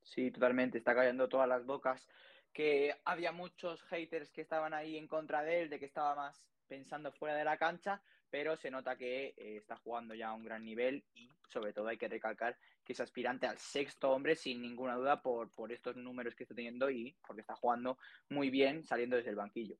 Sí, 0.02 0.30
totalmente, 0.30 0.78
está 0.78 0.94
callando 0.94 1.28
todas 1.28 1.48
las 1.48 1.64
bocas, 1.64 2.08
que 2.52 2.94
había 3.04 3.32
muchos 3.32 3.82
haters 3.84 4.30
que 4.32 4.40
estaban 4.40 4.74
ahí 4.74 4.96
en 4.96 5.06
contra 5.06 5.42
de 5.42 5.62
él, 5.62 5.70
de 5.70 5.78
que 5.78 5.86
estaba 5.86 6.14
más 6.14 6.42
pensando 6.66 7.12
fuera 7.12 7.36
de 7.36 7.44
la 7.44 7.56
cancha, 7.56 8.02
pero 8.30 8.56
se 8.56 8.70
nota 8.70 8.96
que 8.96 9.34
eh, 9.36 9.56
está 9.56 9.76
jugando 9.76 10.14
ya 10.14 10.28
a 10.28 10.34
un 10.34 10.44
gran 10.44 10.64
nivel 10.64 11.04
y 11.14 11.30
sobre 11.48 11.72
todo 11.72 11.88
hay 11.88 11.96
que 11.96 12.08
recalcar 12.08 12.56
que 12.88 12.94
es 12.94 13.00
aspirante 13.00 13.46
al 13.46 13.58
sexto 13.58 14.10
hombre 14.10 14.34
sin 14.34 14.62
ninguna 14.62 14.96
duda 14.96 15.20
por, 15.20 15.50
por 15.50 15.70
estos 15.70 15.94
números 15.94 16.34
que 16.34 16.44
está 16.44 16.54
teniendo 16.54 16.88
y 16.88 17.14
porque 17.26 17.42
está 17.42 17.54
jugando 17.54 17.98
muy 18.30 18.48
bien 18.48 18.82
saliendo 18.82 19.16
desde 19.16 19.28
el 19.28 19.36
banquillo. 19.36 19.76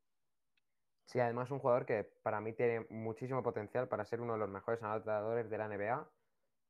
Sí, 1.06 1.18
además 1.18 1.50
un 1.50 1.58
jugador 1.58 1.86
que 1.86 2.04
para 2.22 2.42
mí 2.42 2.52
tiene 2.52 2.86
muchísimo 2.90 3.42
potencial 3.42 3.88
para 3.88 4.04
ser 4.04 4.20
uno 4.20 4.34
de 4.34 4.40
los 4.40 4.50
mejores 4.50 4.82
anotadores 4.82 5.48
de 5.48 5.56
la 5.56 5.68
NBA, 5.68 6.06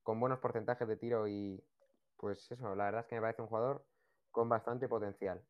con 0.05 0.20
buenos 0.20 0.38
porcentajes 0.38 0.87
de 0.87 0.96
tiro 0.96 1.27
y 1.27 1.61
pues 2.16 2.48
eso, 2.53 2.77
la 2.77 2.85
verdad 2.85 3.01
es 3.01 3.07
que 3.09 3.16
me 3.16 3.22
parece 3.22 3.42
un 3.42 3.48
jugador 3.48 3.85
con 4.31 4.48
bastante 4.48 4.87
potencial. 4.88 5.44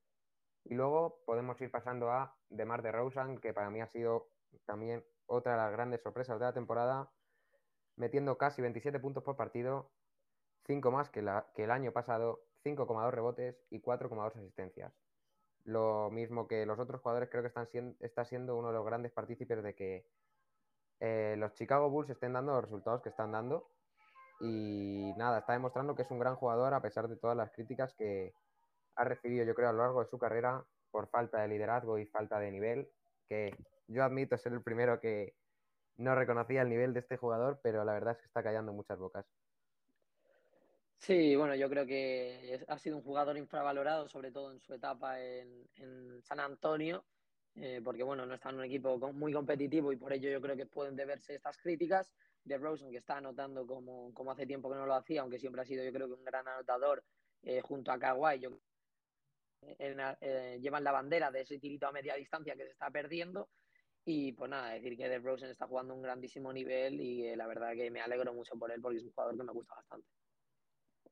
Y 0.64 0.74
luego 0.74 1.22
podemos 1.26 1.60
ir 1.60 1.70
pasando 1.70 2.10
a 2.10 2.34
DeMar 2.48 2.80
DeRozan, 2.80 3.36
que 3.36 3.52
para 3.52 3.68
mí 3.68 3.82
ha 3.82 3.88
sido 3.88 4.30
también 4.64 5.04
otra 5.26 5.52
de 5.52 5.58
las 5.58 5.72
grandes 5.72 6.00
sorpresas 6.00 6.38
de 6.38 6.46
la 6.46 6.54
temporada, 6.54 7.12
metiendo 7.96 8.38
casi 8.38 8.62
27 8.62 8.98
puntos 9.00 9.22
por 9.22 9.36
partido, 9.36 9.92
5 10.68 10.90
más 10.90 11.08
que, 11.08 11.20
el 11.20 11.70
año 11.70 11.92
pasado, 11.92 12.44
5,2 12.62 13.10
rebotes 13.10 13.56
y 13.70 13.80
4,2 13.80 14.36
asistencias. 14.36 14.92
Lo 15.64 16.10
mismo 16.10 16.46
que 16.46 16.66
los 16.66 16.78
otros 16.78 17.00
jugadores, 17.00 17.30
creo 17.30 17.42
que 17.42 17.48
están 17.48 17.68
está 18.00 18.24
siendo 18.26 18.56
uno 18.56 18.68
de 18.68 18.74
los 18.74 18.84
grandes 18.84 19.12
partícipes 19.12 19.62
de 19.62 19.74
que 19.74 20.06
eh, 21.00 21.36
los 21.38 21.54
Chicago 21.54 21.88
Bulls 21.90 22.10
estén 22.10 22.34
dando 22.34 22.52
los 22.52 22.64
resultados 22.64 23.02
que 23.02 23.08
están 23.08 23.32
dando. 23.32 23.70
Y 24.40 25.14
nada, 25.16 25.38
está 25.38 25.54
demostrando 25.54 25.96
que 25.96 26.02
es 26.02 26.10
un 26.10 26.18
gran 26.18 26.36
jugador 26.36 26.74
a 26.74 26.82
pesar 26.82 27.08
de 27.08 27.16
todas 27.16 27.36
las 27.36 27.50
críticas 27.50 27.94
que 27.94 28.34
ha 28.94 29.04
recibido, 29.04 29.44
yo 29.44 29.54
creo, 29.54 29.70
a 29.70 29.72
lo 29.72 29.78
largo 29.78 30.00
de 30.00 30.10
su 30.10 30.18
carrera 30.18 30.64
por 30.90 31.08
falta 31.08 31.40
de 31.40 31.48
liderazgo 31.48 31.98
y 31.98 32.06
falta 32.06 32.38
de 32.38 32.50
nivel, 32.50 32.90
que 33.26 33.56
yo 33.88 34.04
admito 34.04 34.36
ser 34.36 34.52
el 34.52 34.62
primero 34.62 35.00
que 35.00 35.34
no 35.96 36.14
reconocía 36.14 36.62
el 36.62 36.68
nivel 36.68 36.92
de 36.94 37.00
este 37.00 37.16
jugador, 37.16 37.58
pero 37.62 37.84
la 37.84 37.94
verdad 37.94 38.12
es 38.12 38.18
que 38.18 38.26
está 38.26 38.42
callando 38.42 38.72
muchas 38.72 38.98
bocas. 38.98 39.26
Sí, 40.98 41.36
bueno, 41.36 41.54
yo 41.54 41.70
creo 41.70 41.86
que 41.86 42.60
ha 42.66 42.78
sido 42.78 42.96
un 42.96 43.02
jugador 43.02 43.36
infravalorado, 43.36 44.08
sobre 44.08 44.32
todo 44.32 44.52
en 44.52 44.60
su 44.60 44.74
etapa 44.74 45.20
en, 45.20 46.20
San 46.22 46.40
Antonio, 46.40 47.04
eh, 47.54 47.80
porque 47.82 48.02
bueno, 48.02 48.26
no 48.26 48.34
está 48.34 48.50
en 48.50 48.56
un 48.56 48.64
equipo 48.64 48.98
muy 49.12 49.32
competitivo 49.32 49.92
y 49.92 49.96
por 49.96 50.12
ello 50.12 50.30
yo 50.30 50.40
creo 50.40 50.56
que 50.56 50.66
pueden 50.66 50.96
deberse 50.96 51.34
estas 51.34 51.56
críticas. 51.58 52.12
De 52.44 52.56
Rosen, 52.56 52.90
que 52.90 52.96
está 52.96 53.18
anotando 53.18 53.66
como, 53.66 54.12
como 54.14 54.30
hace 54.32 54.46
tiempo 54.46 54.70
que 54.70 54.76
no 54.76 54.86
lo 54.86 54.94
hacía, 54.94 55.20
aunque 55.20 55.38
siempre 55.38 55.60
ha 55.60 55.64
sido 55.66 55.84
yo 55.84 55.92
creo 55.92 56.06
que 56.06 56.14
un 56.14 56.24
gran 56.24 56.48
anotador 56.48 57.04
eh, 57.42 57.60
junto 57.60 57.92
a 57.92 57.98
Kawhi, 57.98 58.46
eh, 59.60 60.58
llevan 60.60 60.84
la 60.84 60.92
bandera 60.92 61.30
de 61.30 61.42
ese 61.42 61.58
tirito 61.58 61.86
a 61.86 61.92
media 61.92 62.14
distancia 62.14 62.56
que 62.56 62.64
se 62.64 62.70
está 62.70 62.90
perdiendo. 62.90 63.50
Y 64.04 64.32
pues 64.32 64.50
nada, 64.50 64.70
decir 64.70 64.96
que 64.96 65.08
De 65.08 65.18
Rosen 65.18 65.50
está 65.50 65.66
jugando 65.66 65.94
un 65.94 66.02
grandísimo 66.02 66.52
nivel 66.52 67.00
y 67.00 67.26
eh, 67.26 67.36
la 67.36 67.46
verdad 67.46 67.74
que 67.74 67.90
me 67.90 68.00
alegro 68.00 68.32
mucho 68.32 68.56
por 68.58 68.70
él 68.70 68.80
porque 68.80 68.98
es 68.98 69.04
un 69.04 69.12
jugador 69.12 69.36
que 69.36 69.44
me 69.44 69.52
gusta 69.52 69.74
bastante. 69.74 70.08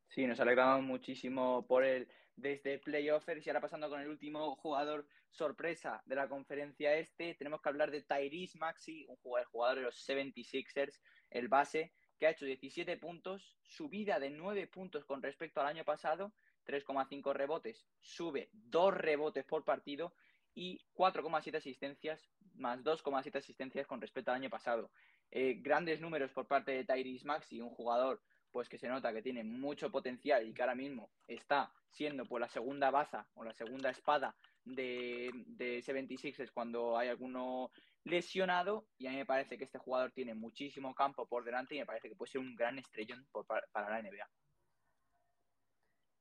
Sí, 0.08 0.26
nos 0.26 0.40
alegramos 0.40 0.82
muchísimo 0.82 1.66
por 1.66 1.84
él 1.84 2.08
desde 2.36 2.78
playoffers 2.78 3.46
y 3.46 3.50
ahora 3.50 3.60
pasando 3.60 3.88
con 3.88 4.00
el 4.00 4.08
último 4.08 4.56
jugador 4.56 5.06
sorpresa 5.30 6.02
de 6.06 6.16
la 6.16 6.28
conferencia 6.28 6.94
este, 6.94 7.34
tenemos 7.34 7.60
que 7.60 7.68
hablar 7.68 7.90
de 7.90 8.02
Tyrese 8.02 8.58
Maxi, 8.58 9.06
un 9.08 9.16
jugador, 9.16 9.48
jugador 9.48 9.76
de 9.76 9.82
los 9.82 10.08
76ers, 10.08 11.00
el 11.30 11.48
base, 11.48 11.92
que 12.18 12.26
ha 12.26 12.30
hecho 12.30 12.46
17 12.46 12.96
puntos, 12.98 13.58
subida 13.62 14.18
de 14.18 14.30
9 14.30 14.66
puntos 14.68 15.04
con 15.04 15.22
respecto 15.22 15.60
al 15.60 15.66
año 15.66 15.84
pasado 15.84 16.32
3,5 16.66 17.32
rebotes, 17.34 17.86
sube 18.00 18.48
2 18.52 18.94
rebotes 18.94 19.44
por 19.44 19.64
partido 19.64 20.14
y 20.54 20.80
4,7 20.94 21.56
asistencias, 21.56 22.30
más 22.54 22.82
2,7 22.82 23.36
asistencias 23.36 23.86
con 23.86 24.00
respecto 24.00 24.30
al 24.30 24.38
año 24.38 24.50
pasado. 24.50 24.90
Eh, 25.30 25.54
grandes 25.60 26.00
números 26.00 26.32
por 26.32 26.46
parte 26.46 26.72
de 26.72 26.84
Tyrese 26.84 27.26
Maxi, 27.26 27.60
un 27.60 27.70
jugador 27.70 28.22
pues 28.50 28.68
que 28.68 28.78
se 28.78 28.88
nota 28.88 29.12
que 29.12 29.22
tiene 29.22 29.44
mucho 29.44 29.90
potencial 29.90 30.46
y 30.46 30.54
que 30.54 30.62
ahora 30.62 30.74
mismo 30.74 31.10
está 31.26 31.72
siendo 31.90 32.26
pues 32.26 32.40
la 32.40 32.48
segunda 32.48 32.90
baza 32.90 33.26
o 33.34 33.44
la 33.44 33.54
segunda 33.54 33.90
espada 33.90 34.36
de, 34.64 35.30
de 35.46 35.82
76 35.82 36.50
cuando 36.52 36.98
hay 36.98 37.08
alguno 37.08 37.70
lesionado 38.04 38.86
y 38.98 39.06
a 39.06 39.10
mí 39.10 39.16
me 39.16 39.26
parece 39.26 39.58
que 39.58 39.64
este 39.64 39.78
jugador 39.78 40.12
tiene 40.12 40.34
muchísimo 40.34 40.94
campo 40.94 41.26
por 41.26 41.44
delante 41.44 41.74
y 41.74 41.78
me 41.78 41.86
parece 41.86 42.08
que 42.08 42.16
puede 42.16 42.32
ser 42.32 42.40
un 42.40 42.54
gran 42.54 42.78
estrellón 42.78 43.26
para 43.72 43.90
la 43.90 44.02
NBA. 44.02 44.28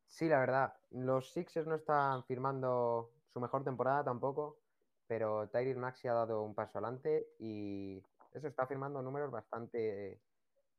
Sí, 0.08 0.28
la 0.28 0.40
verdad. 0.40 0.74
Los 0.92 1.32
Sixers 1.32 1.68
no 1.68 1.76
están 1.76 2.24
firmando 2.26 3.12
su 3.34 3.40
mejor 3.40 3.64
temporada 3.64 4.04
tampoco, 4.04 4.60
pero 5.08 5.50
Tyrese 5.50 5.80
Maxi 5.80 6.08
ha 6.08 6.14
dado 6.14 6.42
un 6.42 6.56
paso 6.56 6.78
adelante 6.78 7.28
y 7.40 8.02
eso 8.32 8.48
está 8.48 8.66
firmando 8.66 9.02
números 9.02 9.30
bastante 9.30 10.22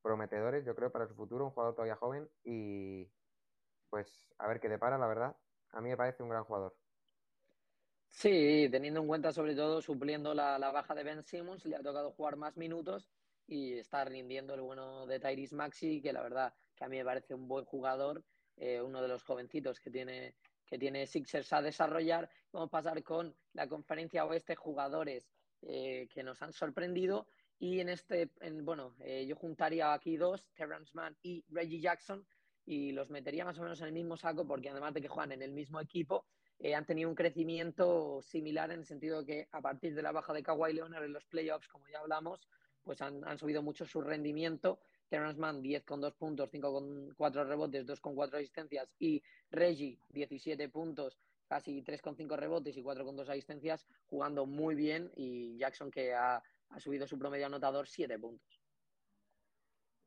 prometedores, 0.06 0.64
yo 0.64 0.74
creo, 0.74 0.90
para 0.90 1.06
su 1.06 1.14
futuro, 1.14 1.44
un 1.44 1.50
jugador 1.50 1.74
todavía 1.74 1.96
joven 1.96 2.28
y 2.44 3.10
pues 3.90 4.28
a 4.38 4.46
ver 4.46 4.60
qué 4.60 4.68
depara, 4.68 4.98
la 4.98 5.08
verdad. 5.08 5.36
A 5.70 5.80
mí 5.80 5.88
me 5.88 5.96
parece 5.96 6.22
un 6.22 6.28
gran 6.28 6.44
jugador. 6.44 6.76
Sí, 8.08 8.68
teniendo 8.70 9.00
en 9.00 9.08
cuenta 9.08 9.32
sobre 9.32 9.54
todo 9.54 9.82
supliendo 9.82 10.32
la, 10.32 10.58
baja 10.70 10.94
de 10.94 11.02
Ben 11.02 11.24
Simmons, 11.24 11.64
le 11.66 11.76
ha 11.76 11.82
tocado 11.82 12.12
jugar 12.12 12.36
más 12.36 12.56
minutos 12.56 13.10
y 13.46 13.78
está 13.78 14.04
rindiendo 14.04 14.54
el 14.54 14.60
bueno 14.60 15.06
de 15.06 15.18
Tyrese 15.18 15.56
Maxi, 15.56 16.00
que 16.00 16.12
la 16.12 16.22
verdad 16.22 16.54
que 16.74 16.84
a 16.84 16.88
mí 16.88 16.96
me 16.96 17.04
parece 17.04 17.34
un 17.34 17.48
buen 17.48 17.64
jugador 17.64 18.22
eh, 18.56 18.80
uno 18.80 19.02
de 19.02 19.08
los 19.08 19.22
jovencitos 19.22 19.80
que 19.80 19.90
tiene, 19.90 20.34
que 20.66 20.78
tiene 20.78 21.06
Sixers 21.06 21.52
a 21.52 21.60
desarrollar. 21.60 22.30
Vamos 22.52 22.68
a 22.68 22.70
pasar 22.70 23.02
con 23.02 23.34
la 23.52 23.68
conferencia 23.68 24.24
oeste, 24.24 24.56
jugadores 24.56 25.28
eh, 25.62 26.08
que 26.12 26.22
nos 26.22 26.40
han 26.42 26.52
sorprendido. 26.52 27.26
Y 27.58 27.80
en 27.80 27.88
este, 27.88 28.30
bueno, 28.62 28.94
eh, 29.00 29.26
yo 29.26 29.36
juntaría 29.36 29.92
aquí 29.92 30.16
dos, 30.16 30.46
Terrence 30.54 30.90
Mann 30.94 31.16
y 31.22 31.44
Reggie 31.48 31.80
Jackson, 31.80 32.26
y 32.64 32.92
los 32.92 33.10
metería 33.10 33.44
más 33.44 33.58
o 33.58 33.62
menos 33.62 33.80
en 33.80 33.86
el 33.86 33.92
mismo 33.92 34.16
saco, 34.16 34.46
porque 34.46 34.68
además 34.68 34.92
de 34.92 35.00
que 35.00 35.08
juegan 35.08 35.32
en 35.32 35.42
el 35.42 35.52
mismo 35.52 35.80
equipo, 35.80 36.26
han 36.74 36.86
tenido 36.86 37.08
un 37.08 37.14
crecimiento 37.14 38.20
similar 38.22 38.70
en 38.70 38.80
el 38.80 38.86
sentido 38.86 39.24
que 39.24 39.46
a 39.52 39.60
partir 39.60 39.94
de 39.94 40.02
la 40.02 40.12
baja 40.12 40.32
de 40.32 40.42
Kawhi 40.42 40.72
Leonard 40.72 41.04
en 41.04 41.12
los 41.12 41.26
playoffs, 41.26 41.68
como 41.68 41.86
ya 41.88 42.00
hablamos, 42.00 42.48
pues 42.82 43.02
han, 43.02 43.26
han 43.26 43.38
subido 43.38 43.62
mucho 43.62 43.84
su 43.84 44.00
rendimiento. 44.00 44.80
Terrence 45.08 45.38
Mann 45.38 45.62
10 45.62 45.84
con 45.84 46.00
2 46.00 46.14
puntos, 46.14 46.50
5 46.50 46.72
con 46.72 47.14
4 47.14 47.44
rebotes, 47.44 47.86
2 47.86 48.00
con 48.00 48.14
4 48.14 48.38
asistencias 48.38 48.88
y 48.98 49.22
Reggie 49.50 50.00
17 50.08 50.68
puntos, 50.68 51.18
casi 51.46 51.82
3 51.82 52.02
con 52.02 52.16
5 52.16 52.36
rebotes 52.36 52.76
y 52.76 52.82
4 52.82 53.04
con 53.04 53.16
2 53.16 53.28
asistencias, 53.28 53.86
jugando 54.06 54.46
muy 54.46 54.74
bien 54.74 55.10
y 55.14 55.58
Jackson 55.58 55.90
que 55.90 56.14
ha, 56.14 56.42
subido 56.78 57.06
su 57.06 57.18
promedio 57.18 57.46
anotador 57.46 57.88
7 57.88 58.18
puntos. 58.18 58.62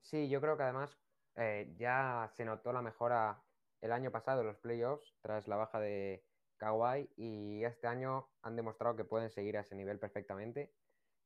Sí, 0.02 0.30
yo 0.30 0.42
creo 0.42 0.58
que 0.58 0.64
además 0.64 0.98
eh, 1.36 1.74
ya 1.78 2.30
se 2.36 2.46
notó 2.46 2.74
la 2.74 2.82
mejora 2.82 3.44
el 3.82 3.92
año 3.92 4.12
pasado 4.12 4.42
en 4.42 4.48
los 4.48 4.58
playoffs 4.58 5.16
tras 5.22 5.48
la 5.48 5.56
baja 5.56 5.80
de 5.80 6.26
Kawhi 6.58 7.10
y 7.16 7.64
este 7.64 7.88
año 7.88 8.30
han 8.42 8.56
demostrado 8.56 8.96
que 8.96 9.06
pueden 9.06 9.30
seguir 9.30 9.58
a 9.58 9.62
ese 9.62 9.76
nivel 9.76 10.00
perfectamente. 10.00 10.74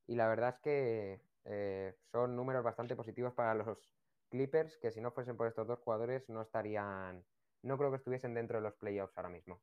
Y 0.05 0.15
la 0.15 0.27
verdad 0.27 0.55
es 0.55 0.59
que 0.59 1.21
eh, 1.45 1.95
son 2.11 2.35
números 2.35 2.63
bastante 2.63 2.95
positivos 2.95 3.33
para 3.33 3.55
los 3.55 3.95
Clippers, 4.29 4.77
que 4.77 4.91
si 4.91 5.01
no 5.01 5.11
fuesen 5.11 5.37
por 5.37 5.47
estos 5.47 5.67
dos 5.67 5.79
jugadores 5.79 6.27
no 6.29 6.41
estarían, 6.41 7.25
no 7.61 7.77
creo 7.77 7.91
que 7.91 7.97
estuviesen 7.97 8.33
dentro 8.33 8.57
de 8.57 8.63
los 8.63 8.73
playoffs 8.73 9.17
ahora 9.17 9.29
mismo. 9.29 9.61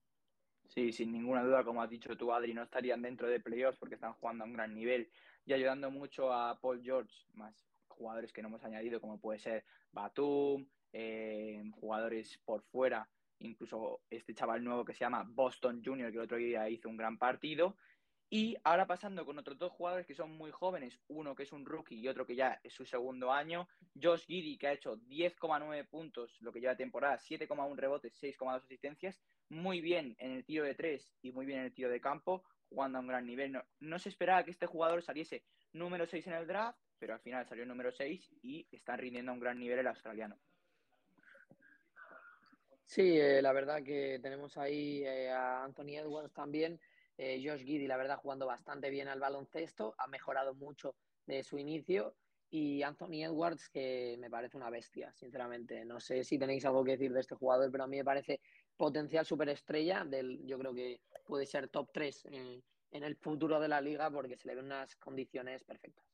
Sí, 0.70 0.92
sin 0.92 1.10
ninguna 1.10 1.42
duda, 1.42 1.64
como 1.64 1.82
has 1.82 1.90
dicho 1.90 2.16
tú, 2.16 2.32
Adri, 2.32 2.54
no 2.54 2.62
estarían 2.62 3.02
dentro 3.02 3.26
de 3.26 3.40
playoffs 3.40 3.76
porque 3.76 3.96
están 3.96 4.12
jugando 4.14 4.44
a 4.44 4.46
un 4.46 4.52
gran 4.52 4.72
nivel. 4.72 5.10
Y 5.44 5.52
ayudando 5.52 5.90
mucho 5.90 6.32
a 6.32 6.60
Paul 6.60 6.80
George, 6.80 7.12
más 7.34 7.66
jugadores 7.88 8.32
que 8.32 8.40
no 8.40 8.48
hemos 8.48 8.62
añadido, 8.62 9.00
como 9.00 9.20
puede 9.20 9.40
ser 9.40 9.64
Batum, 9.90 10.68
eh, 10.92 11.60
jugadores 11.72 12.38
por 12.44 12.62
fuera, 12.62 13.10
incluso 13.40 14.02
este 14.10 14.32
chaval 14.32 14.62
nuevo 14.62 14.84
que 14.84 14.94
se 14.94 15.00
llama 15.00 15.24
Boston 15.28 15.82
Junior, 15.84 16.12
que 16.12 16.18
el 16.18 16.24
otro 16.24 16.36
día 16.36 16.68
hizo 16.70 16.88
un 16.88 16.96
gran 16.96 17.18
partido, 17.18 17.76
y 18.32 18.56
ahora 18.62 18.86
pasando 18.86 19.26
con 19.26 19.38
otros 19.38 19.58
dos 19.58 19.72
jugadores 19.72 20.06
que 20.06 20.14
son 20.14 20.30
muy 20.30 20.52
jóvenes, 20.52 21.00
uno 21.08 21.34
que 21.34 21.42
es 21.42 21.52
un 21.52 21.66
rookie 21.66 21.96
y 21.96 22.06
otro 22.06 22.24
que 22.24 22.36
ya 22.36 22.60
es 22.62 22.72
su 22.72 22.86
segundo 22.86 23.32
año, 23.32 23.68
Josh 24.00 24.24
Giddy 24.26 24.56
que 24.56 24.68
ha 24.68 24.72
hecho 24.72 24.96
10,9 24.96 25.88
puntos 25.88 26.40
lo 26.40 26.52
que 26.52 26.60
lleva 26.60 26.76
temporada, 26.76 27.18
7,1 27.18 27.76
rebotes, 27.76 28.22
6,2 28.22 28.62
asistencias, 28.62 29.20
muy 29.48 29.80
bien 29.80 30.14
en 30.20 30.30
el 30.30 30.44
tiro 30.44 30.64
de 30.64 30.76
tres 30.76 31.12
y 31.22 31.32
muy 31.32 31.44
bien 31.44 31.58
en 31.58 31.64
el 31.66 31.74
tiro 31.74 31.90
de 31.90 32.00
campo, 32.00 32.44
jugando 32.68 32.98
a 32.98 33.00
un 33.00 33.08
gran 33.08 33.26
nivel. 33.26 33.60
No, 33.80 33.98
se 33.98 34.08
esperaba 34.08 34.44
que 34.44 34.52
este 34.52 34.66
jugador 34.66 35.02
saliese 35.02 35.42
número 35.72 36.06
6 36.06 36.28
en 36.28 36.34
el 36.34 36.46
draft, 36.46 36.78
pero 37.00 37.14
al 37.14 37.20
final 37.20 37.44
salió 37.48 37.66
número 37.66 37.90
6 37.90 38.30
y 38.42 38.64
está 38.70 38.96
rindiendo 38.96 39.32
a 39.32 39.34
un 39.34 39.40
gran 39.40 39.58
nivel 39.58 39.80
el 39.80 39.88
australiano. 39.88 40.38
Sí, 42.84 43.18
eh, 43.18 43.40
la 43.42 43.52
verdad 43.52 43.82
que 43.82 44.18
tenemos 44.20 44.56
ahí 44.56 45.04
eh, 45.04 45.30
a 45.30 45.64
Anthony 45.64 45.96
Edwards 45.96 46.32
también, 46.32 46.80
eh, 47.22 47.38
Josh 47.44 47.66
Giddy, 47.66 47.86
la 47.86 47.98
verdad, 47.98 48.16
jugando 48.16 48.46
bastante 48.46 48.88
bien 48.88 49.06
al 49.06 49.20
baloncesto, 49.20 49.94
ha 49.98 50.06
mejorado 50.06 50.54
mucho 50.54 50.96
de 51.26 51.42
su 51.42 51.58
inicio. 51.58 52.14
Y 52.48 52.82
Anthony 52.82 53.24
Edwards, 53.24 53.68
que 53.68 54.16
me 54.18 54.30
parece 54.30 54.56
una 54.56 54.70
bestia, 54.70 55.12
sinceramente. 55.12 55.84
No 55.84 56.00
sé 56.00 56.24
si 56.24 56.38
tenéis 56.38 56.64
algo 56.64 56.82
que 56.82 56.92
decir 56.92 57.12
de 57.12 57.20
este 57.20 57.34
jugador, 57.34 57.70
pero 57.70 57.84
a 57.84 57.86
mí 57.86 57.98
me 57.98 58.04
parece 58.04 58.40
potencial 58.74 59.26
superestrella. 59.26 60.02
Del, 60.06 60.46
yo 60.46 60.58
creo 60.58 60.72
que 60.72 61.02
puede 61.26 61.44
ser 61.44 61.68
top 61.68 61.90
3 61.92 62.24
en, 62.24 62.62
el 62.90 63.16
futuro 63.16 63.60
de 63.60 63.68
la 63.68 63.82
liga 63.82 64.10
porque 64.10 64.38
se 64.38 64.48
le 64.48 64.54
ven 64.54 64.64
unas 64.64 64.96
condiciones 64.96 65.62
perfectas. 65.62 66.06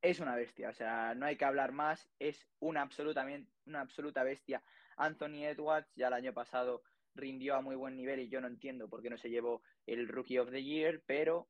es 0.00 0.20
una 0.20 0.36
bestia, 0.36 0.68
o 0.70 0.72
sea, 0.72 1.16
no 1.16 1.26
hay 1.26 1.36
que 1.36 1.44
hablar 1.44 1.72
más, 1.72 2.08
es 2.20 2.46
una, 2.60 2.82
absolutamente, 2.82 3.50
una 3.66 3.80
absoluta 3.80 4.22
bestia. 4.22 4.62
Anthony 4.96 5.46
Edwards 5.46 5.92
ya 5.96 6.06
el 6.06 6.14
año 6.14 6.32
pasado 6.32 6.82
rindió 7.14 7.54
a 7.56 7.60
muy 7.60 7.76
buen 7.76 7.96
nivel 7.96 8.20
y 8.20 8.28
yo 8.28 8.40
no 8.40 8.46
entiendo 8.46 8.88
por 8.88 9.02
qué 9.02 9.10
no 9.10 9.18
se 9.18 9.30
llevó 9.30 9.62
el 9.86 10.08
Rookie 10.08 10.38
of 10.38 10.50
the 10.50 10.62
Year, 10.62 11.02
pero 11.06 11.48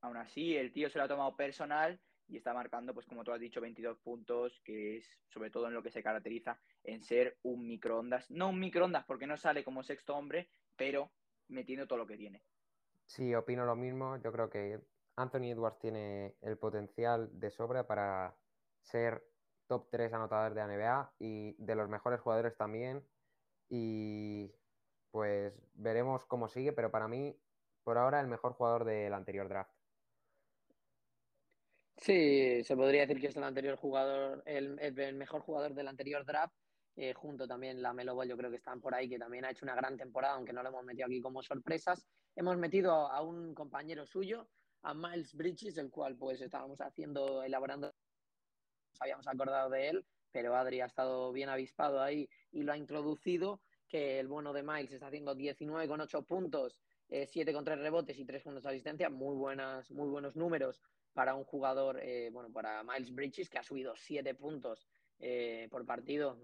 aún 0.00 0.16
así 0.16 0.56
el 0.56 0.72
tío 0.72 0.90
se 0.90 0.98
lo 0.98 1.04
ha 1.04 1.08
tomado 1.08 1.36
personal 1.36 2.00
y 2.28 2.36
está 2.36 2.52
marcando, 2.52 2.92
pues 2.92 3.06
como 3.06 3.24
tú 3.24 3.32
has 3.32 3.40
dicho, 3.40 3.60
22 3.60 3.98
puntos, 3.98 4.60
que 4.62 4.98
es 4.98 5.18
sobre 5.28 5.50
todo 5.50 5.66
en 5.68 5.74
lo 5.74 5.82
que 5.82 5.90
se 5.90 6.02
caracteriza 6.02 6.60
en 6.84 7.02
ser 7.02 7.38
un 7.42 7.66
microondas. 7.66 8.30
No 8.30 8.50
un 8.50 8.60
microondas 8.60 9.04
porque 9.06 9.26
no 9.26 9.36
sale 9.36 9.64
como 9.64 9.82
sexto 9.82 10.14
hombre, 10.14 10.50
pero 10.76 11.10
metiendo 11.48 11.86
todo 11.86 11.98
lo 11.98 12.06
que 12.06 12.18
tiene. 12.18 12.42
Sí, 13.06 13.34
opino 13.34 13.64
lo 13.64 13.74
mismo. 13.74 14.18
Yo 14.22 14.30
creo 14.30 14.50
que 14.50 14.78
Anthony 15.16 15.52
Edwards 15.52 15.78
tiene 15.78 16.36
el 16.42 16.58
potencial 16.58 17.30
de 17.32 17.50
sobra 17.50 17.86
para 17.86 18.36
ser 18.82 19.24
top 19.66 19.88
3 19.90 20.12
anotadores 20.12 20.54
de 20.54 20.60
la 20.60 20.66
NBA 20.66 21.14
y 21.18 21.54
de 21.58 21.74
los 21.74 21.88
mejores 21.88 22.20
jugadores 22.20 22.56
también. 22.56 23.02
Y 23.70 24.54
pues 25.10 25.54
veremos 25.74 26.24
cómo 26.26 26.48
sigue, 26.48 26.72
pero 26.72 26.90
para 26.90 27.08
mí, 27.08 27.36
por 27.82 27.98
ahora, 27.98 28.20
el 28.20 28.28
mejor 28.28 28.52
jugador 28.52 28.84
del 28.84 29.14
anterior 29.14 29.48
draft. 29.48 29.72
Sí, 31.96 32.62
se 32.62 32.76
podría 32.76 33.02
decir 33.02 33.20
que 33.20 33.26
es 33.26 33.36
el 33.36 33.42
anterior 33.42 33.76
jugador, 33.76 34.42
el, 34.46 34.78
mejor 35.14 35.40
jugador 35.42 35.74
del 35.74 35.88
anterior 35.88 36.24
draft. 36.24 36.54
Eh, 36.96 37.14
junto 37.14 37.46
también 37.46 37.80
la 37.80 37.92
Melo 37.92 38.14
Ball, 38.14 38.28
yo 38.28 38.36
creo 38.36 38.50
que 38.50 38.56
están 38.56 38.80
por 38.80 38.94
ahí, 38.94 39.08
que 39.08 39.18
también 39.18 39.44
ha 39.44 39.50
hecho 39.50 39.64
una 39.64 39.74
gran 39.74 39.96
temporada, 39.96 40.34
aunque 40.34 40.52
no 40.52 40.62
lo 40.62 40.68
hemos 40.68 40.84
metido 40.84 41.06
aquí 41.06 41.20
como 41.20 41.42
sorpresas. 41.42 42.06
Hemos 42.34 42.56
metido 42.56 42.92
a 42.92 43.22
un 43.22 43.54
compañero 43.54 44.06
suyo, 44.06 44.48
a 44.82 44.94
Miles 44.94 45.34
Bridges, 45.34 45.78
el 45.78 45.90
cual 45.90 46.16
pues 46.16 46.40
estábamos 46.40 46.80
haciendo, 46.80 47.42
elaborando, 47.42 47.86
nos 47.86 49.00
habíamos 49.00 49.26
acordado 49.26 49.70
de 49.70 49.88
él, 49.88 50.06
pero 50.32 50.56
Adri 50.56 50.80
ha 50.80 50.86
estado 50.86 51.32
bien 51.32 51.48
avispado 51.48 52.00
ahí 52.00 52.28
y 52.50 52.62
lo 52.62 52.72
ha 52.72 52.76
introducido, 52.76 53.60
que 53.88 54.20
el 54.20 54.28
bueno 54.28 54.52
de 54.52 54.62
Miles 54.62 54.92
está 54.92 55.08
haciendo 55.08 55.34
19 55.34 55.88
con 55.88 56.00
8 56.00 56.22
puntos, 56.22 56.78
7 57.08 57.50
eh, 57.50 57.54
con 57.54 57.64
3 57.64 57.78
rebotes 57.78 58.18
y 58.18 58.24
3 58.24 58.42
puntos 58.42 58.62
de 58.62 58.68
asistencia, 58.68 59.10
muy, 59.10 59.34
buenas, 59.34 59.90
muy 59.90 60.08
buenos 60.08 60.36
números 60.36 60.80
para 61.12 61.34
un 61.34 61.44
jugador, 61.44 61.98
eh, 62.00 62.30
bueno, 62.30 62.52
para 62.52 62.82
Miles 62.84 63.14
Bridges, 63.14 63.48
que 63.48 63.58
ha 63.58 63.62
subido 63.62 63.94
7 63.96 64.34
puntos 64.34 64.86
eh, 65.18 65.66
por 65.70 65.84
partido 65.84 66.38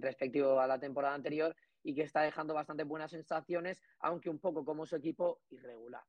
respectivo 0.00 0.58
a 0.58 0.66
la 0.66 0.78
temporada 0.78 1.14
anterior 1.14 1.54
y 1.82 1.94
que 1.94 2.02
está 2.02 2.22
dejando 2.22 2.54
bastante 2.54 2.84
buenas 2.84 3.10
sensaciones, 3.10 3.82
aunque 3.98 4.30
un 4.30 4.38
poco 4.38 4.64
como 4.64 4.86
su 4.86 4.96
equipo 4.96 5.42
irregular. 5.50 6.04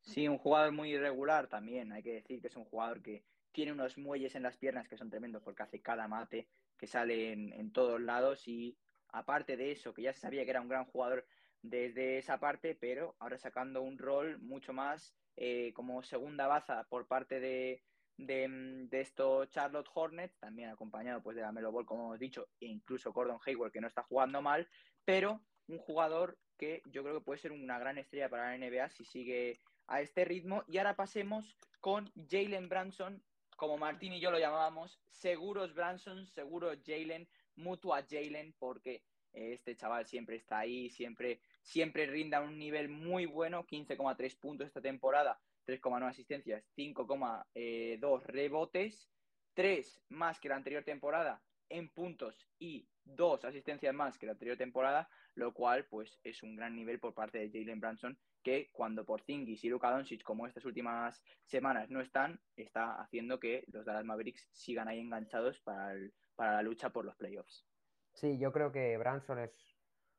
Sí, 0.00 0.28
un 0.28 0.38
jugador 0.38 0.72
muy 0.72 0.90
irregular 0.92 1.48
también. 1.48 1.90
Hay 1.90 2.02
que 2.02 2.12
decir 2.12 2.40
que 2.40 2.48
es 2.48 2.56
un 2.56 2.66
jugador 2.66 3.02
que 3.02 3.24
tiene 3.52 3.72
unos 3.72 3.96
muelles 3.96 4.34
en 4.34 4.42
las 4.42 4.56
piernas 4.56 4.86
que 4.88 4.96
son 4.96 5.08
tremendos 5.08 5.42
porque 5.42 5.62
hace 5.62 5.80
cada 5.80 6.06
mate 6.08 6.48
que 6.76 6.86
sale 6.86 7.32
en, 7.32 7.72
todos 7.72 8.00
lados 8.00 8.46
y 8.48 8.76
aparte 9.14 9.56
de 9.56 9.72
eso, 9.72 9.94
que 9.94 10.02
ya 10.02 10.12
se 10.12 10.20
sabía 10.20 10.44
que 10.44 10.50
era 10.50 10.60
un 10.60 10.68
gran 10.68 10.84
jugador 10.84 11.26
desde 11.62 12.18
esa 12.18 12.38
parte, 12.38 12.74
pero 12.74 13.16
ahora 13.18 13.38
sacando 13.38 13.80
un 13.80 13.96
rol 13.96 14.38
mucho 14.40 14.72
más 14.72 15.16
eh, 15.36 15.72
como 15.72 16.02
segunda 16.02 16.46
baza 16.46 16.84
por 16.90 17.06
parte 17.06 17.40
de, 17.40 17.82
de, 18.18 18.88
estos 19.00 19.48
Charlotte 19.50 19.88
Hornets, 19.94 20.38
también 20.38 20.68
acompañado 20.68 21.22
pues 21.22 21.36
de 21.36 21.42
la 21.42 21.52
Melo 21.52 21.72
Ball, 21.72 21.86
como 21.86 22.06
hemos 22.06 22.18
dicho, 22.18 22.48
e 22.60 22.66
incluso 22.66 23.12
Gordon 23.12 23.38
Hayward, 23.46 23.72
que 23.72 23.80
no 23.80 23.86
está 23.86 24.02
jugando 24.02 24.42
mal, 24.42 24.68
pero 25.04 25.40
un 25.68 25.78
jugador 25.78 26.36
que 26.58 26.82
yo 26.86 27.02
creo 27.02 27.18
que 27.18 27.24
puede 27.24 27.40
ser 27.40 27.52
una 27.52 27.78
gran 27.78 27.98
estrella 27.98 28.28
para 28.28 28.50
la 28.50 28.58
NBA 28.58 28.90
si 28.90 29.04
sigue 29.04 29.60
a 29.86 30.00
este 30.00 30.24
ritmo. 30.24 30.64
Y 30.66 30.78
ahora 30.78 30.96
pasemos 30.96 31.56
con 31.80 32.12
Jalen 32.28 32.68
Branson, 32.68 33.22
como 33.56 33.78
Martín 33.78 34.12
y 34.12 34.20
yo 34.20 34.30
lo 34.30 34.38
llamábamos, 34.38 35.00
seguros 35.10 35.74
Branson, 35.74 36.26
seguro 36.26 36.72
Jalen, 36.84 37.28
mutua 37.56 38.04
Jalen, 38.08 38.54
porque 38.58 39.02
este 39.34 39.76
chaval 39.76 40.06
siempre 40.06 40.36
está 40.36 40.60
ahí, 40.60 40.90
siempre, 40.90 41.40
siempre 41.62 42.06
rinda 42.06 42.38
a 42.38 42.42
un 42.42 42.58
nivel 42.58 42.88
muy 42.88 43.26
bueno, 43.26 43.66
15,3 43.66 44.38
puntos 44.38 44.68
esta 44.68 44.80
temporada, 44.80 45.40
3,9 45.66 46.08
asistencias, 46.08 46.64
5,2 46.76 47.44
eh, 47.54 47.98
rebotes, 48.26 49.10
3 49.54 50.02
más 50.10 50.38
que 50.38 50.48
la 50.48 50.56
anterior 50.56 50.84
temporada 50.84 51.42
en 51.68 51.88
puntos 51.88 52.48
y 52.58 52.88
2 53.04 53.44
asistencias 53.44 53.94
más 53.94 54.18
que 54.18 54.26
la 54.26 54.32
anterior 54.32 54.56
temporada, 54.56 55.08
lo 55.34 55.52
cual 55.52 55.86
pues 55.86 56.18
es 56.22 56.42
un 56.42 56.54
gran 56.54 56.76
nivel 56.76 57.00
por 57.00 57.14
parte 57.14 57.38
de 57.38 57.50
Jalen 57.50 57.80
Branson 57.80 58.18
que 58.42 58.68
cuando 58.72 59.06
Porzingis 59.06 59.64
y 59.64 59.70
Luka 59.70 59.90
Doncic, 59.90 60.22
como 60.22 60.46
estas 60.46 60.66
últimas 60.66 61.24
semanas 61.46 61.88
no 61.88 62.00
están, 62.02 62.38
está 62.56 63.00
haciendo 63.00 63.40
que 63.40 63.64
los 63.68 63.86
Dallas 63.86 64.04
Mavericks 64.04 64.48
sigan 64.52 64.86
ahí 64.86 65.00
enganchados 65.00 65.58
para, 65.60 65.94
para 66.36 66.54
la 66.54 66.62
lucha 66.62 66.90
por 66.90 67.04
los 67.04 67.16
playoffs. 67.16 67.66
Sí, 68.12 68.38
yo 68.38 68.52
creo 68.52 68.72
que 68.72 68.96
Branson 68.96 69.38
es 69.38 69.50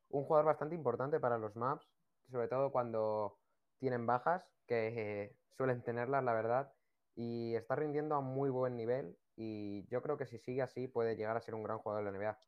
un 0.10 0.24
jugador 0.26 0.46
bastante 0.46 0.76
importante 0.76 1.20
para 1.20 1.38
los 1.38 1.56
Maps, 1.56 1.88
sobre 2.30 2.48
todo 2.48 2.72
cuando 2.72 3.40
tienen 3.80 4.06
bajas, 4.06 4.44
que 4.68 4.88
eh, 4.88 5.36
suelen 5.58 5.84
tenerlas, 5.84 6.24
la 6.24 6.34
verdad, 6.34 6.74
y 7.16 7.56
está 7.56 7.76
rindiendo 7.76 8.16
a 8.16 8.22
muy 8.22 8.50
buen 8.50 8.76
nivel 8.76 9.18
y 9.38 9.86
yo 9.88 10.02
creo 10.02 10.18
que 10.18 10.26
si 10.26 10.38
sigue 10.40 10.62
así 10.62 10.88
puede 10.88 11.16
llegar 11.16 11.36
a 11.36 11.42
ser 11.42 11.56
un 11.56 11.64
gran 11.64 11.80
jugador 11.80 12.06
de 12.06 12.12
la 12.12 12.18
NBA. 12.18 12.40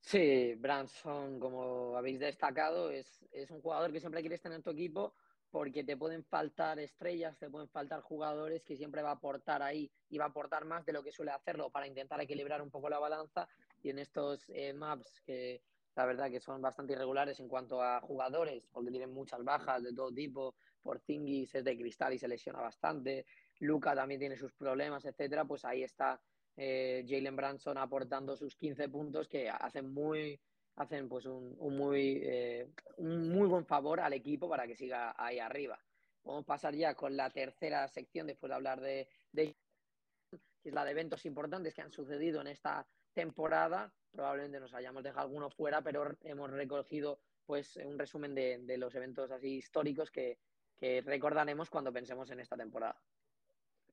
Sí, 0.00 0.54
Branson, 0.54 1.38
como 1.38 1.96
habéis 1.96 2.18
destacado, 2.18 2.90
es, 2.90 3.26
un 3.50 3.60
jugador 3.60 3.92
que 3.92 4.00
siempre 4.00 4.20
quieres 4.20 4.40
tener 4.40 4.56
en 4.56 4.62
tu 4.62 4.70
equipo 4.70 5.14
porque 5.50 5.84
te 5.84 5.96
pueden 5.96 6.24
faltar 6.24 6.78
estrellas, 6.78 7.38
te 7.38 7.48
pueden 7.48 7.68
faltar 7.68 8.00
jugadores 8.00 8.62
que 8.64 8.76
siempre 8.76 9.02
va 9.02 9.10
a 9.10 9.14
aportar 9.14 9.62
ahí 9.62 9.90
y 10.10 10.18
va 10.18 10.26
a 10.26 10.28
aportar 10.28 10.64
más 10.64 10.84
de 10.84 10.92
lo 10.92 11.02
que 11.02 11.12
suele 11.12 11.30
hacerlo 11.30 11.70
para 11.70 11.86
intentar 11.86 12.20
equilibrar 12.20 12.60
un 12.60 12.70
poco 12.70 12.88
la 12.88 12.98
balanza. 12.98 13.48
Y 13.82 13.90
en 13.90 13.98
estos 13.98 14.44
eh, 14.48 14.72
maps 14.72 15.20
que 15.24 15.62
la 15.98 16.06
verdad 16.06 16.30
que 16.30 16.38
son 16.38 16.62
bastante 16.62 16.92
irregulares 16.92 17.40
en 17.40 17.48
cuanto 17.48 17.82
a 17.82 18.00
jugadores, 18.00 18.68
porque 18.72 18.90
tienen 18.90 19.12
muchas 19.12 19.42
bajas 19.42 19.82
de 19.82 19.92
todo 19.92 20.12
tipo, 20.12 20.54
por 20.80 21.00
Zingis 21.00 21.52
es 21.56 21.64
de 21.64 21.76
cristal 21.76 22.14
y 22.14 22.18
se 22.18 22.28
lesiona 22.28 22.60
bastante, 22.60 23.26
Luca 23.58 23.96
también 23.96 24.20
tiene 24.20 24.36
sus 24.36 24.52
problemas, 24.52 25.04
etcétera, 25.04 25.44
pues 25.44 25.64
ahí 25.64 25.82
está 25.82 26.20
eh, 26.56 27.04
Jalen 27.08 27.34
Branson 27.34 27.78
aportando 27.78 28.36
sus 28.36 28.54
15 28.54 28.88
puntos 28.88 29.28
que 29.28 29.50
hacen 29.50 29.92
muy 29.92 30.40
hacen 30.78 31.08
pues 31.08 31.26
un, 31.26 31.56
muy 31.76 32.20
eh, 32.24 32.68
un 32.98 33.30
muy 33.30 33.48
buen 33.48 33.66
favor 33.66 34.00
al 34.00 34.12
equipo 34.12 34.48
para 34.48 34.66
que 34.66 34.76
siga 34.76 35.14
ahí 35.16 35.38
arriba. 35.38 35.78
Vamos 36.24 36.44
a 36.44 36.46
pasar 36.46 36.74
ya 36.74 36.94
con 36.94 37.16
la 37.16 37.30
tercera 37.30 37.86
sección 37.88 38.26
después 38.26 38.48
de 38.48 38.54
hablar 38.54 38.80
de, 38.80 39.08
de 39.32 39.56
que 40.62 40.68
es 40.68 40.74
la 40.74 40.84
de 40.84 40.92
eventos 40.92 41.24
importantes 41.26 41.74
que 41.74 41.82
han 41.82 41.92
sucedido 41.92 42.40
en 42.40 42.48
esta 42.48 42.86
temporada. 43.12 43.92
Probablemente 44.10 44.60
nos 44.60 44.74
hayamos 44.74 45.02
dejado 45.02 45.26
algunos 45.26 45.54
fuera, 45.54 45.82
pero 45.82 46.16
hemos 46.22 46.50
recogido 46.50 47.20
pues 47.44 47.76
un 47.76 47.98
resumen 47.98 48.34
de, 48.34 48.58
de 48.58 48.76
los 48.78 48.94
eventos 48.94 49.30
así 49.30 49.56
históricos 49.56 50.10
que, 50.10 50.38
que 50.76 51.00
recordaremos 51.00 51.70
cuando 51.70 51.92
pensemos 51.92 52.30
en 52.30 52.40
esta 52.40 52.56
temporada. 52.56 53.00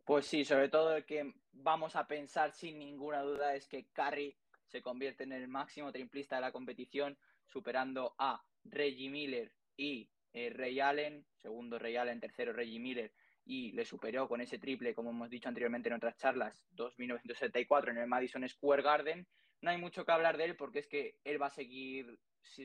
Pues 0.03 0.27
sí, 0.27 0.45
sobre 0.45 0.69
todo 0.69 0.97
el 0.97 1.05
que 1.05 1.33
vamos 1.51 1.95
a 1.95 2.05
pensar 2.05 2.51
sin 2.51 2.77
ninguna 2.77 3.21
duda 3.21 3.55
es 3.55 3.67
que 3.67 3.87
Curry 3.87 4.35
se 4.67 4.81
convierte 4.81 5.23
en 5.23 5.31
el 5.31 5.47
máximo 5.47 5.91
triplista 5.91 6.35
de 6.35 6.41
la 6.41 6.51
competición, 6.51 7.17
superando 7.45 8.15
a 8.17 8.43
Reggie 8.63 9.09
Miller 9.09 9.51
y 9.77 10.09
eh, 10.33 10.49
Ray 10.49 10.79
Allen, 10.79 11.25
segundo 11.37 11.79
Ray 11.79 11.97
Allen, 11.97 12.19
tercero 12.19 12.53
Reggie 12.53 12.79
Miller, 12.79 13.13
y 13.45 13.71
le 13.73 13.85
superó 13.85 14.27
con 14.27 14.41
ese 14.41 14.57
triple, 14.57 14.95
como 14.95 15.11
hemos 15.11 15.29
dicho 15.29 15.47
anteriormente 15.47 15.89
en 15.89 15.95
otras 15.95 16.17
charlas, 16.17 16.63
2.974 16.75 17.91
en 17.91 17.97
el 17.99 18.07
Madison 18.07 18.47
Square 18.49 18.81
Garden. 18.81 19.27
No 19.61 19.69
hay 19.69 19.77
mucho 19.77 20.03
que 20.03 20.11
hablar 20.11 20.37
de 20.37 20.45
él 20.45 20.55
porque 20.55 20.79
es 20.79 20.87
que 20.87 21.19
él 21.23 21.41
va 21.41 21.47
a 21.47 21.51
seguir 21.51 22.19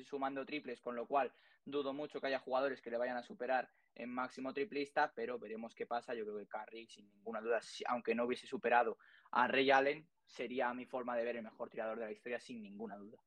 sumando 0.04 0.44
triples, 0.44 0.80
con 0.80 0.96
lo 0.96 1.06
cual 1.06 1.32
dudo 1.64 1.92
mucho 1.92 2.20
que 2.20 2.28
haya 2.28 2.38
jugadores 2.38 2.80
que 2.80 2.90
le 2.90 2.98
vayan 2.98 3.16
a 3.16 3.22
superar 3.22 3.70
en 3.94 4.10
máximo 4.10 4.52
triplista, 4.52 5.12
pero 5.14 5.38
veremos 5.38 5.74
qué 5.74 5.86
pasa. 5.86 6.14
Yo 6.14 6.24
creo 6.24 6.38
que 6.38 6.46
Curry, 6.46 6.86
sin 6.86 7.08
ninguna 7.10 7.40
duda, 7.40 7.60
aunque 7.86 8.14
no 8.14 8.24
hubiese 8.24 8.46
superado 8.46 8.98
a 9.30 9.46
Ray 9.46 9.70
Allen, 9.70 10.08
sería 10.30 10.72
mi 10.72 10.86
forma 10.86 11.16
de 11.16 11.24
ver 11.24 11.36
el 11.36 11.42
mejor 11.42 11.68
tirador 11.68 11.98
de 11.98 12.06
la 12.06 12.12
historia, 12.12 12.40
sin 12.40 12.62
ninguna 12.62 12.96
duda. 12.96 13.18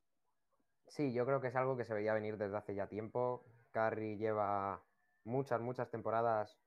Sí, 0.88 1.14
yo 1.14 1.26
creo 1.26 1.42
que 1.42 1.48
es 1.48 1.56
algo 1.56 1.78
que 1.78 1.86
se 1.86 1.94
veía 1.94 2.14
venir 2.14 2.38
desde 2.38 2.58
hace 2.58 2.76
ya 2.76 2.88
tiempo. 2.88 3.46
Curry 3.72 4.18
lleva 4.18 4.84
muchas, 5.24 5.62
muchas 5.62 5.90
temporadas 5.90 6.60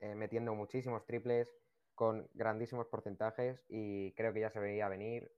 eh, 0.00 0.14
metiendo 0.14 0.54
muchísimos 0.54 1.04
triples 1.06 1.54
con 1.94 2.28
grandísimos 2.34 2.86
porcentajes 2.86 3.64
y 3.68 4.12
creo 4.12 4.32
que 4.32 4.40
ya 4.40 4.50
se 4.50 4.60
veía 4.60 4.88
venir. 4.88 5.32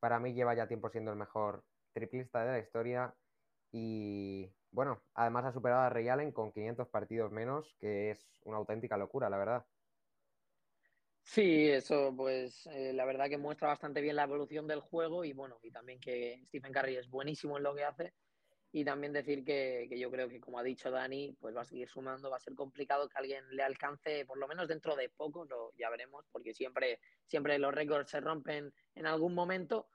Para 0.00 0.18
mí 0.18 0.32
lleva 0.32 0.54
ya 0.54 0.66
tiempo 0.66 0.88
siendo 0.88 1.10
el 1.10 1.18
mejor 1.18 1.64
triplista 1.92 2.44
de 2.44 2.52
la 2.52 2.58
historia 2.58 3.14
y 3.70 4.52
bueno, 4.72 5.02
además 5.14 5.44
ha 5.44 5.52
superado 5.52 5.82
a 5.82 5.90
Ray 5.90 6.08
Allen 6.08 6.32
con 6.32 6.52
500 6.52 6.88
partidos 6.88 7.32
menos, 7.32 7.76
que 7.80 8.10
es 8.10 8.40
una 8.44 8.56
auténtica 8.56 8.96
locura, 8.96 9.28
la 9.28 9.38
verdad. 9.38 9.66
Sí, 11.32 11.68
eso 11.68 12.12
pues 12.16 12.66
eh, 12.72 12.92
la 12.92 13.04
verdad 13.04 13.28
que 13.28 13.38
muestra 13.38 13.68
bastante 13.68 14.00
bien 14.00 14.16
la 14.16 14.24
evolución 14.24 14.66
del 14.66 14.80
juego 14.80 15.24
y 15.24 15.32
bueno, 15.32 15.60
y 15.62 15.70
también 15.70 16.00
que 16.00 16.42
Stephen 16.48 16.72
Curry 16.72 16.96
es 16.96 17.08
buenísimo 17.08 17.56
en 17.56 17.62
lo 17.62 17.72
que 17.72 17.84
hace. 17.84 18.14
Y 18.72 18.84
también 18.84 19.12
decir 19.12 19.44
que, 19.44 19.88
yo 19.96 20.10
creo 20.10 20.28
que, 20.28 20.40
como 20.40 20.58
ha 20.58 20.64
dicho 20.64 20.90
Dani, 20.90 21.36
pues 21.40 21.54
va 21.54 21.60
a 21.60 21.64
seguir 21.64 21.88
sumando, 21.88 22.30
va 22.30 22.38
a 22.38 22.40
ser 22.40 22.56
complicado 22.56 23.08
que 23.08 23.16
alguien 23.16 23.44
le 23.54 23.62
alcance, 23.62 24.24
por 24.26 24.38
lo 24.38 24.48
menos 24.48 24.66
dentro 24.66 24.96
de 24.96 25.08
poco, 25.08 25.44
lo, 25.44 25.72
ya 25.78 25.88
veremos, 25.88 26.26
porque 26.32 26.52
siempre, 26.52 26.98
siempre 27.26 27.60
los 27.60 27.72
récords 27.72 28.10
se 28.10 28.20
rompen 28.20 28.74
en 28.96 29.06
algún 29.06 29.32
momento. 29.32 29.86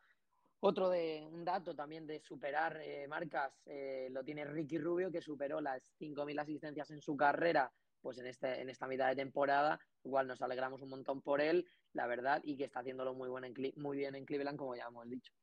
Otro 0.62 0.90
de 0.90 1.28
un 1.30 1.44
dato 1.44 1.76
también 1.76 2.08
de 2.08 2.22
superar 2.22 2.80
eh, 2.82 3.10
marcas 3.10 3.62
eh, 3.66 4.08
lo 4.10 4.24
tiene 4.24 4.46
Ricky 4.46 4.78
Rubio, 4.78 5.12
que 5.12 5.22
superó 5.22 5.60
las 5.60 5.84
5.000 6.00 6.40
asistencias 6.40 6.92
en 6.92 7.02
su 7.02 7.18
carrera 7.18 7.70
pues 8.06 8.20
en, 8.20 8.28
este, 8.28 8.62
en 8.62 8.70
esta 8.70 8.86
mitad 8.86 9.08
de 9.08 9.16
temporada, 9.16 9.80
igual 10.04 10.28
nos 10.28 10.40
alegramos 10.44 10.80
un 10.84 10.90
montón 10.90 11.24
por 11.24 11.42
él, 11.42 11.66
la 11.92 12.06
verdad, 12.06 12.40
y 12.44 12.56
que 12.56 12.66
está 12.66 12.82
haciéndolo 12.82 13.16
muy, 13.16 13.30
buen 13.30 13.52
muy 13.78 13.98
bien 13.98 14.14
en 14.14 14.26
Cleveland, 14.28 14.60
como 14.60 14.76
ya 14.76 14.86
hemos 14.86 15.10
dicho. 15.10 15.34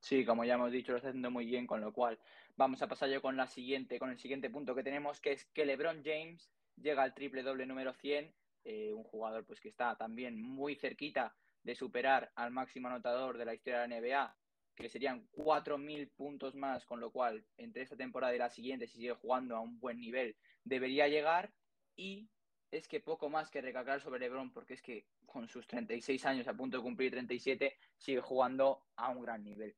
Sí, 0.00 0.24
como 0.24 0.44
ya 0.44 0.54
hemos 0.54 0.72
dicho, 0.72 0.90
lo 0.90 0.98
está 0.98 1.10
haciendo 1.10 1.30
muy 1.30 1.46
bien, 1.46 1.68
con 1.68 1.80
lo 1.80 1.92
cual 1.92 2.18
vamos 2.56 2.82
a 2.82 2.88
pasar 2.88 3.10
yo 3.10 3.22
con 3.22 3.36
la 3.36 3.46
siguiente, 3.46 4.00
con 4.00 4.10
el 4.10 4.18
siguiente 4.18 4.50
punto 4.50 4.74
que 4.74 4.82
tenemos, 4.82 5.20
que 5.20 5.30
es 5.30 5.44
que 5.54 5.64
LeBron 5.64 6.02
James 6.04 6.50
llega 6.74 7.04
al 7.04 7.14
triple 7.14 7.44
doble 7.44 7.64
número 7.64 7.94
100, 7.94 8.34
eh, 8.64 8.92
un 8.92 9.04
jugador 9.04 9.44
pues 9.44 9.60
que 9.60 9.68
está 9.68 9.94
también 9.94 10.42
muy 10.42 10.74
cerquita 10.74 11.36
de 11.62 11.76
superar 11.76 12.32
al 12.34 12.50
máximo 12.50 12.88
anotador 12.88 13.38
de 13.38 13.44
la 13.44 13.54
historia 13.54 13.82
de 13.82 13.86
la 13.86 14.00
NBA, 14.00 14.36
que 14.74 14.88
serían 14.88 15.28
4.000 15.30 16.10
puntos 16.10 16.56
más, 16.56 16.84
con 16.84 16.98
lo 16.98 17.12
cual 17.12 17.44
entre 17.56 17.82
esta 17.82 17.96
temporada 17.96 18.34
y 18.34 18.38
la 18.38 18.50
siguiente, 18.50 18.88
si 18.88 18.96
sigue 18.96 19.12
jugando 19.12 19.54
a 19.54 19.60
un 19.60 19.78
buen 19.78 20.00
nivel, 20.00 20.34
debería 20.64 21.06
llegar. 21.06 21.52
Y 22.00 22.30
es 22.70 22.88
que 22.88 23.00
poco 23.00 23.28
más 23.28 23.50
que 23.50 23.60
recalcar 23.60 24.00
sobre 24.00 24.20
LeBron, 24.20 24.54
porque 24.54 24.72
es 24.72 24.80
que 24.80 25.06
con 25.26 25.48
sus 25.48 25.66
36 25.66 26.24
años, 26.24 26.48
a 26.48 26.54
punto 26.54 26.78
de 26.78 26.82
cumplir 26.82 27.10
37, 27.10 27.76
sigue 27.98 28.22
jugando 28.22 28.86
a 28.96 29.10
un 29.10 29.20
gran 29.20 29.44
nivel. 29.44 29.76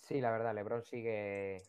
Sí, 0.00 0.20
la 0.20 0.30
verdad, 0.30 0.54
LeBron 0.54 0.82
sigue, 0.82 1.62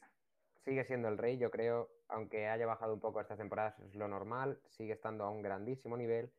sigue 0.66 0.84
siendo 0.84 1.08
el 1.08 1.18
rey, 1.18 1.38
yo 1.38 1.50
creo, 1.52 1.90
aunque 2.10 2.50
haya 2.50 2.66
bajado 2.66 2.94
un 2.94 3.00
poco 3.00 3.22
estas 3.22 3.38
temporadas, 3.38 3.80
es 3.80 3.96
lo 3.96 4.10
normal, 4.10 4.60
sigue 4.68 4.92
estando 4.92 5.24
a 5.24 5.30
un 5.30 5.42
grandísimo 5.42 5.96
nivel. 5.96 6.34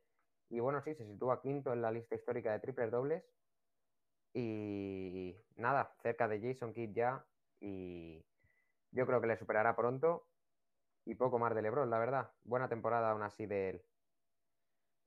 Y 0.49 0.59
bueno, 0.59 0.79
sí, 0.83 0.93
se 0.93 1.07
sitúa 1.07 1.41
quinto 1.41 1.73
en 1.73 1.81
la 1.81 1.91
lista 1.91 2.13
histórica 2.13 2.51
de 2.51 2.59
triples 2.59 2.91
dobles. 2.91 3.23
Y 4.31 5.35
nada, 5.55 5.95
cerca 6.03 6.27
de 6.27 6.39
Jason 6.39 6.71
Kidd 6.71 6.93
ya. 6.93 7.25
Y 7.59 8.23
yo 8.91 9.07
creo 9.07 9.19
que 9.21 9.27
le 9.27 9.37
superará 9.37 9.75
pronto. 9.75 10.27
Y 11.05 11.15
poco 11.15 11.39
más 11.39 11.55
de 11.55 11.61
LeBron, 11.61 11.89
la 11.89 11.99
verdad. 11.99 12.29
Buena 12.43 12.67
temporada 12.67 13.11
aún 13.11 13.23
así 13.23 13.45
de 13.45 13.69
él. 13.69 13.81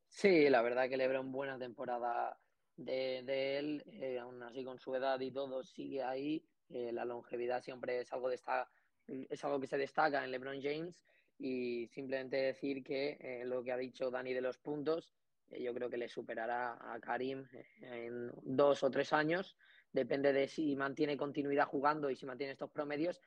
Sí, 0.09 0.49
la 0.49 0.62
verdad 0.62 0.88
que 0.88 0.97
LeBron, 0.97 1.30
buena 1.32 1.59
temporada 1.59 2.38
de, 2.76 3.59
él. 3.59 3.82
Eh, 3.86 4.18
aún 4.18 4.42
así, 4.42 4.64
con 4.64 4.78
su 4.78 4.95
edad 4.95 5.20
y 5.20 5.30
todo, 5.30 5.62
sigue 5.62 6.03
ahí. 6.03 6.45
Eh, 6.70 6.92
la 6.92 7.05
longevidad 7.05 7.62
siempre 7.62 8.01
es 8.01 8.12
algo, 8.12 8.30
es 8.30 9.45
algo 9.45 9.61
que 9.61 9.66
se 9.66 9.78
destaca 9.78 10.24
en 10.24 10.30
LeBron 10.30 10.62
James 10.62 11.03
y 11.38 11.88
simplemente 11.88 12.36
decir 12.36 12.82
que 12.82 13.18
eh, 13.20 13.45
lo 13.45 13.62
que 13.62 13.72
ha 13.72 13.76
dicho 13.76 14.11
Dani 14.11 14.32
de 14.32 14.40
los 14.40 14.59
puntos, 14.59 15.11
yo 15.51 15.74
creo 15.74 15.90
que 15.90 15.99
le 15.99 16.09
superará 16.09 16.78
a 16.92 16.99
Karim 17.01 17.47
en 17.82 18.32
dos 18.42 18.82
o 18.82 18.90
tres 18.90 19.12
años, 19.12 19.57
depende 19.92 20.32
de 20.32 20.49
si 20.49 20.74
mantiene 20.74 21.16
continuidad 21.16 21.66
jugando 21.66 22.11
y 22.11 22.16
si 22.16 22.26
mantiene 22.26 22.53
estos 22.53 22.70
promedios 22.70 23.20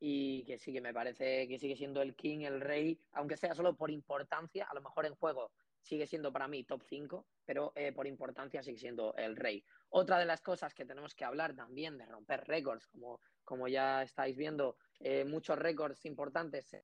y 0.00 0.44
que 0.44 0.58
sí 0.58 0.72
que 0.72 0.80
me 0.80 0.92
parece 0.92 1.46
que 1.48 1.58
sigue 1.58 1.76
siendo 1.76 2.02
el 2.02 2.14
king, 2.14 2.40
el 2.40 2.60
rey, 2.60 2.98
aunque 3.12 3.36
sea 3.36 3.54
solo 3.54 3.76
por 3.76 3.90
importancia, 3.90 4.66
a 4.70 4.74
lo 4.74 4.82
mejor 4.82 5.06
en 5.06 5.14
juego 5.14 5.52
sigue 5.80 6.06
siendo 6.06 6.32
para 6.32 6.48
mí 6.48 6.64
top 6.64 6.82
5, 6.82 7.26
pero 7.44 7.72
eh, 7.74 7.92
por 7.92 8.06
importancia 8.06 8.62
sigue 8.62 8.78
siendo 8.78 9.14
el 9.16 9.36
rey. 9.36 9.64
Otra 9.90 10.18
de 10.18 10.24
las 10.24 10.40
cosas 10.40 10.74
que 10.74 10.86
tenemos 10.86 11.14
que 11.14 11.24
hablar 11.24 11.54
también 11.54 11.98
de 11.98 12.06
romper 12.06 12.44
récords, 12.46 12.86
como, 12.86 13.20
como 13.44 13.68
ya 13.68 14.02
estáis 14.02 14.36
viendo, 14.36 14.76
eh, 15.00 15.24
muchos 15.24 15.58
récords 15.58 16.04
importantes 16.06 16.74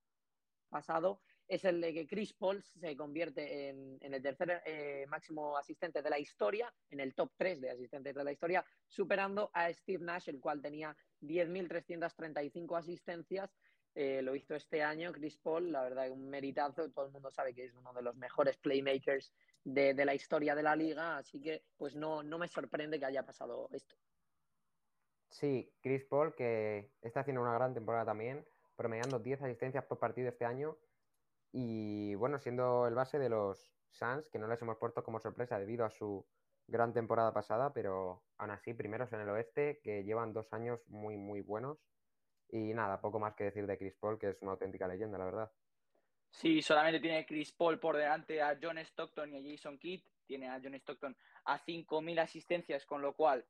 pasado, 0.69 1.21
es 1.51 1.65
el 1.65 1.81
de 1.81 1.93
que 1.93 2.07
Chris 2.07 2.33
Paul 2.33 2.63
se 2.63 2.97
convierte 2.97 3.71
en, 3.71 3.99
el 4.01 4.23
tercer 4.23 4.63
eh, 4.65 5.05
máximo 5.09 5.57
asistente 5.57 6.01
de 6.01 6.09
la 6.09 6.19
historia, 6.19 6.73
en 6.91 7.01
el 7.01 7.13
top 7.13 7.33
3 7.37 7.61
de 7.61 7.71
asistentes 7.71 8.15
de 8.15 8.23
la 8.23 8.31
historia, 8.31 8.65
superando 8.87 9.51
a 9.53 9.73
Steve 9.73 10.05
Nash, 10.05 10.29
el 10.29 10.39
cual 10.39 10.63
tenía 10.63 10.97
10.335 11.23 12.79
asistencias 12.79 13.51
eh, 13.95 14.23
lo 14.23 14.37
hizo 14.37 14.55
este 14.55 14.83
año 14.83 15.13
Chris 15.13 15.37
Paul, 15.39 15.73
la 15.73 15.83
verdad, 15.83 16.11
un 16.11 16.29
meritazo. 16.29 16.91
Todo 16.91 17.07
el 17.07 17.13
mundo 17.13 17.31
sabe 17.31 17.55
que 17.55 17.65
es 17.65 17.75
uno 17.75 17.93
de 17.93 18.03
los 18.03 18.17
mejores 18.17 18.57
playmakers 18.59 19.33
de, 19.65 19.93
la 20.05 20.15
historia 20.15 20.55
de 20.55 20.63
la 20.63 20.77
liga, 20.77 21.19
así 21.19 21.41
que 21.41 21.65
pues 21.77 21.97
no, 21.97 22.23
no 22.23 22.39
me 22.39 22.49
sorprende 22.49 22.99
que 22.99 23.07
haya 23.07 23.25
pasado 23.25 23.69
esto. 23.73 23.97
Sí, 25.29 25.73
Chris 25.81 26.05
Paul, 26.05 26.35
que 26.35 26.93
está 27.03 27.21
haciendo 27.21 27.43
una 27.43 27.55
gran 27.55 27.75
temporada 27.75 28.07
también, 28.07 28.45
promediando 28.77 29.19
10 29.19 29.43
asistencias 29.43 29.85
por 29.85 29.99
partido 29.99 30.29
este 30.29 30.45
año. 30.45 30.77
Y 31.53 32.15
bueno, 32.15 32.39
siendo 32.39 32.87
el 32.87 32.95
base 32.95 33.19
de 33.19 33.29
los 33.29 33.73
Suns, 33.91 34.29
que 34.29 34.39
no 34.39 34.47
les 34.47 34.63
hemos 34.63 34.79
puesto 34.79 35.03
como 35.03 35.19
sorpresa 35.19 35.59
debido 35.59 35.85
a 35.85 35.91
su 35.91 36.25
gran 36.71 36.93
temporada 36.95 37.33
pasada, 37.35 37.73
pero 37.73 38.23
aún 38.39 38.51
así, 38.51 38.73
primeros 38.73 39.13
en 39.13 39.21
el 39.21 39.29
oeste, 39.29 39.81
que 39.83 40.05
llevan 40.05 40.33
dos 40.33 40.53
años 40.53 40.81
muy, 40.87 41.17
muy 41.17 41.41
buenos. 41.41 41.79
Y 42.49 42.75
nada, 42.75 43.01
poco 43.01 43.19
más 43.19 43.35
que 43.35 43.45
decir 43.45 43.67
de 43.67 43.79
Chris 43.79 43.95
Paul, 44.01 44.19
que 44.19 44.31
es 44.31 44.43
una 44.43 44.53
auténtica 44.53 44.89
leyenda, 44.89 45.19
la 45.19 45.25
verdad. 45.25 45.53
Sí, 46.31 46.63
solamente 46.63 47.01
tiene 47.01 47.27
Chris 47.27 47.53
Paul 47.53 47.79
por 47.79 47.97
delante 47.97 48.41
a 48.41 48.59
John 48.61 48.79
Stockton 48.79 49.33
y 49.35 49.37
a 49.37 49.53
Jason 49.53 49.79
Kidd. 49.79 50.03
Tiene 50.27 50.49
a 50.49 50.61
John 50.63 50.75
Stockton 50.75 51.17
a 51.45 51.59
5.000 51.59 52.21
asistencias, 52.21 52.87
con 52.87 53.03
lo 53.03 53.15
cual, 53.15 53.45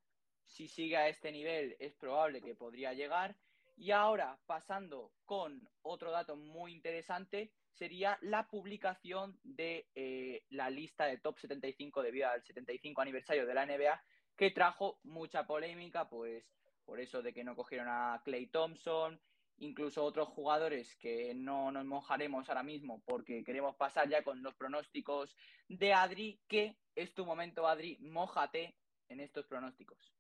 si 0.47 0.67
sigue 0.67 0.97
a 0.97 1.09
este 1.09 1.31
nivel, 1.31 1.77
es 1.79 1.95
probable 1.95 2.41
que 2.41 2.55
podría 2.55 2.95
llegar. 2.95 3.37
Y 3.77 3.91
ahora, 3.93 4.39
pasando 4.47 5.13
con 5.25 5.69
otro 5.83 6.11
dato 6.11 6.37
muy 6.37 6.73
interesante, 6.73 7.53
sería 7.73 8.19
la 8.23 8.49
publicación 8.49 9.39
de 9.43 9.89
eh, 9.95 10.45
la 10.51 10.71
lista 10.71 11.07
de 11.07 11.19
top 11.19 11.39
75 11.39 12.03
debido 12.03 12.29
al 12.29 12.43
75 12.43 13.01
aniversario 13.01 13.47
de 13.47 13.55
la 13.55 13.67
NBA, 13.67 14.03
que 14.37 14.51
trajo 14.51 15.01
mucha 15.05 15.47
polémica, 15.47 16.09
pues 16.09 16.45
por 16.85 17.01
eso 17.01 17.23
de 17.23 17.33
que 17.33 17.45
no 17.45 17.55
cogieron 17.55 17.89
a 17.89 18.21
Clay 18.25 18.47
Thompson, 18.49 19.21
incluso 19.59 20.05
otros 20.05 20.29
jugadores 20.29 20.97
que 20.97 21.35
no 21.35 21.71
nos 21.71 21.85
mojaremos 21.85 22.49
ahora 22.49 22.63
mismo 22.63 23.03
porque 23.05 23.45
queremos 23.45 23.77
pasar 23.77 24.09
ya 24.09 24.23
con 24.25 24.43
los 24.43 24.55
pronósticos 24.55 25.37
de 25.69 25.93
Adri, 25.93 26.41
que 26.49 26.79
es 26.95 27.15
tu 27.15 27.25
momento, 27.25 27.67
Adri, 27.69 27.99
mojate 28.01 28.77
en 29.09 29.21
estos 29.21 29.47
pronósticos. 29.47 30.15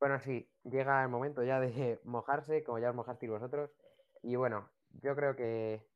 Bueno, 0.00 0.18
sí, 0.18 0.48
llega 0.64 1.02
el 1.02 1.08
momento 1.08 1.42
ya 1.42 1.60
de 1.60 2.00
mojarse, 2.04 2.64
como 2.64 2.78
ya 2.78 2.90
os 2.90 2.96
mojasteis 2.96 3.30
vosotros. 3.30 3.70
Y 4.22 4.36
bueno, 4.36 4.70
yo 5.02 5.14
creo 5.14 5.36
que 5.36 5.86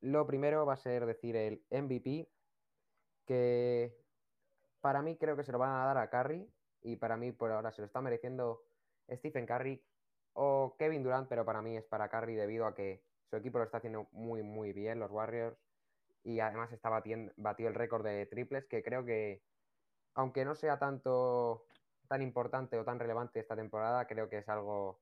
lo 0.00 0.26
primero 0.26 0.66
va 0.66 0.74
a 0.74 0.76
ser 0.76 1.06
decir 1.06 1.36
el 1.36 1.64
MVP, 1.70 2.30
que 3.26 3.96
para 4.80 5.02
mí 5.02 5.16
creo 5.16 5.36
que 5.36 5.44
se 5.44 5.52
lo 5.52 5.58
van 5.58 5.70
a 5.70 5.84
dar 5.84 5.98
a 5.98 6.10
Curry, 6.10 6.50
y 6.82 6.96
para 6.96 7.16
mí 7.16 7.32
por 7.32 7.50
ahora 7.50 7.72
se 7.72 7.82
lo 7.82 7.86
está 7.86 8.00
mereciendo 8.00 8.62
Stephen 9.10 9.46
Curry 9.46 9.84
o 10.34 10.76
Kevin 10.78 11.02
Durant, 11.02 11.28
pero 11.28 11.44
para 11.44 11.62
mí 11.62 11.76
es 11.76 11.84
para 11.84 12.08
Curry 12.08 12.34
debido 12.34 12.66
a 12.66 12.74
que 12.74 13.04
su 13.28 13.36
equipo 13.36 13.58
lo 13.58 13.64
está 13.64 13.78
haciendo 13.78 14.08
muy, 14.12 14.42
muy 14.42 14.72
bien, 14.72 14.98
los 15.00 15.10
Warriors, 15.10 15.58
y 16.22 16.40
además 16.40 16.72
está 16.72 16.88
batiendo, 16.88 17.32
el 17.58 17.74
récord 17.74 18.04
de 18.04 18.26
triples, 18.26 18.66
que 18.66 18.82
creo 18.82 19.04
que, 19.04 19.42
aunque 20.14 20.44
no 20.44 20.54
sea 20.54 20.78
tanto 20.78 21.66
tan 22.08 22.22
importante 22.22 22.78
o 22.78 22.84
tan 22.84 22.98
relevante 22.98 23.40
esta 23.40 23.56
temporada, 23.56 24.06
creo 24.06 24.28
que 24.28 24.38
es 24.38 24.48
algo 24.48 25.00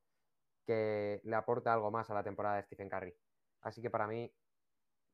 que 0.66 1.20
le 1.24 1.36
aporta 1.36 1.72
algo 1.72 1.90
más 1.90 2.10
a 2.10 2.14
la 2.14 2.24
temporada 2.24 2.56
de 2.56 2.62
Stephen 2.64 2.88
Curry. 2.88 3.14
Así 3.66 3.82
que 3.82 3.90
para 3.90 4.06
mí, 4.06 4.32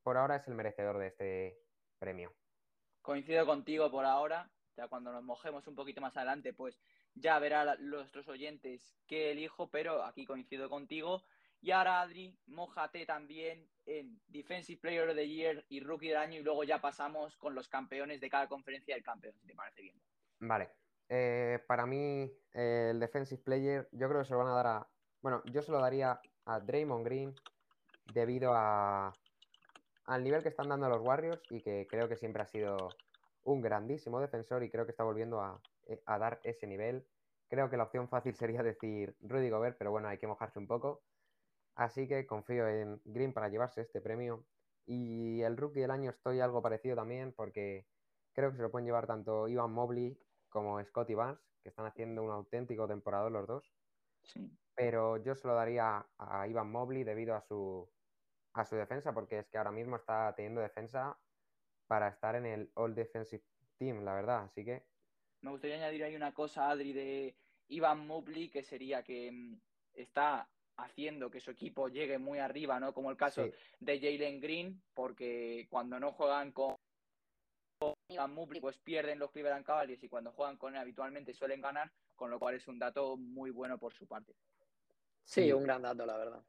por 0.03 0.15
ahora 0.15 0.35
es 0.35 0.47
el 0.47 0.53
merecedor 0.53 0.99
de 0.99 1.07
este 1.07 1.59
premio. 1.97 2.31
Coincido 3.01 3.47
contigo 3.47 3.89
por 3.89 4.05
ahora. 4.05 4.47
Ya 4.77 4.87
cuando 4.87 5.11
nos 5.11 5.23
mojemos 5.23 5.67
un 5.67 5.73
poquito 5.73 6.01
más 6.01 6.15
adelante, 6.17 6.53
pues 6.53 6.79
ya 7.15 7.39
verá 7.39 7.75
nuestros 7.77 8.27
oyentes 8.27 8.95
qué 9.07 9.31
elijo, 9.31 9.71
pero 9.71 10.03
aquí 10.03 10.25
coincido 10.25 10.69
contigo. 10.69 11.23
Y 11.61 11.71
ahora, 11.71 12.01
Adri, 12.01 12.37
mojate 12.45 13.07
también 13.07 13.67
en 13.85 14.21
Defensive 14.27 14.79
Player 14.79 15.09
of 15.09 15.15
the 15.15 15.27
Year 15.27 15.65
y 15.69 15.79
Rookie 15.79 16.09
del 16.09 16.17
Año 16.17 16.39
y 16.39 16.43
luego 16.43 16.63
ya 16.63 16.79
pasamos 16.79 17.35
con 17.37 17.55
los 17.55 17.67
campeones 17.67 18.21
de 18.21 18.29
cada 18.29 18.47
conferencia 18.47 18.93
del 18.93 19.03
campeón, 19.03 19.33
si 19.39 19.47
te 19.47 19.55
parece 19.55 19.81
bien. 19.81 19.99
Vale. 20.41 20.69
Eh, 21.09 21.57
para 21.67 21.87
mí, 21.87 22.31
el 22.51 22.99
Defensive 22.99 23.41
Player, 23.41 23.89
yo 23.93 24.07
creo 24.07 24.21
que 24.21 24.27
se 24.27 24.33
lo 24.33 24.39
van 24.39 24.49
a 24.49 24.55
dar 24.55 24.67
a... 24.67 24.87
Bueno, 25.21 25.41
yo 25.45 25.63
se 25.63 25.71
lo 25.71 25.79
daría 25.79 26.21
a 26.45 26.59
Draymond 26.59 27.03
Green 27.03 27.35
debido 28.05 28.53
a, 28.53 29.13
al 30.05 30.23
nivel 30.23 30.43
que 30.43 30.49
están 30.49 30.69
dando 30.69 30.89
los 30.89 31.01
Warriors 31.01 31.41
y 31.49 31.61
que 31.61 31.87
creo 31.89 32.07
que 32.09 32.17
siempre 32.17 32.41
ha 32.41 32.47
sido 32.47 32.89
un 33.43 33.61
grandísimo 33.61 34.19
defensor 34.19 34.63
y 34.63 34.69
creo 34.69 34.85
que 34.85 34.91
está 34.91 35.03
volviendo 35.03 35.61
eh, 35.87 36.01
a, 36.05 36.17
dar 36.17 36.39
ese 36.43 36.67
nivel. 36.67 37.05
Creo 37.49 37.69
que 37.69 37.77
la 37.77 37.83
opción 37.83 38.07
fácil 38.07 38.35
sería 38.35 38.63
decir 38.63 39.15
Rudy 39.21 39.49
Gobert, 39.49 39.77
pero 39.77 39.91
bueno, 39.91 40.07
hay 40.07 40.17
que 40.17 40.27
mojarse 40.27 40.59
un 40.59 40.67
poco. 40.67 41.01
Así 41.75 42.07
que 42.07 42.25
confío 42.27 42.67
en 42.67 43.01
Green 43.05 43.33
para 43.33 43.49
llevarse 43.49 43.81
este 43.81 44.01
premio. 44.01 44.43
Y 44.85 45.41
el 45.41 45.57
rookie 45.57 45.79
del 45.79 45.91
año 45.91 46.11
estoy 46.11 46.41
algo 46.41 46.61
parecido 46.61 46.95
también 46.95 47.31
porque 47.31 47.87
creo 48.33 48.51
que 48.51 48.57
se 48.57 48.63
lo 48.63 48.71
pueden 48.71 48.85
llevar 48.85 49.07
tanto 49.07 49.47
Ivan 49.47 49.71
Mobley 49.71 50.19
como 50.49 50.83
Scotty 50.83 51.15
Vance, 51.15 51.41
que 51.63 51.69
están 51.69 51.85
haciendo 51.85 52.21
un 52.21 52.31
auténtico 52.31 52.87
temporada 52.87 53.29
los 53.29 53.47
dos. 53.47 53.73
Pero 54.75 55.17
yo 55.17 55.35
se 55.35 55.47
lo 55.47 55.55
daría 55.55 56.05
a 56.17 56.47
Ivan 56.47 56.71
Mobley 56.71 57.03
debido 57.03 57.35
a 57.35 57.41
su, 57.41 57.89
a 58.53 58.65
su 58.65 58.75
defensa, 58.75 59.13
porque 59.13 59.39
es 59.39 59.47
que 59.47 59.57
ahora 59.57 59.71
mismo 59.71 59.95
está 59.95 60.33
teniendo 60.35 60.61
defensa 60.61 61.17
para 61.87 62.07
estar 62.07 62.35
en 62.35 62.45
el 62.45 62.71
All 62.75 62.95
Defensive 62.95 63.43
Team, 63.77 64.03
la 64.03 64.13
verdad. 64.13 64.43
Así 64.43 64.63
que. 64.63 64.83
Me 65.41 65.51
gustaría 65.51 65.75
añadir 65.75 66.03
ahí 66.03 66.15
una 66.15 66.33
cosa, 66.33 66.69
Adri, 66.69 66.93
de 66.93 67.35
Ivan 67.67 68.07
Mobley, 68.07 68.49
que 68.49 68.63
sería 68.63 69.03
que 69.03 69.31
mm, 69.31 69.59
está 69.93 70.49
haciendo 70.77 71.29
que 71.29 71.39
su 71.39 71.51
equipo 71.51 71.87
llegue 71.87 72.17
muy 72.17 72.39
arriba, 72.39 72.79
¿no? 72.79 72.93
Como 72.93 73.11
el 73.11 73.17
caso 73.17 73.47
de 73.79 73.99
Jalen 73.99 74.39
Green, 74.39 74.81
porque 74.93 75.67
cuando 75.69 75.99
no 75.99 76.13
juegan 76.13 76.51
con 76.51 76.75
Ivan 78.07 78.33
Mobley, 78.33 78.61
pues 78.61 78.77
pierden 78.77 79.19
los 79.19 79.31
Cleveland 79.31 79.65
Cavaliers 79.65 80.03
y 80.03 80.09
cuando 80.09 80.31
juegan 80.31 80.57
con 80.57 80.73
él 80.73 80.81
habitualmente 80.81 81.33
suelen 81.33 81.61
ganar, 81.61 81.91
con 82.15 82.31
lo 82.31 82.39
cual 82.39 82.55
es 82.55 82.67
un 82.67 82.79
dato 82.79 83.17
muy 83.17 83.51
bueno 83.51 83.77
por 83.77 83.93
su 83.93 84.07
parte. 84.07 84.33
Sí, 85.23 85.51
un 85.51 85.63
gran 85.63 85.81
dato, 85.81 86.05
la 86.05 86.17
verdad. 86.17 86.43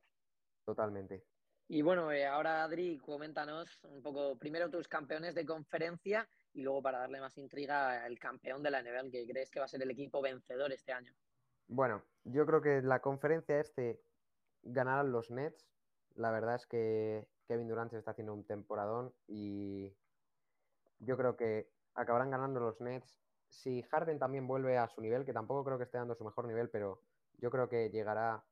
Totalmente. 0.65 1.25
Y 1.69 1.83
bueno, 1.83 2.13
eh, 2.13 2.27
ahora 2.27 2.65
Adri, 2.65 2.99
coméntanos 2.99 3.83
un 3.85 4.03
poco 4.03 4.37
primero 4.39 4.69
tus 4.71 4.87
campeones 4.87 5.35
de 5.35 5.47
conferencia 5.47 6.29
y 6.53 6.63
luego 6.63 6.83
para 6.83 6.99
darle 6.99 7.21
más 7.21 7.37
intriga 7.39 8.07
el 8.07 8.19
campeón 8.19 8.63
de 8.63 8.71
la 8.71 8.83
NBA, 8.83 9.11
que 9.11 9.27
crees 9.27 9.51
que 9.51 9.61
va 9.61 9.65
a 9.65 9.69
ser 9.69 9.83
el 9.83 9.91
equipo 9.91 10.21
vencedor 10.21 10.73
este 10.73 10.93
año. 10.93 11.15
Bueno, 11.67 12.03
yo 12.25 12.45
creo 12.45 12.61
que 12.61 12.83
la 12.83 13.01
conferencia 13.01 13.59
este 13.61 14.01
ganarán 14.63 15.11
los 15.11 15.31
Nets. 15.31 15.69
La 16.15 16.31
verdad 16.31 16.57
es 16.57 16.67
que 16.67 17.27
Kevin 17.49 17.69
Durant 17.69 17.91
se 17.91 17.99
está 17.99 18.13
haciendo 18.13 18.35
un 18.35 18.45
temporadón 18.45 19.13
y 19.27 19.97
yo 20.99 21.17
creo 21.17 21.37
que 21.37 21.71
acabarán 21.95 22.31
ganando 22.31 22.61
los 22.61 22.81
Nets. 22.81 23.19
Si 23.49 23.83
Harden 23.83 24.19
también 24.19 24.47
vuelve 24.47 24.77
a 24.77 24.89
su 24.89 25.01
nivel, 25.01 25.25
que 25.25 25.33
tampoco 25.33 25.65
creo 25.65 25.79
que 25.79 25.85
esté 25.85 25.99
dando 25.99 26.15
su 26.15 26.25
mejor 26.25 26.47
nivel, 26.47 26.69
pero 26.69 27.01
yo 27.39 27.51
creo 27.51 27.69
que 27.69 27.91
llegará 27.91 28.45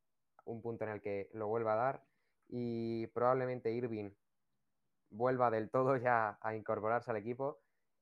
un 0.45 0.63
punto 0.63 0.85
en 0.85 0.91
el 0.91 1.01
que 1.01 1.31
lo 1.33 1.49
vuelva 1.49 1.75
a 1.75 1.77
dar 1.77 2.05
y 2.49 3.07
probablemente 3.09 3.73
Irving 3.73 4.11
vuelva 5.11 5.51
del 5.51 5.71
todo 5.71 5.97
ya 5.97 6.39
a 6.41 6.55
incorporarse 6.55 7.11
al 7.11 7.17
equipo 7.17 7.61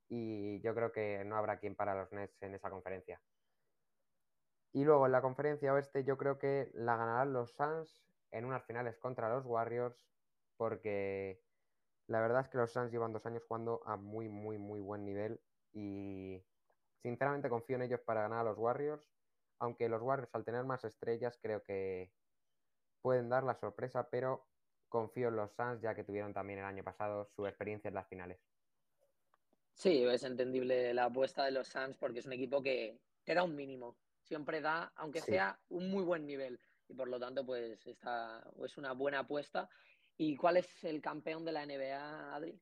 y 0.09 0.61
yo 0.61 0.75
creo 0.75 0.93
que 0.93 1.23
no 1.25 1.37
habrá 1.37 1.59
quien 1.59 1.75
para 1.75 1.95
los 1.95 2.13
Nets 2.13 2.43
en 2.43 2.55
esa 2.55 2.71
conferencia. 2.71 3.21
Y 4.73 4.85
luego 4.85 5.07
en 5.07 5.13
la 5.13 5.23
conferencia 5.23 5.73
oeste 5.73 6.05
yo 6.05 6.17
creo 6.17 6.39
que 6.39 6.71
la 6.75 6.97
ganarán 6.97 7.33
los 7.33 7.53
Suns 7.53 8.05
en 8.31 8.45
unas 8.45 8.65
finales 8.65 8.97
contra 8.99 9.29
los 9.29 9.45
Warriors 9.45 10.07
porque 10.57 11.43
la 12.07 12.21
verdad 12.21 12.43
es 12.43 12.49
que 12.49 12.59
los 12.59 12.73
Suns 12.73 12.93
llevan 12.93 13.13
dos 13.13 13.27
años 13.27 13.45
jugando 13.47 13.83
a 13.87 13.97
muy, 13.97 14.29
muy, 14.29 14.59
muy 14.59 14.81
buen 14.81 15.05
nivel 15.05 15.41
y 15.73 16.45
sinceramente 17.03 17.49
confío 17.49 17.77
en 17.77 17.83
ellos 17.83 18.01
para 18.01 18.23
ganar 18.23 18.41
a 18.41 18.45
los 18.45 18.59
Warriors, 18.59 19.09
aunque 19.59 19.89
los 19.89 20.03
Warriors 20.03 20.35
al 20.35 20.45
tener 20.45 20.65
más 20.65 20.85
estrellas 20.85 21.39
creo 21.41 21.63
que 21.63 22.13
pueden 23.03 23.29
dar 23.29 23.45
la 23.45 23.55
sorpresa, 23.55 24.09
pero 24.11 24.47
confío 24.89 25.29
en 25.29 25.37
los 25.37 25.53
Suns 25.53 25.81
ya 25.81 25.95
que 25.95 26.05
tuvieron 26.05 26.33
también 26.33 26.59
el 26.59 26.65
año 26.65 26.85
pasado 26.85 27.25
su 27.25 27.47
experiencia 27.47 27.89
en 27.89 27.95
las 27.95 28.09
finales. 28.09 28.41
Sí, 29.73 30.05
es 30.05 30.25
entendible 30.25 30.93
la 30.93 31.05
apuesta 31.05 31.45
de 31.45 31.53
los 31.53 31.69
Suns 31.69 31.97
porque 31.97 32.19
es 32.19 32.27
un 32.27 32.33
equipo 32.33 32.63
que 32.63 33.01
te 33.25 33.35
da 33.35 33.45
un 33.45 33.55
mínimo, 33.55 33.97
siempre 34.23 34.61
da, 34.61 34.93
aunque 34.97 35.21
sea 35.21 35.59
un 35.69 35.91
muy 35.91 36.05
buen 36.05 36.27
nivel 36.27 36.61
y 36.89 36.95
por 36.95 37.09
lo 37.09 37.19
tanto 37.19 37.47
pues 37.47 37.87
está, 37.87 38.43
es 38.65 38.77
una 38.77 38.93
buena 38.93 39.21
apuesta. 39.21 39.69
¿Y 40.17 40.37
cuál 40.37 40.59
es 40.59 40.85
el 40.85 41.01
campeón 41.01 41.45
de 41.47 41.53
la 41.53 41.65
NBA, 41.65 42.35
Adri? 42.35 42.61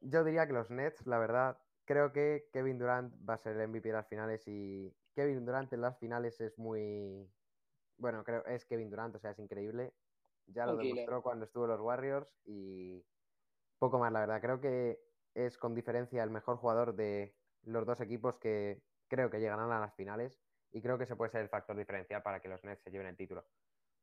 Yo 0.00 0.24
diría 0.24 0.46
que 0.46 0.54
los 0.54 0.70
Nets, 0.70 1.06
la 1.06 1.18
verdad, 1.18 1.58
creo 1.84 2.10
que 2.12 2.48
Kevin 2.52 2.78
Durant 2.78 3.12
va 3.28 3.34
a 3.34 3.38
ser 3.38 3.56
el 3.56 3.68
MVP 3.68 3.88
de 3.88 3.94
las 3.94 4.08
finales 4.08 4.46
y 4.46 4.94
Kevin 5.14 5.44
Durant 5.44 5.70
en 5.74 5.82
las 5.82 5.98
finales 5.98 6.40
es 6.40 6.56
muy, 6.58 7.28
bueno, 8.00 8.24
creo 8.24 8.44
es 8.46 8.64
Kevin 8.64 8.90
Durant, 8.90 9.14
o 9.14 9.18
sea, 9.18 9.30
es 9.30 9.38
increíble. 9.38 9.92
Ya 10.46 10.66
lo 10.66 10.76
demostró 10.76 11.22
cuando 11.22 11.44
estuvo 11.44 11.64
en 11.64 11.70
los 11.70 11.80
Warriors 11.80 12.28
y 12.44 13.04
poco 13.78 13.98
más, 13.98 14.12
la 14.12 14.20
verdad. 14.20 14.40
Creo 14.40 14.60
que 14.60 15.00
es 15.34 15.56
con 15.58 15.74
diferencia 15.74 16.22
el 16.24 16.30
mejor 16.30 16.56
jugador 16.56 16.94
de 16.96 17.36
los 17.62 17.86
dos 17.86 18.00
equipos 18.00 18.38
que 18.38 18.82
creo 19.08 19.30
que 19.30 19.38
llegarán 19.38 19.70
a 19.70 19.80
las 19.80 19.94
finales 19.94 20.40
y 20.72 20.82
creo 20.82 20.98
que 20.98 21.04
ese 21.04 21.14
puede 21.14 21.30
ser 21.30 21.42
el 21.42 21.48
factor 21.48 21.76
diferencial 21.76 22.22
para 22.22 22.40
que 22.40 22.48
los 22.48 22.64
Nets 22.64 22.82
se 22.82 22.90
lleven 22.90 23.08
el 23.08 23.16
título. 23.16 23.46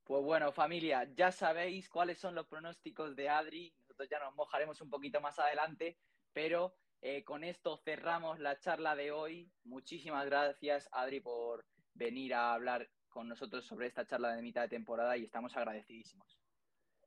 Pues 0.04 0.24
bueno, 0.24 0.52
familia, 0.54 1.10
ya 1.16 1.32
sabéis 1.32 1.90
cuáles 1.90 2.18
son 2.18 2.34
los 2.34 2.48
pronósticos 2.48 3.16
de 3.16 3.28
Adri. 3.28 3.74
Nosotros 3.82 4.08
ya 4.10 4.20
nos 4.20 4.36
mojaremos 4.36 4.80
un 4.80 4.90
poquito 4.90 5.20
más 5.20 5.38
adelante, 5.40 5.98
pero 6.32 6.76
eh, 7.02 7.24
con 7.26 7.44
esto 7.44 7.78
cerramos 7.84 8.40
la 8.40 8.58
charla 8.60 8.96
de 8.96 9.12
hoy. 9.12 9.52
Muchísimas 9.64 10.26
gracias, 10.26 10.88
Adri, 10.94 11.20
por 11.20 11.66
venir 11.94 12.34
a 12.36 12.54
hablar 12.54 12.90
con 13.18 13.28
nosotros 13.28 13.66
sobre 13.66 13.88
esta 13.88 14.06
charla 14.06 14.36
de 14.36 14.44
mitad 14.44 14.62
de 14.62 14.68
temporada 14.68 15.18
y 15.18 15.24
estamos 15.24 15.58
agradecidísimos. 15.58 16.38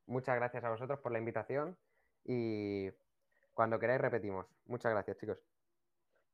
Muchas 0.07 0.35
gracias 0.35 0.65
a 0.65 0.71
vosotros 0.71 0.99
por 0.99 1.13
la 1.13 1.21
invitación 1.21 1.79
y 2.25 2.89
cuando 3.55 3.79
queráis 3.79 4.01
repetimos. 4.01 4.45
Muchas 4.65 4.91
gracias, 4.91 5.19
chicos. 5.19 5.39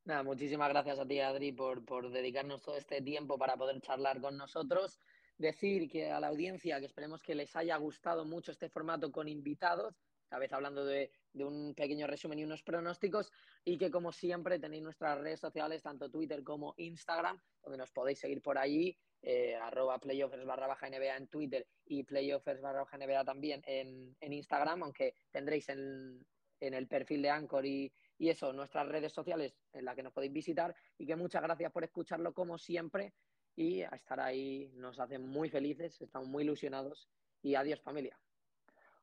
Nada, 0.07 0.23
muchísimas 0.23 0.71
gracias 0.71 0.99
a 0.99 1.07
ti, 1.07 1.21
Adri, 1.21 1.53
por, 1.53 1.85
por 1.85 2.11
dedicarnos 2.11 2.63
todo 2.63 2.79
este 2.79 3.03
tiempo 3.03 3.37
para 3.37 3.59
poder 3.59 3.79
charlar 3.83 4.19
con 4.19 4.39
nosotros. 4.39 4.99
Decir 5.37 5.91
que 5.91 6.11
a 6.11 6.21
la 6.21 6.29
audiencia 6.29 6.81
que 6.81 6.87
esperemos 6.87 7.21
que 7.21 7.35
les 7.35 7.55
haya 7.55 7.77
gustado 7.77 8.25
mucho 8.25 8.53
este 8.53 8.71
formato 8.71 9.13
con 9.13 9.29
invitados, 9.29 10.01
cada 10.31 10.41
vez 10.41 10.55
hablando 10.55 10.87
de, 10.87 11.13
de, 11.35 11.45
un 11.45 11.75
pequeño 11.75 12.07
resumen 12.07 12.39
y 12.39 12.45
unos 12.45 12.63
pronósticos, 12.63 13.31
y 13.63 13.77
que 13.77 13.91
como 13.91 14.11
siempre 14.11 14.59
tenéis 14.59 14.83
nuestras 14.83 15.21
redes 15.21 15.41
sociales, 15.41 15.83
tanto 15.83 16.11
Twitter 16.11 16.43
como 16.43 16.73
Instagram, 16.79 17.39
donde 17.63 17.77
nos 17.77 17.93
podéis 17.93 18.21
seguir 18.21 18.41
por 18.41 18.57
allí 18.57 18.97
eh, 19.23 19.57
arroba 19.57 19.99
playoffers 19.99 20.45
barra 20.45 20.67
baja 20.67 20.89
NBA 20.89 21.17
en 21.17 21.29
Twitter 21.29 21.67
y 21.85 22.05
playoffers 22.05 22.61
barra 22.61 22.81
baja 22.81 22.99
NBA 22.99 23.25
también 23.25 23.63
en, 23.67 24.15
Instagram, 24.21 24.83
aunque 24.83 25.15
tendréis 25.31 25.69
en, 25.69 26.25
el 26.61 26.87
perfil 26.89 27.23
de 27.23 27.31
Anchor 27.31 27.67
y, 27.67 27.93
y, 28.19 28.29
eso, 28.29 28.53
nuestras 28.53 28.89
redes 28.89 29.13
sociales 29.13 29.55
en 29.73 29.85
las 29.85 29.95
que 29.95 30.03
nos 30.03 30.13
podéis 30.13 30.33
visitar 30.33 30.75
y 30.99 31.07
que 31.07 31.17
muchas 31.17 31.43
gracias 31.43 31.73
por 31.73 31.85
escucharlo 31.85 32.33
como 32.33 32.59
siempre 32.59 33.13
y 33.57 33.83
a 33.83 33.89
estar 33.89 34.21
ahí 34.21 34.71
nos 34.75 35.01
hace 35.01 35.19
muy 35.19 35.49
felices, 35.49 36.01
estamos 36.01 36.29
muy 36.29 36.45
ilusionados 36.45 37.09
y 37.43 37.55
adiós 37.55 37.81
familia. 37.81 38.19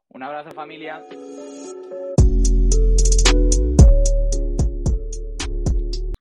Un 0.09 0.23
abrazo 0.23 0.51
familia. 0.51 1.03